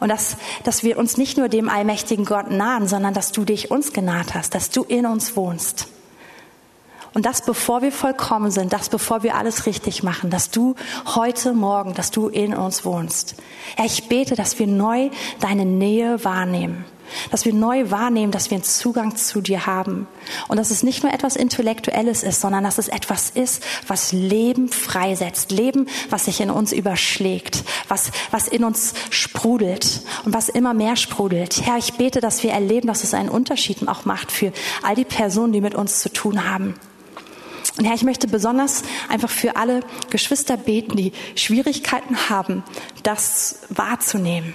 Und 0.00 0.08
dass, 0.08 0.36
dass 0.64 0.82
wir 0.82 0.98
uns 0.98 1.16
nicht 1.16 1.38
nur 1.38 1.48
dem 1.48 1.68
allmächtigen 1.68 2.24
Gott 2.24 2.50
nahen, 2.50 2.88
sondern 2.88 3.14
dass 3.14 3.32
du 3.32 3.44
dich 3.44 3.70
uns 3.70 3.92
genaht 3.92 4.34
hast, 4.34 4.54
dass 4.54 4.70
du 4.70 4.82
in 4.82 5.06
uns 5.06 5.36
wohnst. 5.36 5.88
Und 7.14 7.26
das 7.26 7.42
bevor 7.42 7.80
wir 7.80 7.92
vollkommen 7.92 8.50
sind, 8.50 8.72
das 8.72 8.88
bevor 8.88 9.22
wir 9.22 9.36
alles 9.36 9.66
richtig 9.66 10.02
machen, 10.02 10.30
dass 10.30 10.50
du 10.50 10.74
heute 11.14 11.54
Morgen, 11.54 11.94
dass 11.94 12.10
du 12.10 12.28
in 12.28 12.54
uns 12.54 12.84
wohnst. 12.84 13.36
Ja, 13.78 13.84
ich 13.84 14.08
bete, 14.08 14.34
dass 14.34 14.58
wir 14.58 14.66
neu 14.66 15.10
deine 15.38 15.64
Nähe 15.64 16.24
wahrnehmen. 16.24 16.84
Dass 17.30 17.44
wir 17.44 17.52
neu 17.52 17.90
wahrnehmen, 17.90 18.32
dass 18.32 18.50
wir 18.50 18.56
einen 18.56 18.64
Zugang 18.64 19.16
zu 19.16 19.40
dir 19.40 19.66
haben. 19.66 20.06
Und 20.48 20.56
dass 20.56 20.70
es 20.70 20.82
nicht 20.82 21.02
nur 21.02 21.12
etwas 21.12 21.36
Intellektuelles 21.36 22.22
ist, 22.22 22.40
sondern 22.40 22.64
dass 22.64 22.78
es 22.78 22.88
etwas 22.88 23.30
ist, 23.30 23.62
was 23.86 24.12
Leben 24.12 24.68
freisetzt. 24.68 25.50
Leben, 25.50 25.86
was 26.10 26.26
sich 26.26 26.40
in 26.40 26.50
uns 26.50 26.72
überschlägt. 26.72 27.64
Was, 27.88 28.10
was 28.30 28.48
in 28.48 28.64
uns 28.64 28.94
sprudelt. 29.10 30.02
Und 30.24 30.34
was 30.34 30.48
immer 30.48 30.74
mehr 30.74 30.96
sprudelt. 30.96 31.62
Herr, 31.64 31.78
ich 31.78 31.94
bete, 31.94 32.20
dass 32.20 32.42
wir 32.42 32.52
erleben, 32.52 32.88
dass 32.88 33.04
es 33.04 33.14
einen 33.14 33.28
Unterschied 33.28 33.86
auch 33.88 34.04
macht 34.04 34.32
für 34.32 34.52
all 34.82 34.94
die 34.94 35.04
Personen, 35.04 35.52
die 35.52 35.60
mit 35.60 35.74
uns 35.74 36.00
zu 36.00 36.12
tun 36.12 36.48
haben. 36.48 36.74
Und 37.76 37.84
Herr, 37.84 37.94
ich 37.94 38.04
möchte 38.04 38.28
besonders 38.28 38.82
einfach 39.08 39.30
für 39.30 39.56
alle 39.56 39.80
Geschwister 40.10 40.56
beten, 40.56 40.96
die 40.96 41.12
Schwierigkeiten 41.34 42.28
haben, 42.28 42.62
das 43.02 43.60
wahrzunehmen. 43.68 44.54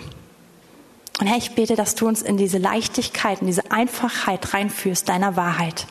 Und 1.20 1.28
Herr, 1.28 1.38
ich 1.38 1.54
bete, 1.54 1.76
dass 1.76 1.96
du 1.96 2.08
uns 2.08 2.22
in 2.22 2.38
diese 2.38 2.58
Leichtigkeit, 2.58 3.42
in 3.42 3.48
diese 3.48 3.72
Einfachheit 3.72 4.54
reinführst, 4.54 5.08
deiner 5.10 5.36
Wahrheit. 5.36 5.86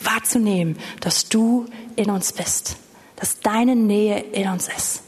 Wahrzunehmen, 0.00 0.76
dass 1.00 1.28
du 1.28 1.66
in 1.94 2.10
uns 2.10 2.32
bist, 2.32 2.76
dass 3.16 3.38
deine 3.40 3.76
Nähe 3.76 4.18
in 4.18 4.48
uns 4.48 4.66
ist, 4.66 5.02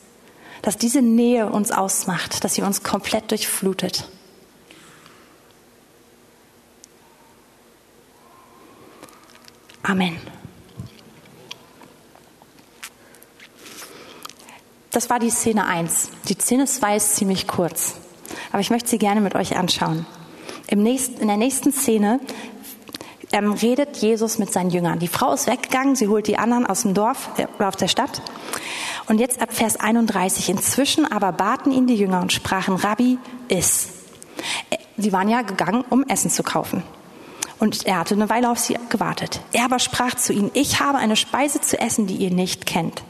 dass 0.60 0.76
diese 0.76 1.02
Nähe 1.02 1.50
uns 1.50 1.72
ausmacht, 1.72 2.44
dass 2.44 2.54
sie 2.54 2.62
uns 2.62 2.82
komplett 2.82 3.30
durchflutet. 3.30 4.08
Amen. 9.82 10.16
Das 14.90 15.10
war 15.10 15.18
die 15.18 15.30
Szene 15.30 15.66
1. 15.66 16.10
Die 16.28 16.34
Szene 16.34 16.66
2 16.66 16.96
ist 16.96 17.16
ziemlich 17.16 17.48
kurz, 17.48 17.94
aber 18.50 18.60
ich 18.60 18.70
möchte 18.70 18.88
sie 18.88 18.98
gerne 18.98 19.20
mit 19.20 19.34
euch 19.34 19.56
anschauen. 19.56 20.06
Im 20.68 20.82
nächsten, 20.82 21.20
in 21.20 21.28
der 21.28 21.36
nächsten 21.36 21.72
Szene 21.72 22.20
ähm, 23.32 23.52
redet 23.52 23.96
Jesus 23.96 24.38
mit 24.38 24.52
seinen 24.52 24.70
Jüngern. 24.70 24.98
Die 24.98 25.08
Frau 25.08 25.32
ist 25.32 25.46
weggegangen, 25.46 25.96
sie 25.96 26.08
holt 26.08 26.26
die 26.26 26.38
anderen 26.38 26.66
aus 26.66 26.82
dem 26.82 26.94
Dorf 26.94 27.30
äh, 27.38 27.46
oder 27.56 27.68
auf 27.68 27.76
der 27.76 27.88
Stadt. 27.88 28.22
Und 29.06 29.18
jetzt 29.18 29.42
ab 29.42 29.52
Vers 29.52 29.76
31. 29.76 30.48
Inzwischen 30.48 31.10
aber 31.10 31.32
baten 31.32 31.72
ihn 31.72 31.86
die 31.86 31.96
Jünger 31.96 32.20
und 32.20 32.32
sprachen, 32.32 32.76
Rabbi, 32.76 33.18
iss. 33.48 33.88
Äh, 34.70 34.76
sie 34.96 35.12
waren 35.12 35.28
ja 35.28 35.42
gegangen, 35.42 35.84
um 35.90 36.04
Essen 36.04 36.30
zu 36.30 36.42
kaufen. 36.42 36.82
Und 37.58 37.86
er 37.86 38.00
hatte 38.00 38.14
eine 38.14 38.28
Weile 38.28 38.50
auf 38.50 38.58
sie 38.58 38.76
gewartet. 38.88 39.40
Er 39.52 39.64
aber 39.64 39.78
sprach 39.78 40.14
zu 40.14 40.32
ihnen, 40.32 40.50
ich 40.52 40.80
habe 40.80 40.98
eine 40.98 41.16
Speise 41.16 41.60
zu 41.60 41.78
essen, 41.78 42.06
die 42.06 42.16
ihr 42.16 42.30
nicht 42.30 42.66
kennt. 42.66 43.02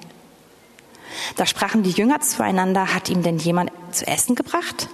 Da 1.37 1.47
sprachen 1.47 1.83
die 1.83 1.91
Jünger 1.91 2.21
zueinander, 2.21 2.95
hat 2.95 3.09
ihm 3.09 3.23
denn 3.23 3.39
jemand 3.39 3.71
zu 3.93 4.07
essen 4.07 4.35
gebracht? 4.35 4.89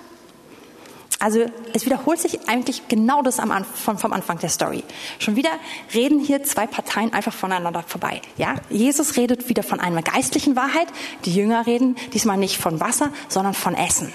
Also 1.20 1.46
es 1.72 1.84
wiederholt 1.84 2.20
sich 2.20 2.48
eigentlich 2.48 2.86
genau 2.86 3.22
das 3.22 3.40
am 3.40 3.50
Anfang, 3.50 3.98
vom 3.98 4.12
Anfang 4.12 4.38
der 4.38 4.50
Story. 4.50 4.84
Schon 5.18 5.34
wieder 5.34 5.50
reden 5.92 6.20
hier 6.20 6.44
zwei 6.44 6.68
Parteien 6.68 7.12
einfach 7.12 7.32
voneinander 7.32 7.82
vorbei. 7.82 8.22
Ja, 8.36 8.54
Jesus 8.70 9.16
redet 9.16 9.48
wieder 9.48 9.64
von 9.64 9.80
einer 9.80 10.02
geistlichen 10.02 10.54
Wahrheit. 10.54 10.86
Die 11.24 11.34
Jünger 11.34 11.66
reden 11.66 11.96
diesmal 12.14 12.36
nicht 12.36 12.58
von 12.58 12.78
Wasser, 12.78 13.10
sondern 13.28 13.54
von 13.54 13.74
Essen. 13.74 14.12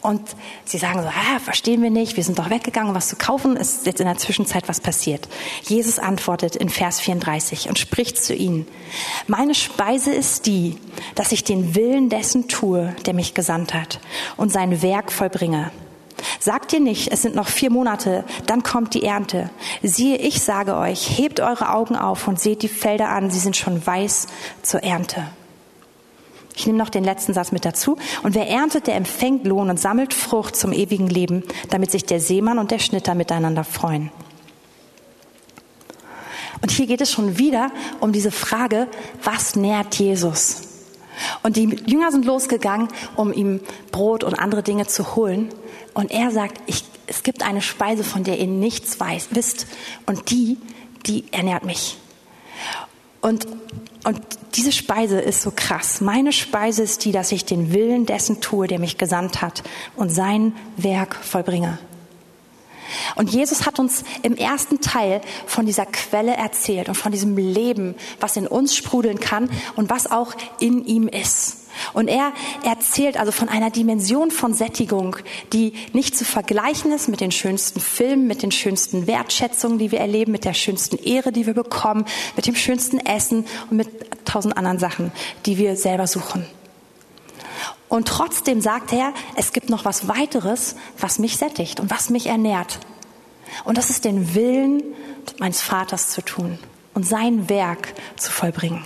Und 0.00 0.22
sie 0.64 0.78
sagen 0.78 1.02
so, 1.02 1.08
ah, 1.08 1.40
verstehen 1.40 1.82
wir 1.82 1.90
nicht, 1.90 2.16
wir 2.16 2.22
sind 2.22 2.38
doch 2.38 2.48
weggegangen, 2.48 2.94
was 2.94 3.08
zu 3.08 3.16
kaufen, 3.16 3.56
ist 3.56 3.86
jetzt 3.86 3.98
in 4.00 4.06
der 4.06 4.16
Zwischenzeit 4.16 4.68
was 4.68 4.78
passiert. 4.78 5.26
Jesus 5.64 5.98
antwortet 5.98 6.54
in 6.54 6.68
Vers 6.68 7.00
34 7.00 7.68
und 7.68 7.80
spricht 7.80 8.22
zu 8.22 8.32
ihnen, 8.32 8.68
meine 9.26 9.56
Speise 9.56 10.12
ist 10.12 10.46
die, 10.46 10.76
dass 11.16 11.32
ich 11.32 11.42
den 11.42 11.74
Willen 11.74 12.08
dessen 12.08 12.46
tue, 12.46 12.94
der 13.04 13.14
mich 13.14 13.34
gesandt 13.34 13.74
hat 13.74 13.98
und 14.36 14.52
sein 14.52 14.80
Werk 14.80 15.10
vollbringe. 15.10 15.72
Sagt 16.40 16.72
ihr 16.72 16.80
nicht, 16.80 17.12
es 17.12 17.22
sind 17.22 17.34
noch 17.34 17.48
vier 17.48 17.70
Monate, 17.70 18.24
dann 18.46 18.62
kommt 18.62 18.94
die 18.94 19.04
Ernte. 19.04 19.50
Siehe, 19.82 20.16
ich 20.16 20.42
sage 20.42 20.76
euch, 20.76 21.18
hebt 21.18 21.40
eure 21.40 21.72
Augen 21.72 21.96
auf 21.96 22.28
und 22.28 22.40
seht 22.40 22.62
die 22.62 22.68
Felder 22.68 23.08
an, 23.08 23.30
sie 23.30 23.38
sind 23.38 23.56
schon 23.56 23.84
weiß 23.86 24.26
zur 24.62 24.82
Ernte. 24.82 25.26
Ich 26.56 26.66
nehme 26.66 26.78
noch 26.78 26.88
den 26.88 27.04
letzten 27.04 27.34
Satz 27.34 27.52
mit 27.52 27.66
dazu. 27.66 27.98
Und 28.22 28.34
wer 28.34 28.48
erntet, 28.48 28.86
der 28.86 28.96
empfängt 28.96 29.46
Lohn 29.46 29.68
und 29.68 29.78
sammelt 29.78 30.14
Frucht 30.14 30.56
zum 30.56 30.72
ewigen 30.72 31.06
Leben, 31.06 31.42
damit 31.68 31.90
sich 31.90 32.06
der 32.06 32.18
Seemann 32.18 32.58
und 32.58 32.70
der 32.70 32.78
Schnitter 32.78 33.14
miteinander 33.14 33.62
freuen. 33.62 34.10
Und 36.62 36.70
hier 36.70 36.86
geht 36.86 37.02
es 37.02 37.12
schon 37.12 37.36
wieder 37.38 37.70
um 38.00 38.12
diese 38.12 38.30
Frage, 38.30 38.88
was 39.22 39.54
nährt 39.54 39.96
Jesus? 39.96 40.62
Und 41.42 41.56
die 41.56 41.76
Jünger 41.86 42.10
sind 42.10 42.24
losgegangen, 42.24 42.88
um 43.16 43.32
ihm 43.32 43.60
Brot 43.92 44.24
und 44.24 44.34
andere 44.34 44.62
Dinge 44.62 44.86
zu 44.86 45.14
holen. 45.14 45.50
Und 45.96 46.10
er 46.10 46.30
sagt, 46.30 46.60
ich, 46.66 46.84
es 47.06 47.22
gibt 47.22 47.42
eine 47.42 47.62
Speise, 47.62 48.04
von 48.04 48.22
der 48.22 48.38
ihr 48.38 48.46
nichts 48.46 49.00
weiß, 49.00 49.28
wisst. 49.30 49.66
Und 50.04 50.30
die, 50.30 50.58
die 51.06 51.24
ernährt 51.32 51.64
mich. 51.64 51.96
Und, 53.22 53.46
und 54.04 54.20
diese 54.56 54.72
Speise 54.72 55.18
ist 55.18 55.40
so 55.40 55.50
krass. 55.56 56.02
Meine 56.02 56.34
Speise 56.34 56.82
ist 56.82 57.06
die, 57.06 57.12
dass 57.12 57.32
ich 57.32 57.46
den 57.46 57.72
Willen 57.72 58.04
dessen 58.04 58.42
tue, 58.42 58.66
der 58.66 58.78
mich 58.78 58.98
gesandt 58.98 59.40
hat 59.40 59.62
und 59.96 60.10
sein 60.10 60.54
Werk 60.76 61.16
vollbringe. 61.16 61.78
Und 63.14 63.30
Jesus 63.30 63.64
hat 63.64 63.78
uns 63.78 64.04
im 64.22 64.36
ersten 64.36 64.82
Teil 64.82 65.22
von 65.46 65.64
dieser 65.64 65.86
Quelle 65.86 66.36
erzählt 66.36 66.90
und 66.90 66.94
von 66.94 67.10
diesem 67.10 67.38
Leben, 67.38 67.94
was 68.20 68.36
in 68.36 68.46
uns 68.46 68.76
sprudeln 68.76 69.18
kann 69.18 69.48
und 69.76 69.88
was 69.88 70.10
auch 70.10 70.34
in 70.60 70.84
ihm 70.84 71.08
ist. 71.08 71.65
Und 71.92 72.08
er 72.08 72.32
erzählt 72.64 73.18
also 73.18 73.32
von 73.32 73.48
einer 73.48 73.70
Dimension 73.70 74.30
von 74.30 74.54
Sättigung, 74.54 75.16
die 75.52 75.74
nicht 75.92 76.16
zu 76.16 76.24
vergleichen 76.24 76.92
ist 76.92 77.08
mit 77.08 77.20
den 77.20 77.30
schönsten 77.30 77.80
Filmen, 77.80 78.26
mit 78.26 78.42
den 78.42 78.52
schönsten 78.52 79.06
Wertschätzungen, 79.06 79.78
die 79.78 79.92
wir 79.92 80.00
erleben, 80.00 80.32
mit 80.32 80.44
der 80.44 80.54
schönsten 80.54 80.96
Ehre, 80.96 81.32
die 81.32 81.46
wir 81.46 81.54
bekommen, 81.54 82.04
mit 82.36 82.46
dem 82.46 82.56
schönsten 82.56 82.98
Essen 82.98 83.46
und 83.70 83.76
mit 83.76 84.24
tausend 84.24 84.56
anderen 84.56 84.78
Sachen, 84.78 85.12
die 85.44 85.58
wir 85.58 85.76
selber 85.76 86.06
suchen. 86.06 86.46
Und 87.88 88.08
trotzdem 88.08 88.60
sagt 88.60 88.92
er, 88.92 89.12
es 89.36 89.52
gibt 89.52 89.70
noch 89.70 89.84
was 89.84 90.08
weiteres, 90.08 90.76
was 90.98 91.18
mich 91.18 91.36
sättigt 91.36 91.80
und 91.80 91.90
was 91.90 92.10
mich 92.10 92.26
ernährt. 92.26 92.80
Und 93.64 93.78
das 93.78 93.90
ist 93.90 94.04
den 94.04 94.34
Willen 94.34 94.82
meines 95.38 95.60
Vaters 95.60 96.10
zu 96.10 96.22
tun 96.22 96.58
und 96.94 97.06
sein 97.06 97.48
Werk 97.48 97.94
zu 98.16 98.32
vollbringen. 98.32 98.84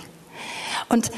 Und 0.89 1.11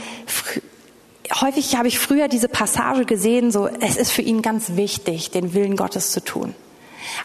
häufig 1.31 1.75
habe 1.75 1.87
ich 1.87 1.99
früher 1.99 2.27
diese 2.27 2.47
Passage 2.47 3.05
gesehen, 3.05 3.51
so 3.51 3.67
es 3.67 3.95
ist 3.95 4.11
für 4.11 4.21
ihn 4.21 4.41
ganz 4.41 4.75
wichtig, 4.75 5.31
den 5.31 5.53
Willen 5.53 5.75
Gottes 5.75 6.11
zu 6.11 6.23
tun. 6.23 6.55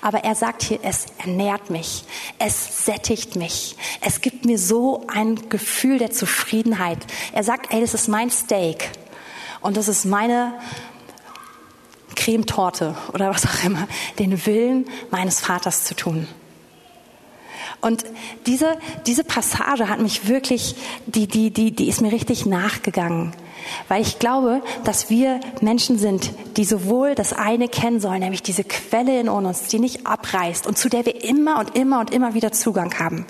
Aber 0.02 0.24
er 0.24 0.34
sagt 0.34 0.62
hier, 0.62 0.80
es 0.82 1.06
ernährt 1.18 1.70
mich, 1.70 2.04
es 2.38 2.84
sättigt 2.84 3.36
mich, 3.36 3.76
es 4.00 4.20
gibt 4.20 4.44
mir 4.44 4.58
so 4.58 5.06
ein 5.06 5.48
Gefühl 5.48 5.98
der 5.98 6.10
Zufriedenheit. 6.10 6.98
Er 7.32 7.44
sagt, 7.44 7.72
ey, 7.72 7.80
das 7.80 7.94
ist 7.94 8.08
mein 8.08 8.30
Steak 8.30 8.90
und 9.60 9.76
das 9.76 9.88
ist 9.88 10.04
meine 10.04 10.54
Cremetorte 12.16 12.96
oder 13.12 13.30
was 13.30 13.46
auch 13.46 13.64
immer, 13.64 13.88
den 14.18 14.44
Willen 14.46 14.86
meines 15.10 15.40
Vaters 15.40 15.84
zu 15.84 15.94
tun. 15.94 16.26
Und 17.80 18.04
diese, 18.46 18.76
diese 19.06 19.22
Passage 19.22 19.88
hat 19.88 20.00
mich 20.00 20.26
wirklich, 20.26 20.74
die, 21.06 21.28
die, 21.28 21.50
die, 21.52 21.70
die 21.70 21.88
ist 21.88 22.00
mir 22.00 22.10
richtig 22.10 22.44
nachgegangen. 22.44 23.32
Weil 23.88 24.02
ich 24.02 24.18
glaube, 24.18 24.62
dass 24.84 25.10
wir 25.10 25.40
Menschen 25.60 25.98
sind, 25.98 26.30
die 26.56 26.64
sowohl 26.64 27.14
das 27.14 27.32
eine 27.32 27.68
kennen 27.68 28.00
sollen, 28.00 28.20
nämlich 28.20 28.42
diese 28.42 28.64
Quelle 28.64 29.20
in 29.20 29.28
uns, 29.28 29.64
die 29.68 29.78
nicht 29.78 30.06
abreißt 30.06 30.66
und 30.66 30.78
zu 30.78 30.88
der 30.88 31.06
wir 31.06 31.24
immer 31.24 31.58
und 31.58 31.76
immer 31.76 32.00
und 32.00 32.12
immer 32.12 32.34
wieder 32.34 32.52
Zugang 32.52 32.98
haben. 32.98 33.26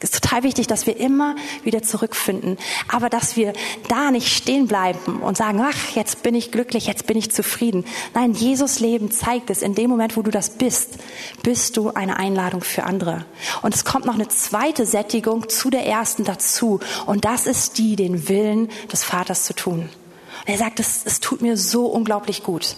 Ist 0.00 0.22
total 0.22 0.44
wichtig, 0.44 0.68
dass 0.68 0.86
wir 0.86 0.96
immer 0.96 1.34
wieder 1.64 1.82
zurückfinden, 1.82 2.56
aber 2.86 3.08
dass 3.08 3.36
wir 3.36 3.52
da 3.88 4.10
nicht 4.12 4.28
stehen 4.28 4.68
bleiben 4.68 5.20
und 5.20 5.36
sagen, 5.36 5.60
ach, 5.60 5.96
jetzt 5.96 6.22
bin 6.22 6.36
ich 6.36 6.52
glücklich, 6.52 6.86
jetzt 6.86 7.06
bin 7.06 7.16
ich 7.16 7.32
zufrieden. 7.32 7.84
Nein, 8.14 8.32
Jesus 8.32 8.78
Leben 8.78 9.10
zeigt 9.10 9.50
es, 9.50 9.62
in 9.62 9.74
dem 9.74 9.90
Moment, 9.90 10.16
wo 10.16 10.22
du 10.22 10.30
das 10.30 10.50
bist, 10.50 10.98
bist 11.42 11.76
du 11.76 11.90
eine 11.90 12.16
Einladung 12.16 12.60
für 12.60 12.84
andere. 12.84 13.24
Und 13.62 13.74
es 13.74 13.84
kommt 13.84 14.04
noch 14.04 14.14
eine 14.14 14.28
zweite 14.28 14.86
Sättigung 14.86 15.48
zu 15.48 15.68
der 15.68 15.84
ersten 15.84 16.22
dazu 16.22 16.78
und 17.06 17.24
das 17.24 17.46
ist 17.46 17.78
die, 17.78 17.96
den 17.96 18.28
Willen 18.28 18.68
des 18.92 19.02
Vaters 19.02 19.44
zu 19.44 19.54
tun. 19.54 19.80
Und 19.80 20.48
er 20.48 20.58
sagt, 20.58 20.78
es, 20.78 21.02
es 21.04 21.18
tut 21.18 21.42
mir 21.42 21.56
so 21.56 21.86
unglaublich 21.86 22.44
gut. 22.44 22.76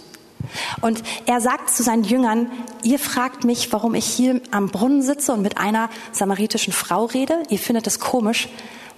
Und 0.80 1.02
er 1.26 1.40
sagt 1.40 1.70
zu 1.70 1.82
seinen 1.82 2.04
Jüngern, 2.04 2.50
ihr 2.82 2.98
fragt 2.98 3.44
mich, 3.44 3.72
warum 3.72 3.94
ich 3.94 4.06
hier 4.06 4.40
am 4.50 4.68
Brunnen 4.68 5.02
sitze 5.02 5.32
und 5.32 5.42
mit 5.42 5.58
einer 5.58 5.90
samaritischen 6.12 6.72
Frau 6.72 7.06
rede. 7.06 7.42
Ihr 7.48 7.58
findet 7.58 7.86
es 7.86 8.00
komisch. 8.00 8.48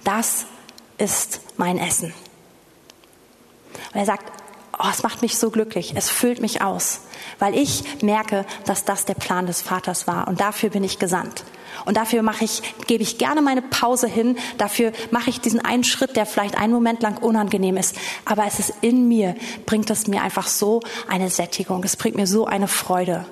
Das 0.03 0.45
ist 0.97 1.41
mein 1.57 1.77
Essen. 1.77 2.13
Und 3.93 3.99
er 3.99 4.05
sagt, 4.05 4.42
oh, 4.79 4.87
es 4.91 5.03
macht 5.03 5.21
mich 5.21 5.37
so 5.37 5.49
glücklich, 5.49 5.93
es 5.95 6.09
füllt 6.09 6.41
mich 6.41 6.61
aus, 6.61 7.01
weil 7.39 7.55
ich 7.55 7.83
merke, 8.01 8.45
dass 8.65 8.85
das 8.85 9.05
der 9.05 9.13
Plan 9.13 9.45
des 9.45 9.61
Vaters 9.61 10.07
war 10.07 10.27
und 10.27 10.39
dafür 10.39 10.69
bin 10.69 10.83
ich 10.83 10.99
gesandt. 10.99 11.43
Und 11.85 11.97
dafür 11.97 12.21
mache 12.21 12.45
ich, 12.45 12.61
gebe 12.85 13.01
ich 13.01 13.17
gerne 13.17 13.41
meine 13.41 13.63
Pause 13.63 14.07
hin. 14.07 14.37
Dafür 14.59 14.93
mache 15.09 15.31
ich 15.31 15.41
diesen 15.41 15.59
einen 15.59 15.83
Schritt, 15.83 16.15
der 16.15 16.27
vielleicht 16.27 16.55
einen 16.55 16.71
Moment 16.71 17.01
lang 17.01 17.17
unangenehm 17.17 17.77
ist. 17.77 17.95
Aber 18.25 18.45
es 18.45 18.59
ist 18.59 18.73
in 18.81 19.07
mir, 19.07 19.35
bringt 19.65 19.89
es 19.89 20.07
mir 20.07 20.21
einfach 20.21 20.47
so 20.47 20.81
eine 21.07 21.31
Sättigung. 21.31 21.83
Es 21.83 21.97
bringt 21.97 22.15
mir 22.15 22.27
so 22.27 22.45
eine 22.45 22.67
Freude. 22.67 23.25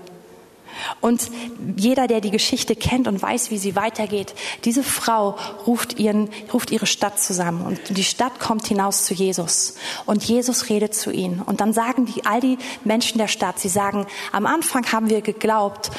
Und 1.00 1.30
jeder, 1.76 2.08
der 2.08 2.22
die 2.22 2.32
Geschichte 2.32 2.76
kennt 2.76 3.08
und 3.08 3.22
weiß, 3.22 3.52
wie 3.52 3.58
sie 3.58 3.76
weitergeht, 3.76 4.34
diese 4.66 4.84
Frau 4.84 5.38
ruft, 5.66 6.00
ihren, 6.00 6.30
ruft 6.54 6.72
ihre 6.72 6.86
Stadt 6.86 7.20
zusammen 7.20 7.66
und 7.66 7.98
die 7.98 8.04
Stadt 8.04 8.40
kommt 8.40 8.68
hinaus 8.68 9.06
zu 9.06 9.14
Jesus 9.14 9.76
und 10.06 10.24
Jesus 10.24 10.70
redet 10.70 10.94
zu 10.94 11.12
ihnen. 11.12 11.42
Und 11.42 11.62
dann 11.62 11.74
sagen 11.74 12.06
die, 12.06 12.26
all 12.26 12.40
die 12.42 12.58
Menschen 12.84 13.18
der 13.18 13.28
Stadt, 13.28 13.60
sie 13.60 13.70
sagen, 13.70 14.06
am 14.32 14.46
Anfang 14.46 14.92
haben 14.92 15.10
wir 15.10 15.22
geglaubt, 15.22 15.92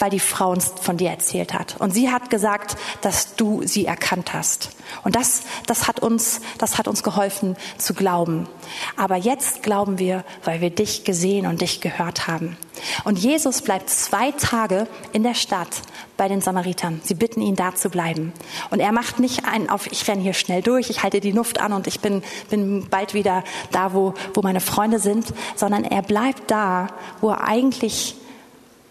weil 0.00 0.10
die 0.10 0.18
Frau 0.18 0.50
uns 0.50 0.72
von 0.80 0.96
dir 0.96 1.10
erzählt 1.10 1.54
hat. 1.54 1.76
Und 1.78 1.92
sie 1.92 2.10
hat 2.10 2.30
gesagt, 2.30 2.76
dass 3.02 3.36
du 3.36 3.62
sie 3.64 3.86
erkannt 3.86 4.32
hast. 4.32 4.70
Und 5.04 5.14
das, 5.14 5.42
das 5.66 5.86
hat 5.86 6.00
uns, 6.00 6.40
das 6.58 6.78
hat 6.78 6.88
uns 6.88 7.02
geholfen 7.02 7.56
zu 7.78 7.94
glauben. 7.94 8.48
Aber 8.96 9.16
jetzt 9.16 9.62
glauben 9.62 9.98
wir, 9.98 10.24
weil 10.44 10.60
wir 10.60 10.70
dich 10.70 11.04
gesehen 11.04 11.46
und 11.46 11.60
dich 11.60 11.80
gehört 11.80 12.26
haben. 12.26 12.56
Und 13.04 13.18
Jesus 13.18 13.62
bleibt 13.62 13.90
zwei 13.90 14.32
Tage 14.32 14.86
in 15.12 15.22
der 15.22 15.34
Stadt 15.34 15.82
bei 16.16 16.28
den 16.28 16.40
Samaritern. 16.40 17.00
Sie 17.04 17.14
bitten 17.14 17.42
ihn, 17.42 17.56
da 17.56 17.74
zu 17.74 17.90
bleiben. 17.90 18.32
Und 18.70 18.80
er 18.80 18.92
macht 18.92 19.20
nicht 19.20 19.44
einen 19.44 19.68
auf, 19.68 19.86
ich 19.92 20.08
renne 20.08 20.22
hier 20.22 20.32
schnell 20.32 20.62
durch, 20.62 20.90
ich 20.90 21.02
halte 21.02 21.20
die 21.20 21.32
Luft 21.32 21.60
an 21.60 21.72
und 21.72 21.86
ich 21.86 22.00
bin, 22.00 22.22
bin 22.48 22.88
bald 22.88 23.14
wieder 23.14 23.44
da, 23.70 23.92
wo, 23.92 24.14
wo 24.34 24.40
meine 24.42 24.60
Freunde 24.60 24.98
sind, 24.98 25.32
sondern 25.56 25.84
er 25.84 26.02
bleibt 26.02 26.50
da, 26.50 26.88
wo 27.20 27.30
er 27.30 27.46
eigentlich 27.46 28.16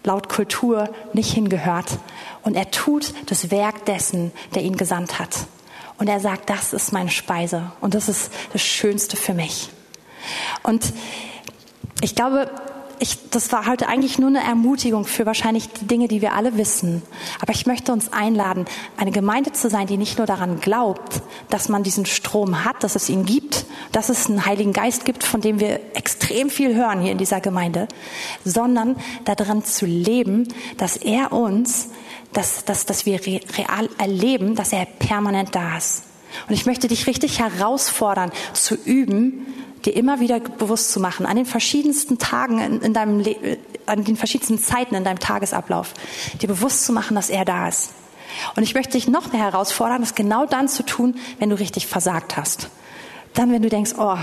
laut 0.04 0.30
Kultur 0.30 0.90
nicht 1.14 1.34
hingehört. 1.34 2.00
Und 2.44 2.56
er 2.56 2.72
tut 2.72 3.14
das 3.28 3.52
Werk 3.52 3.86
dessen, 3.86 4.32
der 4.56 4.64
ihn 4.64 4.78
gesandt 4.78 5.20
hat. 5.20 5.48
Und 5.98 6.08
er 6.08 6.20
sagt, 6.20 6.50
das 6.50 6.74
ist 6.74 6.94
meine 6.94 7.10
Speise 7.10 7.72
und 7.82 7.94
das 7.94 8.08
ist 8.08 8.32
das 8.54 8.62
Schönste 8.62 9.18
für 9.18 9.34
mich. 9.34 9.70
Und 10.64 10.94
ich 12.02 12.16
glaube, 12.16 12.50
ich, 13.00 13.30
das 13.30 13.52
war 13.52 13.66
heute 13.66 13.88
eigentlich 13.88 14.20
nur 14.20 14.30
eine 14.30 14.44
Ermutigung 14.44 15.06
für 15.06 15.26
wahrscheinlich 15.26 15.70
die 15.70 15.88
Dinge, 15.88 16.08
die 16.08 16.22
wir 16.22 16.34
alle 16.34 16.58
wissen. 16.58 17.02
Aber 17.42 17.54
ich 17.54 17.66
möchte 17.66 17.92
uns 17.94 18.12
einladen, 18.12 18.66
eine 18.98 19.12
Gemeinde 19.12 19.54
zu 19.54 19.70
sein, 19.70 19.88
die 19.88 19.98
nicht 19.98 20.18
nur 20.18 20.28
daran 20.28 20.60
glaubt, 20.60 21.22
dass 21.50 21.70
man 21.70 21.84
diesen 21.84 22.06
Strom 22.06 22.66
hat, 22.66 22.84
dass 22.84 22.96
es 22.96 23.10
ihn 23.10 23.26
gibt, 23.26 23.66
dass 23.92 24.10
es 24.10 24.28
einen 24.28 24.46
Heiligen 24.46 24.74
Geist 24.74 25.06
gibt, 25.06 25.24
von 25.24 25.42
dem 25.42 25.60
wir 25.60 25.80
extrem 25.96 26.50
viel 26.50 26.76
hören 26.76 27.02
hier 27.02 27.12
in 27.12 27.18
dieser 27.18 27.42
Gemeinde, 27.42 27.88
sondern 28.46 28.96
daran 29.26 29.64
zu 29.64 29.86
leben, 29.86 30.48
dass 30.78 30.98
er 30.98 31.32
uns, 31.32 31.90
dass, 32.34 32.66
dass, 32.66 32.86
dass 32.86 33.06
wir 33.06 33.20
real 33.26 33.90
erleben, 33.98 34.56
dass 34.56 34.74
er 34.74 34.86
permanent 34.86 35.56
da 35.56 35.78
ist. 35.78 36.04
Und 36.48 36.54
ich 36.54 36.66
möchte 36.66 36.88
dich 36.88 37.08
richtig 37.08 37.40
herausfordern, 37.40 38.32
zu 38.54 38.76
üben, 38.76 39.48
dir 39.86 39.96
immer 39.96 40.20
wieder 40.20 40.40
bewusst 40.40 40.92
zu 40.92 41.00
machen, 41.00 41.26
an 41.26 41.38
den 41.38 41.46
verschiedensten 41.46 42.18
Tagen 42.18 42.60
in, 42.60 42.82
in 42.82 42.94
deinem 42.94 43.20
Le 43.20 43.58
an 43.86 44.04
den 44.04 44.18
verschiedensten 44.18 44.60
Zeiten 44.60 44.94
in 44.94 45.04
deinem 45.04 45.18
Tagesablauf, 45.18 45.96
dir 46.40 46.48
bewusst 46.48 46.86
zu 46.86 46.94
machen, 46.94 47.16
dass 47.16 47.32
er 47.32 47.44
da 47.44 47.68
ist. 47.68 47.90
Und 48.56 48.62
ich 48.62 48.76
möchte 48.76 48.92
dich 48.92 49.08
noch 49.08 49.34
mehr 49.34 49.42
herausfordern, 49.42 50.02
das 50.02 50.14
genau 50.14 50.46
dann 50.46 50.68
zu 50.68 50.86
tun, 50.86 51.16
wenn 51.40 51.50
du 51.50 51.58
richtig 51.58 51.88
versagt 51.88 52.38
hast. 52.38 52.70
Dann, 53.34 53.52
wenn 53.52 53.62
du 53.62 53.70
denkst, 53.70 53.94
oh, 53.98 54.18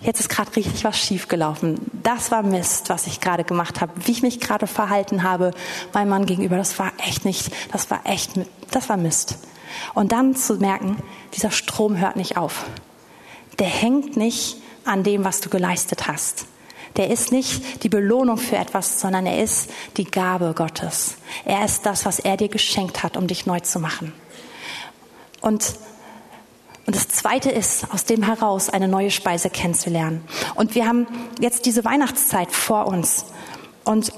jetzt 0.00 0.20
ist 0.20 0.28
gerade 0.28 0.54
richtig 0.54 0.84
was 0.84 0.98
schiefgelaufen. 0.98 1.78
Das 2.02 2.30
war 2.30 2.42
Mist, 2.42 2.88
was 2.88 3.06
ich 3.06 3.20
gerade 3.20 3.44
gemacht 3.44 3.80
habe, 3.80 3.92
wie 4.04 4.12
ich 4.12 4.22
mich 4.22 4.40
gerade 4.40 4.66
verhalten 4.66 5.22
habe 5.22 5.50
meinem 5.92 6.10
Mann 6.10 6.26
gegenüber. 6.26 6.56
Das 6.56 6.78
war 6.78 6.92
echt 6.98 7.24
nicht, 7.24 7.50
das 7.72 7.90
war 7.90 8.00
echt, 8.04 8.32
das 8.70 8.88
war 8.88 8.96
Mist. 8.96 9.38
Und 9.94 10.12
dann 10.12 10.34
zu 10.34 10.54
merken, 10.56 10.96
dieser 11.34 11.50
Strom 11.50 11.98
hört 11.98 12.16
nicht 12.16 12.36
auf 12.36 12.64
der 13.58 13.66
hängt 13.66 14.16
nicht 14.16 14.56
an 14.84 15.02
dem, 15.02 15.24
was 15.24 15.40
du 15.40 15.48
geleistet 15.48 16.06
hast. 16.06 16.46
Der 16.96 17.10
ist 17.10 17.32
nicht 17.32 17.82
die 17.82 17.88
Belohnung 17.88 18.38
für 18.38 18.56
etwas, 18.56 19.00
sondern 19.00 19.26
er 19.26 19.42
ist 19.42 19.70
die 19.96 20.04
Gabe 20.04 20.54
Gottes. 20.54 21.16
Er 21.44 21.64
ist 21.64 21.86
das, 21.86 22.06
was 22.06 22.18
er 22.18 22.36
dir 22.36 22.48
geschenkt 22.48 23.02
hat, 23.02 23.16
um 23.16 23.26
dich 23.26 23.46
neu 23.46 23.60
zu 23.60 23.78
machen. 23.78 24.12
Und 25.40 25.74
und 26.88 26.96
das 26.96 27.06
Zweite 27.08 27.50
ist, 27.50 27.92
aus 27.92 28.06
dem 28.06 28.22
heraus 28.22 28.70
eine 28.70 28.88
neue 28.88 29.10
Speise 29.10 29.50
kennenzulernen. 29.50 30.22
Und 30.54 30.74
wir 30.74 30.86
haben 30.86 31.06
jetzt 31.38 31.66
diese 31.66 31.84
Weihnachtszeit 31.84 32.50
vor 32.50 32.86
uns. 32.86 33.26
Und 33.84 34.10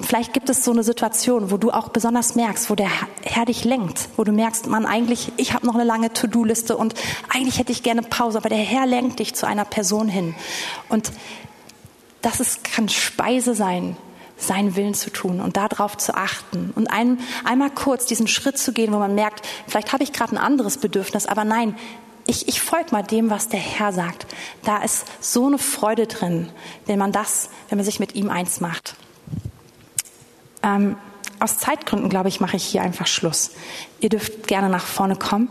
Vielleicht 0.00 0.32
gibt 0.32 0.48
es 0.48 0.64
so 0.64 0.70
eine 0.70 0.84
Situation, 0.84 1.50
wo 1.50 1.56
du 1.56 1.72
auch 1.72 1.88
besonders 1.88 2.36
merkst, 2.36 2.70
wo 2.70 2.76
der 2.76 2.88
Herr 3.22 3.44
dich 3.46 3.64
lenkt, 3.64 4.08
wo 4.16 4.22
du 4.22 4.30
merkst, 4.30 4.68
man 4.68 4.86
eigentlich, 4.86 5.32
ich 5.36 5.54
habe 5.54 5.66
noch 5.66 5.74
eine 5.74 5.82
lange 5.82 6.12
To-Do-Liste 6.12 6.76
und 6.76 6.94
eigentlich 7.28 7.58
hätte 7.58 7.72
ich 7.72 7.82
gerne 7.82 8.02
Pause, 8.02 8.38
aber 8.38 8.48
der 8.48 8.58
Herr 8.58 8.86
lenkt 8.86 9.18
dich 9.18 9.34
zu 9.34 9.44
einer 9.44 9.64
Person 9.64 10.08
hin. 10.08 10.36
Und 10.88 11.10
das 12.22 12.38
ist, 12.38 12.62
kann 12.62 12.88
Speise 12.88 13.56
sein, 13.56 13.96
seinen 14.38 14.76
Willen 14.76 14.94
zu 14.94 15.10
tun 15.10 15.40
und 15.40 15.56
darauf 15.56 15.96
zu 15.96 16.14
achten 16.14 16.72
und 16.74 16.90
ein, 16.90 17.18
einmal 17.44 17.70
kurz 17.70 18.06
diesen 18.06 18.28
Schritt 18.28 18.56
zu 18.56 18.72
gehen, 18.72 18.92
wo 18.92 18.98
man 18.98 19.14
merkt, 19.14 19.46
vielleicht 19.66 19.92
habe 19.92 20.04
ich 20.04 20.12
gerade 20.12 20.32
ein 20.32 20.38
anderes 20.38 20.78
Bedürfnis, 20.78 21.26
aber 21.26 21.44
nein, 21.44 21.76
ich, 22.26 22.46
ich 22.46 22.60
folge 22.60 22.92
mal 22.92 23.02
dem, 23.02 23.30
was 23.30 23.48
der 23.48 23.58
Herr 23.58 23.92
sagt. 23.92 24.26
Da 24.62 24.82
ist 24.82 25.06
so 25.20 25.46
eine 25.46 25.58
Freude 25.58 26.06
drin, 26.06 26.50
wenn 26.86 26.98
man 26.98 27.10
das, 27.10 27.48
wenn 27.68 27.78
man 27.78 27.86
sich 27.86 28.00
mit 28.00 28.14
ihm 28.14 28.28
eins 28.28 28.60
macht. 28.60 28.96
Ähm, 30.62 30.96
aus 31.40 31.58
Zeitgründen, 31.58 32.10
glaube 32.10 32.28
ich, 32.28 32.40
mache 32.40 32.56
ich 32.56 32.64
hier 32.64 32.82
einfach 32.82 33.06
Schluss. 33.06 33.52
Ihr 34.00 34.10
dürft 34.10 34.46
gerne 34.46 34.68
nach 34.68 34.84
vorne 34.84 35.16
kommen. 35.16 35.48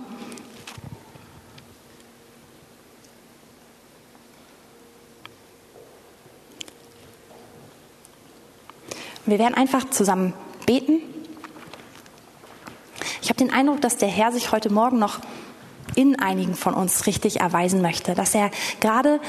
Wir 9.28 9.39
werden 9.39 9.55
einfach 9.55 9.89
zusammen 9.89 10.34
beten. 10.65 11.01
Ich 13.21 13.30
habe 13.30 13.38
den 13.38 13.51
Eindruck, 13.51 13.82
dass 13.82 13.97
der 13.97 14.07
Herr 14.07 14.32
sich 14.32 14.53
heute 14.53 14.71
Morgen 14.71 14.99
noch 14.99 15.19
in 15.95 16.17
einigen 16.17 16.55
von 16.55 16.73
uns 16.73 17.07
richtig 17.07 17.41
erweisen 17.41 17.82
möchte, 17.82 18.15
dass 18.15 18.34
er 18.34 18.51
gerade 18.80 19.19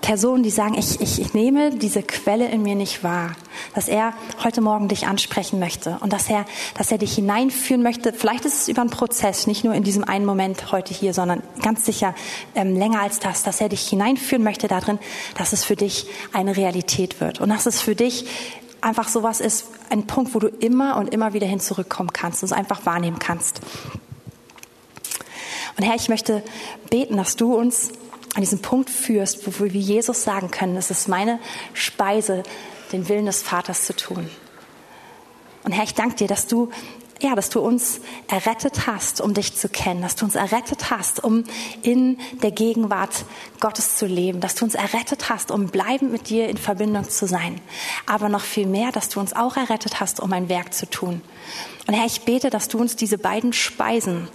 Personen, 0.00 0.42
die 0.42 0.50
sagen, 0.50 0.74
ich, 0.76 1.00
ich, 1.00 1.20
ich 1.20 1.34
nehme 1.34 1.70
diese 1.70 2.02
Quelle 2.02 2.48
in 2.50 2.62
mir 2.62 2.74
nicht 2.74 3.02
wahr, 3.04 3.36
dass 3.74 3.88
er 3.88 4.12
heute 4.42 4.60
Morgen 4.60 4.88
dich 4.88 5.06
ansprechen 5.06 5.58
möchte 5.60 5.98
und 6.00 6.12
dass 6.12 6.28
er, 6.28 6.44
dass 6.76 6.92
er 6.92 6.98
dich 6.98 7.14
hineinführen 7.14 7.82
möchte. 7.82 8.12
Vielleicht 8.12 8.44
ist 8.44 8.62
es 8.62 8.68
über 8.68 8.82
einen 8.82 8.90
Prozess, 8.90 9.46
nicht 9.46 9.64
nur 9.64 9.72
in 9.72 9.82
diesem 9.82 10.04
einen 10.04 10.26
Moment 10.26 10.72
heute 10.72 10.92
hier, 10.92 11.14
sondern 11.14 11.42
ganz 11.62 11.86
sicher 11.86 12.14
ähm, 12.54 12.76
länger 12.76 13.00
als 13.00 13.18
das, 13.18 13.44
dass 13.44 13.62
er 13.62 13.70
dich 13.70 13.88
hineinführen 13.88 14.44
möchte 14.44 14.68
darin, 14.68 14.98
dass 15.38 15.54
es 15.54 15.64
für 15.64 15.76
dich 15.76 16.06
eine 16.32 16.56
Realität 16.56 17.20
wird 17.20 17.40
und 17.40 17.48
dass 17.48 17.64
es 17.64 17.80
für 17.80 17.94
dich 17.94 18.26
einfach 18.84 19.08
sowas 19.08 19.40
ist, 19.40 19.66
ein 19.90 20.06
Punkt, 20.06 20.34
wo 20.34 20.38
du 20.38 20.48
immer 20.48 20.96
und 20.96 21.12
immer 21.12 21.32
wieder 21.32 21.46
hin 21.46 21.60
zurückkommen 21.60 22.12
kannst 22.12 22.42
und 22.42 22.46
es 22.46 22.52
einfach 22.52 22.84
wahrnehmen 22.86 23.18
kannst. 23.18 23.60
Und 25.76 25.84
Herr, 25.84 25.96
ich 25.96 26.08
möchte 26.08 26.42
beten, 26.90 27.16
dass 27.16 27.36
du 27.36 27.54
uns 27.54 27.90
an 28.34 28.42
diesen 28.42 28.60
Punkt 28.60 28.90
führst, 28.90 29.46
wo 29.46 29.64
wir 29.64 29.80
Jesus 29.80 30.22
sagen 30.22 30.50
können, 30.50 30.76
es 30.76 30.90
ist 30.90 31.08
meine 31.08 31.38
Speise, 31.72 32.42
den 32.92 33.08
Willen 33.08 33.26
des 33.26 33.42
Vaters 33.42 33.86
zu 33.86 33.96
tun. 33.96 34.28
Und 35.64 35.72
Herr, 35.72 35.84
ich 35.84 35.94
danke 35.94 36.16
dir, 36.16 36.28
dass 36.28 36.46
du 36.46 36.70
ja, 37.24 37.34
dass 37.34 37.48
du 37.48 37.60
uns 37.60 38.00
errettet 38.28 38.86
hast, 38.86 39.22
um 39.22 39.32
dich 39.32 39.56
zu 39.56 39.70
kennen, 39.70 40.02
dass 40.02 40.14
du 40.14 40.26
uns 40.26 40.34
errettet 40.34 40.90
hast, 40.90 41.24
um 41.24 41.44
in 41.82 42.18
der 42.42 42.50
Gegenwart 42.50 43.24
Gottes 43.60 43.96
zu 43.96 44.04
leben, 44.04 44.40
dass 44.40 44.54
du 44.54 44.66
uns 44.66 44.74
errettet 44.74 45.30
hast, 45.30 45.50
um 45.50 45.68
bleibend 45.68 46.12
mit 46.12 46.28
dir 46.28 46.48
in 46.48 46.58
Verbindung 46.58 47.08
zu 47.08 47.26
sein. 47.26 47.62
Aber 48.04 48.28
noch 48.28 48.42
viel 48.42 48.66
mehr, 48.66 48.92
dass 48.92 49.08
du 49.08 49.20
uns 49.20 49.32
auch 49.32 49.56
errettet 49.56 50.00
hast, 50.00 50.20
um 50.20 50.34
ein 50.34 50.50
Werk 50.50 50.74
zu 50.74 50.88
tun. 50.88 51.22
Und 51.86 51.94
Herr, 51.94 52.04
ich 52.04 52.20
bete, 52.22 52.50
dass 52.50 52.68
du 52.68 52.78
uns 52.78 52.94
diese 52.94 53.16
beiden 53.16 53.54
Speisen 53.54 54.28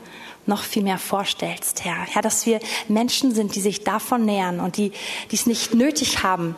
noch 0.48 0.64
viel 0.64 0.82
mehr 0.82 0.98
vorstellst, 0.98 1.86
Herr. 1.86 2.08
Herr, 2.08 2.24
dass 2.24 2.48
wir 2.48 2.60
Menschen 2.88 3.36
sind, 3.36 3.56
die 3.56 3.62
sich 3.62 3.84
davon 3.84 4.26
nähern 4.26 4.60
und 4.60 4.78
die, 4.78 4.92
die 5.30 5.36
es 5.36 5.46
nicht 5.46 5.76
nötig 5.76 6.24
haben, 6.24 6.56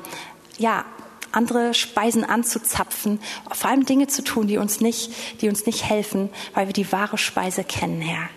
ja, 0.57 0.85
andere 1.31 1.73
Speisen 1.73 2.23
anzuzapfen, 2.23 3.19
vor 3.51 3.69
allem 3.69 3.85
Dinge 3.85 4.07
zu 4.07 4.23
tun, 4.23 4.47
die 4.47 4.57
uns 4.57 4.81
nicht, 4.81 5.11
die 5.41 5.49
uns 5.49 5.65
nicht 5.65 5.89
helfen, 5.89 6.29
weil 6.53 6.67
wir 6.67 6.73
die 6.73 6.91
wahre 6.91 7.17
Speise 7.17 7.63
kennen, 7.63 8.01
Herr. 8.01 8.29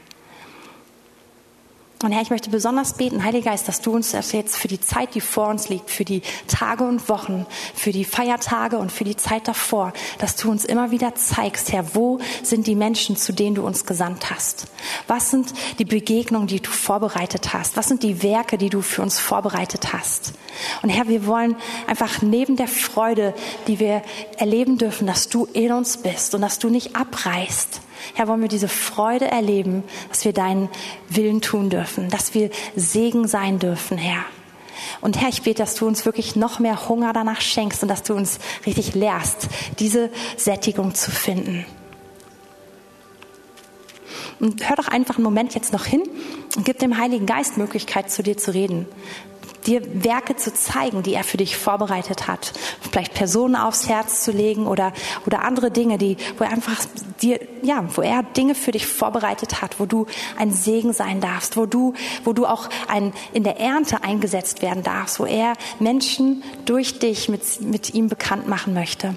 Und 2.05 2.13
Herr, 2.13 2.21
ich 2.21 2.29
möchte 2.29 2.51
besonders 2.51 2.99
beten, 2.99 3.25
Heiliger 3.25 3.53
Geist, 3.53 3.67
dass 3.67 3.81
du 3.81 3.91
uns 3.95 4.11
das 4.11 4.33
jetzt 4.33 4.59
für 4.59 4.69
die 4.69 4.79
Zeit, 4.79 5.15
die 5.15 5.23
vor 5.23 5.49
uns 5.49 5.71
liegt, 5.71 5.89
für 5.89 6.05
die 6.05 6.21
Tage 6.49 6.85
und 6.85 7.09
Wochen, 7.09 7.47
für 7.75 7.93
die 7.93 8.05
Feiertage 8.05 8.77
und 8.77 8.93
für 8.93 9.05
die 9.05 9.17
Zeit 9.17 9.49
davor, 9.49 9.95
dass 10.19 10.37
du 10.37 10.51
uns 10.51 10.67
immer 10.67 10.91
wieder 10.91 11.15
zeigst, 11.15 11.73
Herr, 11.73 11.95
wo 11.95 12.19
sind 12.43 12.67
die 12.67 12.75
Menschen, 12.75 13.17
zu 13.17 13.33
denen 13.33 13.55
du 13.55 13.67
uns 13.67 13.87
gesandt 13.87 14.31
hast? 14.31 14.67
Was 15.07 15.31
sind 15.31 15.55
die 15.79 15.87
Begegnungen, 15.87 16.47
die 16.47 16.61
du 16.61 16.71
vorbereitet 16.71 17.55
hast? 17.55 17.75
Was 17.79 17.89
sind 17.89 18.03
die 18.03 18.23
Werke, 18.23 18.59
die 18.59 18.69
du 18.69 18.83
für 18.83 19.01
uns 19.01 19.19
vorbereitet 19.19 19.95
hast? 19.95 20.35
Und 20.83 20.91
Herr, 20.91 21.09
wir 21.09 21.27
wollen 21.27 21.57
einfach 21.87 22.21
neben 22.21 22.57
der 22.57 22.69
Freude, 22.69 23.33
die 23.67 23.81
wir 23.81 24.03
erleben 24.37 24.77
dürfen, 24.77 25.07
dass 25.07 25.31
du 25.31 25.47
in 25.55 25.73
uns 25.73 25.97
bist 25.97 26.35
und 26.35 26.43
dass 26.43 26.59
du 26.59 26.69
nicht 26.69 26.97
abreißt, 26.97 27.81
Herr, 28.13 28.29
wollen 28.29 28.43
wir 28.43 28.49
diese 28.49 28.69
Freude 28.69 29.27
erleben, 29.31 29.83
dass 30.11 30.25
wir 30.25 30.33
deinen 30.33 30.69
Willen 31.09 31.41
tun 31.41 31.71
dürfen, 31.71 32.11
dass 32.11 32.35
wir 32.35 32.51
Segen 32.77 33.27
sein 33.27 33.59
dürfen, 33.59 33.97
Herr. 33.97 34.25
Und 35.01 35.21
Herr, 35.21 35.29
ich 35.29 35.43
bete, 35.43 35.63
dass 35.63 35.75
du 35.75 35.87
uns 35.87 36.05
wirklich 36.05 36.37
noch 36.37 36.59
mehr 36.59 36.89
Hunger 36.89 37.13
danach 37.13 37.41
schenkst 37.41 37.83
und 37.83 37.89
dass 37.89 38.03
du 38.03 38.15
uns 38.15 38.39
richtig 38.67 38.95
lehrst, 38.95 39.49
diese 39.79 40.11
Sättigung 40.37 40.95
zu 40.95 41.11
finden. 41.11 41.65
Und 44.41 44.69
hör 44.69 44.77
doch 44.77 44.89
einfach 44.89 45.17
einen 45.17 45.25
Moment 45.25 45.55
jetzt 45.55 45.73
noch 45.73 45.87
hin 45.87 46.03
und 46.57 46.65
gib 46.65 46.79
dem 46.79 46.99
Heiligen 46.99 47.25
Geist 47.25 47.57
Möglichkeit, 47.57 48.11
zu 48.11 48.23
dir 48.23 48.37
zu 48.37 48.53
reden 48.53 48.87
dir 49.67 49.83
Werke 50.05 50.37
zu 50.37 50.53
zeigen, 50.53 51.03
die 51.03 51.15
er 51.15 51.25
für 51.25 51.37
dich 51.37 51.57
vorbereitet 51.57 52.27
hat. 52.29 52.53
Vielleicht 52.81 53.15
Personen 53.15 53.57
aufs 53.57 53.89
Herz 53.89 54.23
zu 54.23 54.31
legen 54.31 54.67
oder, 54.67 54.93
oder 55.27 55.43
andere 55.43 55.71
Dinge, 55.71 55.99
die, 55.99 56.17
wo 56.39 56.45
er 56.45 56.51
einfach 56.51 56.85
dir, 57.23 57.41
ja, 57.63 57.85
wo 57.95 58.03
er 58.03 58.23
Dinge 58.23 58.55
für 58.55 58.73
dich 58.73 58.87
vorbereitet 58.87 59.63
hat, 59.63 59.81
wo 59.81 59.87
du 59.87 60.07
ein 60.37 60.53
Segen 60.53 60.93
sein 60.93 61.21
darfst, 61.21 61.57
wo 61.57 61.67
du, 61.67 61.95
wo 62.25 62.33
du 62.33 62.47
auch 62.47 62.69
ein, 62.89 63.13
in 63.33 63.45
der 63.45 63.59
Ernte 63.59 64.05
eingesetzt 64.05 64.63
werden 64.63 64.83
darfst, 64.83 65.19
wo 65.19 65.25
er 65.25 65.55
Menschen 65.79 66.43
durch 66.65 66.99
dich 66.99 67.29
mit, 67.29 67.61
mit 67.61 67.95
ihm 67.95 68.09
bekannt 68.09 68.49
machen 68.49 68.75
möchte. 68.75 69.15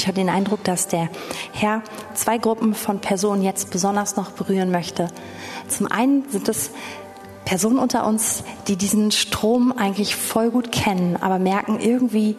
Ich 0.00 0.06
habe 0.06 0.14
den 0.14 0.30
Eindruck, 0.30 0.64
dass 0.64 0.88
der 0.88 1.10
Herr 1.52 1.82
zwei 2.14 2.38
Gruppen 2.38 2.72
von 2.72 3.00
Personen 3.00 3.42
jetzt 3.42 3.70
besonders 3.70 4.16
noch 4.16 4.30
berühren 4.30 4.70
möchte. 4.70 5.08
Zum 5.68 5.92
einen 5.92 6.24
sind 6.30 6.48
es 6.48 6.70
Personen 7.44 7.78
unter 7.78 8.06
uns, 8.06 8.42
die 8.66 8.76
diesen 8.76 9.10
Strom 9.10 9.72
eigentlich 9.72 10.16
voll 10.16 10.50
gut 10.50 10.72
kennen, 10.72 11.18
aber 11.20 11.38
merken, 11.38 11.80
irgendwie 11.80 12.38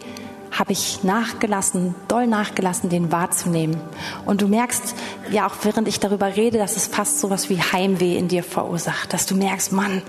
habe 0.50 0.72
ich 0.72 1.04
nachgelassen, 1.04 1.94
doll 2.08 2.26
nachgelassen, 2.26 2.90
den 2.90 3.12
wahrzunehmen. 3.12 3.80
Und 4.26 4.42
du 4.42 4.48
merkst 4.48 4.96
ja 5.30 5.46
auch, 5.46 5.54
während 5.62 5.86
ich 5.86 6.00
darüber 6.00 6.34
rede, 6.34 6.58
dass 6.58 6.74
es 6.76 6.88
fast 6.88 7.20
so 7.20 7.30
was 7.30 7.48
wie 7.48 7.62
Heimweh 7.62 8.18
in 8.18 8.26
dir 8.26 8.42
verursacht, 8.42 9.12
dass 9.12 9.24
du 9.24 9.36
merkst, 9.36 9.70
Mann, 9.70 10.02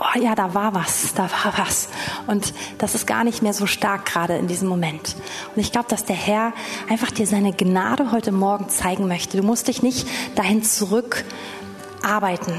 oh 0.00 0.18
ja, 0.18 0.34
da 0.34 0.54
war 0.54 0.74
was, 0.74 1.14
da 1.14 1.24
war 1.24 1.52
was. 1.56 1.88
Und 2.26 2.54
das 2.78 2.94
ist 2.94 3.06
gar 3.06 3.24
nicht 3.24 3.42
mehr 3.42 3.52
so 3.52 3.66
stark 3.66 4.06
gerade 4.06 4.36
in 4.36 4.46
diesem 4.46 4.68
Moment. 4.68 5.16
Und 5.54 5.60
ich 5.60 5.72
glaube, 5.72 5.88
dass 5.88 6.04
der 6.04 6.16
Herr 6.16 6.52
einfach 6.88 7.10
dir 7.10 7.26
seine 7.26 7.52
Gnade 7.52 8.12
heute 8.12 8.32
Morgen 8.32 8.68
zeigen 8.68 9.08
möchte. 9.08 9.36
Du 9.36 9.42
musst 9.42 9.68
dich 9.68 9.82
nicht 9.82 10.06
dahin 10.34 10.62
zurückarbeiten, 10.62 12.54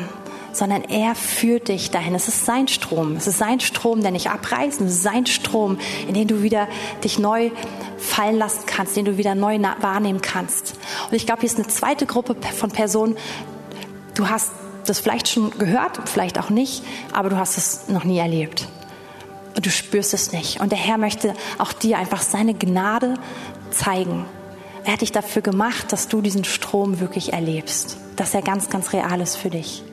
sondern 0.54 0.84
er 0.84 1.16
führt 1.16 1.70
dich 1.70 1.92
dahin. 1.92 2.14
Es 2.14 2.28
ist 2.28 2.46
sein 2.46 2.68
Strom. 2.68 3.16
Es 3.16 3.28
ist 3.28 3.38
sein 3.38 3.60
Strom, 3.60 4.02
der 4.02 4.12
nicht 4.12 4.30
abreißt. 4.30 4.82
Es 4.82 4.94
ist 4.94 5.04
sein 5.04 5.26
Strom, 5.26 5.80
in 6.08 6.14
den 6.14 6.28
du 6.28 6.44
wieder 6.44 6.68
dich 7.04 7.20
neu 7.20 7.52
fallen 7.98 8.38
lassen 8.38 8.66
kannst, 8.66 8.96
den 8.96 9.06
du 9.06 9.18
wieder 9.18 9.36
neu 9.36 9.60
wahrnehmen 9.80 10.22
kannst. 10.22 10.76
Und 11.10 11.16
ich 11.16 11.26
glaube, 11.26 11.42
hier 11.42 11.50
ist 11.50 11.58
eine 11.58 11.68
zweite 11.68 12.06
Gruppe 12.06 12.36
von 12.58 12.72
Personen. 12.72 13.18
Du 14.14 14.30
hast 14.30 14.52
das 14.86 15.00
vielleicht 15.00 15.28
schon 15.30 15.58
gehört, 15.58 16.00
vielleicht 16.10 16.40
auch 16.40 16.50
nicht, 16.50 16.84
aber 17.14 17.30
du 17.30 17.38
hast 17.38 17.58
es 17.58 17.88
noch 17.88 18.04
nie 18.04 18.18
erlebt. 18.18 18.68
Und 19.56 19.66
du 19.66 19.70
spürst 19.70 20.14
es 20.14 20.32
nicht. 20.32 20.62
Und 20.62 20.72
der 20.72 20.80
Herr 20.80 20.98
möchte 20.98 21.34
auch 21.58 21.74
dir 21.74 21.98
einfach 21.98 22.22
seine 22.22 22.54
Gnade 22.54 23.16
zeigen. 23.70 24.26
Er 24.84 24.94
hat 24.94 25.02
dich 25.02 25.12
dafür 25.12 25.42
gemacht, 25.42 25.92
dass 25.92 26.08
du 26.08 26.22
diesen 26.22 26.44
Strom 26.44 27.00
wirklich 27.00 27.34
erlebst, 27.34 27.98
dass 28.16 28.34
er 28.34 28.42
ganz, 28.42 28.70
ganz 28.70 28.94
real 28.94 29.22
ist 29.22 29.36
für 29.36 29.50
dich. 29.50 29.84